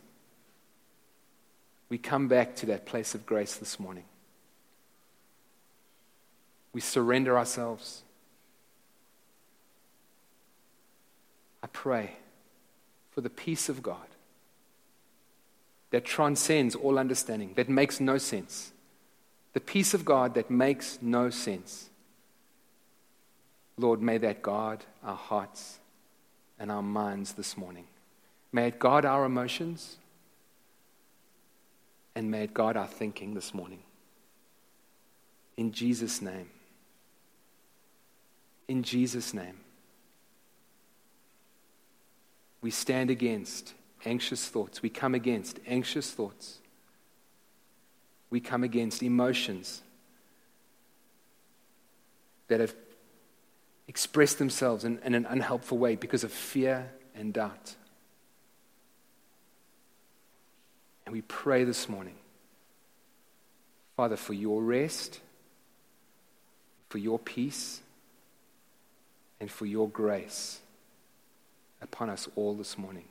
We 1.91 1.97
come 1.97 2.29
back 2.29 2.55
to 2.55 2.67
that 2.67 2.85
place 2.85 3.15
of 3.15 3.25
grace 3.25 3.57
this 3.57 3.77
morning. 3.77 4.05
We 6.71 6.79
surrender 6.79 7.37
ourselves. 7.37 8.03
I 11.61 11.67
pray 11.67 12.13
for 13.11 13.19
the 13.19 13.29
peace 13.29 13.67
of 13.67 13.83
God 13.83 14.07
that 15.89 16.05
transcends 16.05 16.75
all 16.75 16.97
understanding, 16.97 17.51
that 17.55 17.67
makes 17.67 17.99
no 17.99 18.17
sense. 18.17 18.71
The 19.51 19.59
peace 19.59 19.93
of 19.93 20.05
God 20.05 20.35
that 20.35 20.49
makes 20.49 20.97
no 21.01 21.29
sense. 21.29 21.89
Lord, 23.77 24.01
may 24.01 24.17
that 24.19 24.41
guard 24.41 24.85
our 25.03 25.17
hearts 25.17 25.79
and 26.57 26.71
our 26.71 26.81
minds 26.81 27.33
this 27.33 27.57
morning. 27.57 27.87
May 28.53 28.67
it 28.67 28.79
guard 28.79 29.03
our 29.03 29.25
emotions 29.25 29.97
and 32.15 32.29
may 32.29 32.47
guard 32.47 32.77
our 32.77 32.87
thinking 32.87 33.33
this 33.33 33.53
morning. 33.53 33.83
In 35.57 35.71
Jesus' 35.71 36.21
name. 36.21 36.49
In 38.67 38.83
Jesus' 38.83 39.33
name. 39.33 39.57
We 42.61 42.71
stand 42.71 43.09
against 43.09 43.73
anxious 44.05 44.47
thoughts. 44.47 44.81
We 44.81 44.89
come 44.89 45.15
against 45.15 45.59
anxious 45.67 46.11
thoughts. 46.11 46.59
We 48.29 48.39
come 48.39 48.63
against 48.63 49.03
emotions 49.03 49.81
that 52.47 52.59
have 52.59 52.75
expressed 53.87 54.37
themselves 54.37 54.85
in, 54.85 54.99
in 55.03 55.15
an 55.15 55.25
unhelpful 55.25 55.77
way 55.77 55.95
because 55.95 56.23
of 56.23 56.31
fear 56.31 56.91
and 57.15 57.33
doubt. 57.33 57.75
And 61.11 61.17
we 61.17 61.23
pray 61.23 61.65
this 61.65 61.89
morning, 61.89 62.15
Father, 63.97 64.15
for 64.15 64.31
your 64.31 64.63
rest, 64.63 65.19
for 66.87 66.99
your 66.99 67.19
peace, 67.19 67.81
and 69.41 69.51
for 69.51 69.65
your 69.65 69.89
grace 69.89 70.61
upon 71.81 72.09
us 72.09 72.29
all 72.37 72.53
this 72.53 72.77
morning. 72.77 73.03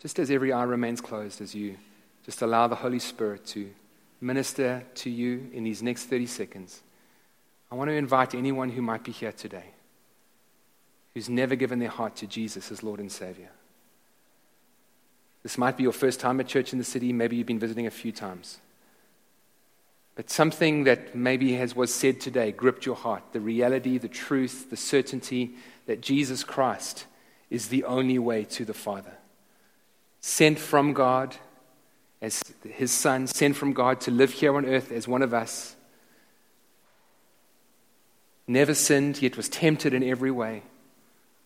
Just 0.00 0.18
as 0.18 0.30
every 0.30 0.52
eye 0.52 0.64
remains 0.64 1.00
closed, 1.00 1.40
as 1.40 1.54
you 1.54 1.78
just 2.26 2.42
allow 2.42 2.68
the 2.68 2.74
Holy 2.74 2.98
Spirit 2.98 3.46
to 3.46 3.70
minister 4.20 4.84
to 4.96 5.08
you 5.08 5.48
in 5.54 5.64
these 5.64 5.82
next 5.82 6.10
30 6.10 6.26
seconds, 6.26 6.82
I 7.70 7.74
want 7.74 7.88
to 7.88 7.94
invite 7.94 8.34
anyone 8.34 8.68
who 8.68 8.82
might 8.82 9.02
be 9.02 9.12
here 9.12 9.32
today 9.32 9.70
who's 11.14 11.30
never 11.30 11.54
given 11.54 11.78
their 11.78 11.88
heart 11.88 12.16
to 12.16 12.26
Jesus 12.26 12.70
as 12.70 12.82
Lord 12.82 13.00
and 13.00 13.10
Savior. 13.10 13.48
This 15.42 15.58
might 15.58 15.76
be 15.76 15.82
your 15.82 15.92
first 15.92 16.20
time 16.20 16.38
at 16.40 16.46
church 16.46 16.72
in 16.72 16.78
the 16.78 16.84
city. 16.84 17.12
Maybe 17.12 17.36
you've 17.36 17.46
been 17.46 17.58
visiting 17.58 17.86
a 17.86 17.90
few 17.90 18.12
times. 18.12 18.60
But 20.14 20.30
something 20.30 20.84
that 20.84 21.14
maybe 21.14 21.54
has 21.54 21.74
was 21.74 21.92
said 21.92 22.20
today 22.20 22.52
gripped 22.52 22.84
your 22.84 22.96
heart 22.96 23.22
the 23.32 23.40
reality, 23.40 23.98
the 23.98 24.08
truth, 24.08 24.70
the 24.70 24.76
certainty 24.76 25.54
that 25.86 26.00
Jesus 26.00 26.44
Christ 26.44 27.06
is 27.50 27.68
the 27.68 27.84
only 27.84 28.18
way 28.18 28.44
to 28.44 28.64
the 28.64 28.74
Father. 28.74 29.14
Sent 30.20 30.58
from 30.58 30.92
God 30.92 31.36
as 32.20 32.42
his 32.68 32.92
Son, 32.92 33.26
sent 33.26 33.56
from 33.56 33.72
God 33.72 34.00
to 34.02 34.10
live 34.10 34.30
here 34.32 34.56
on 34.56 34.64
earth 34.64 34.92
as 34.92 35.08
one 35.08 35.22
of 35.22 35.34
us. 35.34 35.74
Never 38.46 38.74
sinned, 38.74 39.20
yet 39.20 39.36
was 39.36 39.48
tempted 39.48 39.92
in 39.92 40.04
every 40.04 40.30
way. 40.30 40.62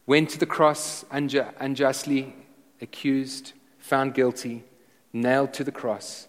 Went 0.07 0.31
to 0.31 0.39
the 0.39 0.47
cross 0.47 1.05
unjustly 1.11 2.35
accused, 2.81 3.53
found 3.87 4.15
guilty, 4.15 4.65
nailed 5.13 5.55
to 5.55 5.65
the 5.65 5.73
cross, 5.73 6.27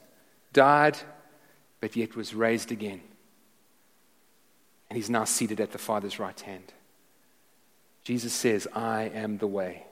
died, 0.53 0.97
but 1.81 1.95
yet 1.95 2.15
was 2.15 2.33
raised 2.33 2.71
again. 2.71 3.01
And 4.89 4.95
he's 4.95 5.09
now 5.09 5.25
seated 5.25 5.59
at 5.59 5.71
the 5.71 5.77
Father's 5.77 6.19
right 6.19 6.39
hand. 6.39 6.71
Jesus 8.03 8.31
says, 8.31 8.67
I 8.73 9.03
am 9.13 9.37
the 9.37 9.47
way, 9.47 9.83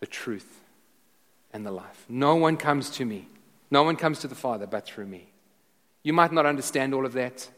the 0.00 0.06
truth, 0.06 0.60
and 1.52 1.66
the 1.66 1.72
life. 1.72 2.04
No 2.08 2.36
one 2.36 2.56
comes 2.56 2.90
to 2.90 3.04
me. 3.04 3.26
No 3.70 3.82
one 3.82 3.96
comes 3.96 4.20
to 4.20 4.28
the 4.28 4.34
Father 4.34 4.66
but 4.66 4.86
through 4.86 5.06
me. 5.06 5.32
You 6.02 6.12
might 6.12 6.32
not 6.32 6.46
understand 6.46 6.94
all 6.94 7.04
of 7.04 7.14
that, 7.14 7.48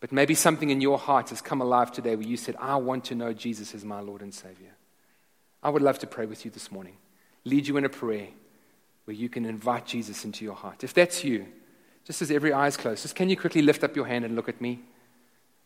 but 0.00 0.10
maybe 0.10 0.34
something 0.34 0.70
in 0.70 0.80
your 0.80 0.98
heart 0.98 1.28
has 1.28 1.40
come 1.40 1.60
alive 1.60 1.92
today 1.92 2.16
where 2.16 2.26
you 2.26 2.36
said, 2.36 2.56
I 2.58 2.76
want 2.76 3.04
to 3.04 3.14
know 3.14 3.32
Jesus 3.32 3.74
as 3.74 3.84
my 3.84 4.00
Lord 4.00 4.22
and 4.22 4.34
Savior. 4.34 4.74
I 5.62 5.70
would 5.70 5.82
love 5.82 5.98
to 6.00 6.06
pray 6.06 6.26
with 6.26 6.44
you 6.44 6.50
this 6.50 6.72
morning, 6.72 6.96
lead 7.44 7.66
you 7.66 7.76
in 7.76 7.84
a 7.84 7.88
prayer 7.88 8.28
where 9.04 9.14
you 9.14 9.28
can 9.28 9.44
invite 9.44 9.86
Jesus 9.86 10.24
into 10.24 10.44
your 10.44 10.54
heart. 10.54 10.84
If 10.84 10.94
that's 10.94 11.24
you, 11.24 11.46
just 12.04 12.22
as 12.22 12.30
every 12.30 12.52
eye 12.52 12.66
is 12.66 12.76
closed, 12.76 13.02
just 13.02 13.14
can 13.14 13.28
you 13.28 13.36
quickly 13.36 13.62
lift 13.62 13.84
up 13.84 13.96
your 13.96 14.06
hand 14.06 14.24
and 14.24 14.34
look 14.34 14.48
at 14.48 14.60
me? 14.60 14.80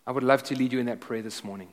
I 0.07 0.13
would 0.13 0.23
love 0.23 0.43
to 0.45 0.57
lead 0.57 0.73
you 0.73 0.81
in 0.81 0.87
that 0.87 1.01
prayer 1.01 1.23
this 1.23 1.43
morning 1.43 1.69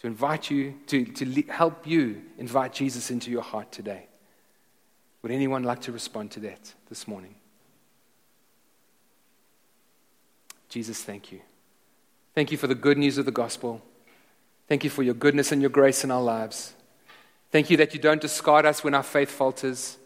to 0.00 0.06
invite 0.06 0.50
you, 0.50 0.74
to, 0.86 1.04
to 1.04 1.42
help 1.48 1.86
you 1.86 2.22
invite 2.36 2.72
Jesus 2.72 3.10
into 3.10 3.30
your 3.30 3.42
heart 3.42 3.72
today. 3.72 4.06
Would 5.22 5.32
anyone 5.32 5.62
like 5.62 5.80
to 5.82 5.92
respond 5.92 6.30
to 6.32 6.40
that 6.40 6.74
this 6.90 7.08
morning? 7.08 7.36
Jesus, 10.68 11.02
thank 11.02 11.32
you. 11.32 11.40
Thank 12.34 12.52
you 12.52 12.58
for 12.58 12.66
the 12.66 12.74
good 12.74 12.98
news 12.98 13.16
of 13.16 13.24
the 13.24 13.32
gospel. 13.32 13.80
Thank 14.68 14.84
you 14.84 14.90
for 14.90 15.02
your 15.02 15.14
goodness 15.14 15.52
and 15.52 15.62
your 15.62 15.70
grace 15.70 16.04
in 16.04 16.10
our 16.10 16.20
lives. 16.20 16.74
Thank 17.54 17.70
you 17.70 17.76
that 17.76 17.94
you 17.94 18.00
don't 18.00 18.20
discard 18.20 18.66
us 18.66 18.82
when 18.82 18.94
our 18.94 19.04
faith 19.04 19.30
falters, 19.30 19.96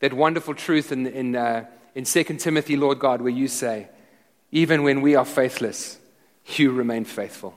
that 0.00 0.14
wonderful 0.14 0.54
truth 0.54 0.90
in, 0.90 1.06
in, 1.06 1.36
uh, 1.36 1.66
in 1.94 2.04
2 2.04 2.24
Timothy, 2.38 2.78
Lord 2.78 2.98
God, 2.98 3.20
where 3.20 3.28
you 3.28 3.46
say, 3.46 3.88
even 4.50 4.82
when 4.84 5.02
we 5.02 5.14
are 5.14 5.26
faithless, 5.26 5.98
you 6.56 6.72
remain 6.72 7.04
faithful. 7.04 7.54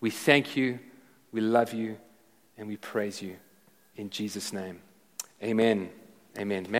We 0.00 0.08
thank 0.08 0.56
you, 0.56 0.78
we 1.32 1.42
love 1.42 1.74
you, 1.74 1.98
and 2.56 2.66
we 2.66 2.78
praise 2.78 3.20
you. 3.20 3.36
In 3.94 4.08
Jesus' 4.08 4.54
name, 4.54 4.80
amen. 5.42 5.90
Amen. 6.38 6.78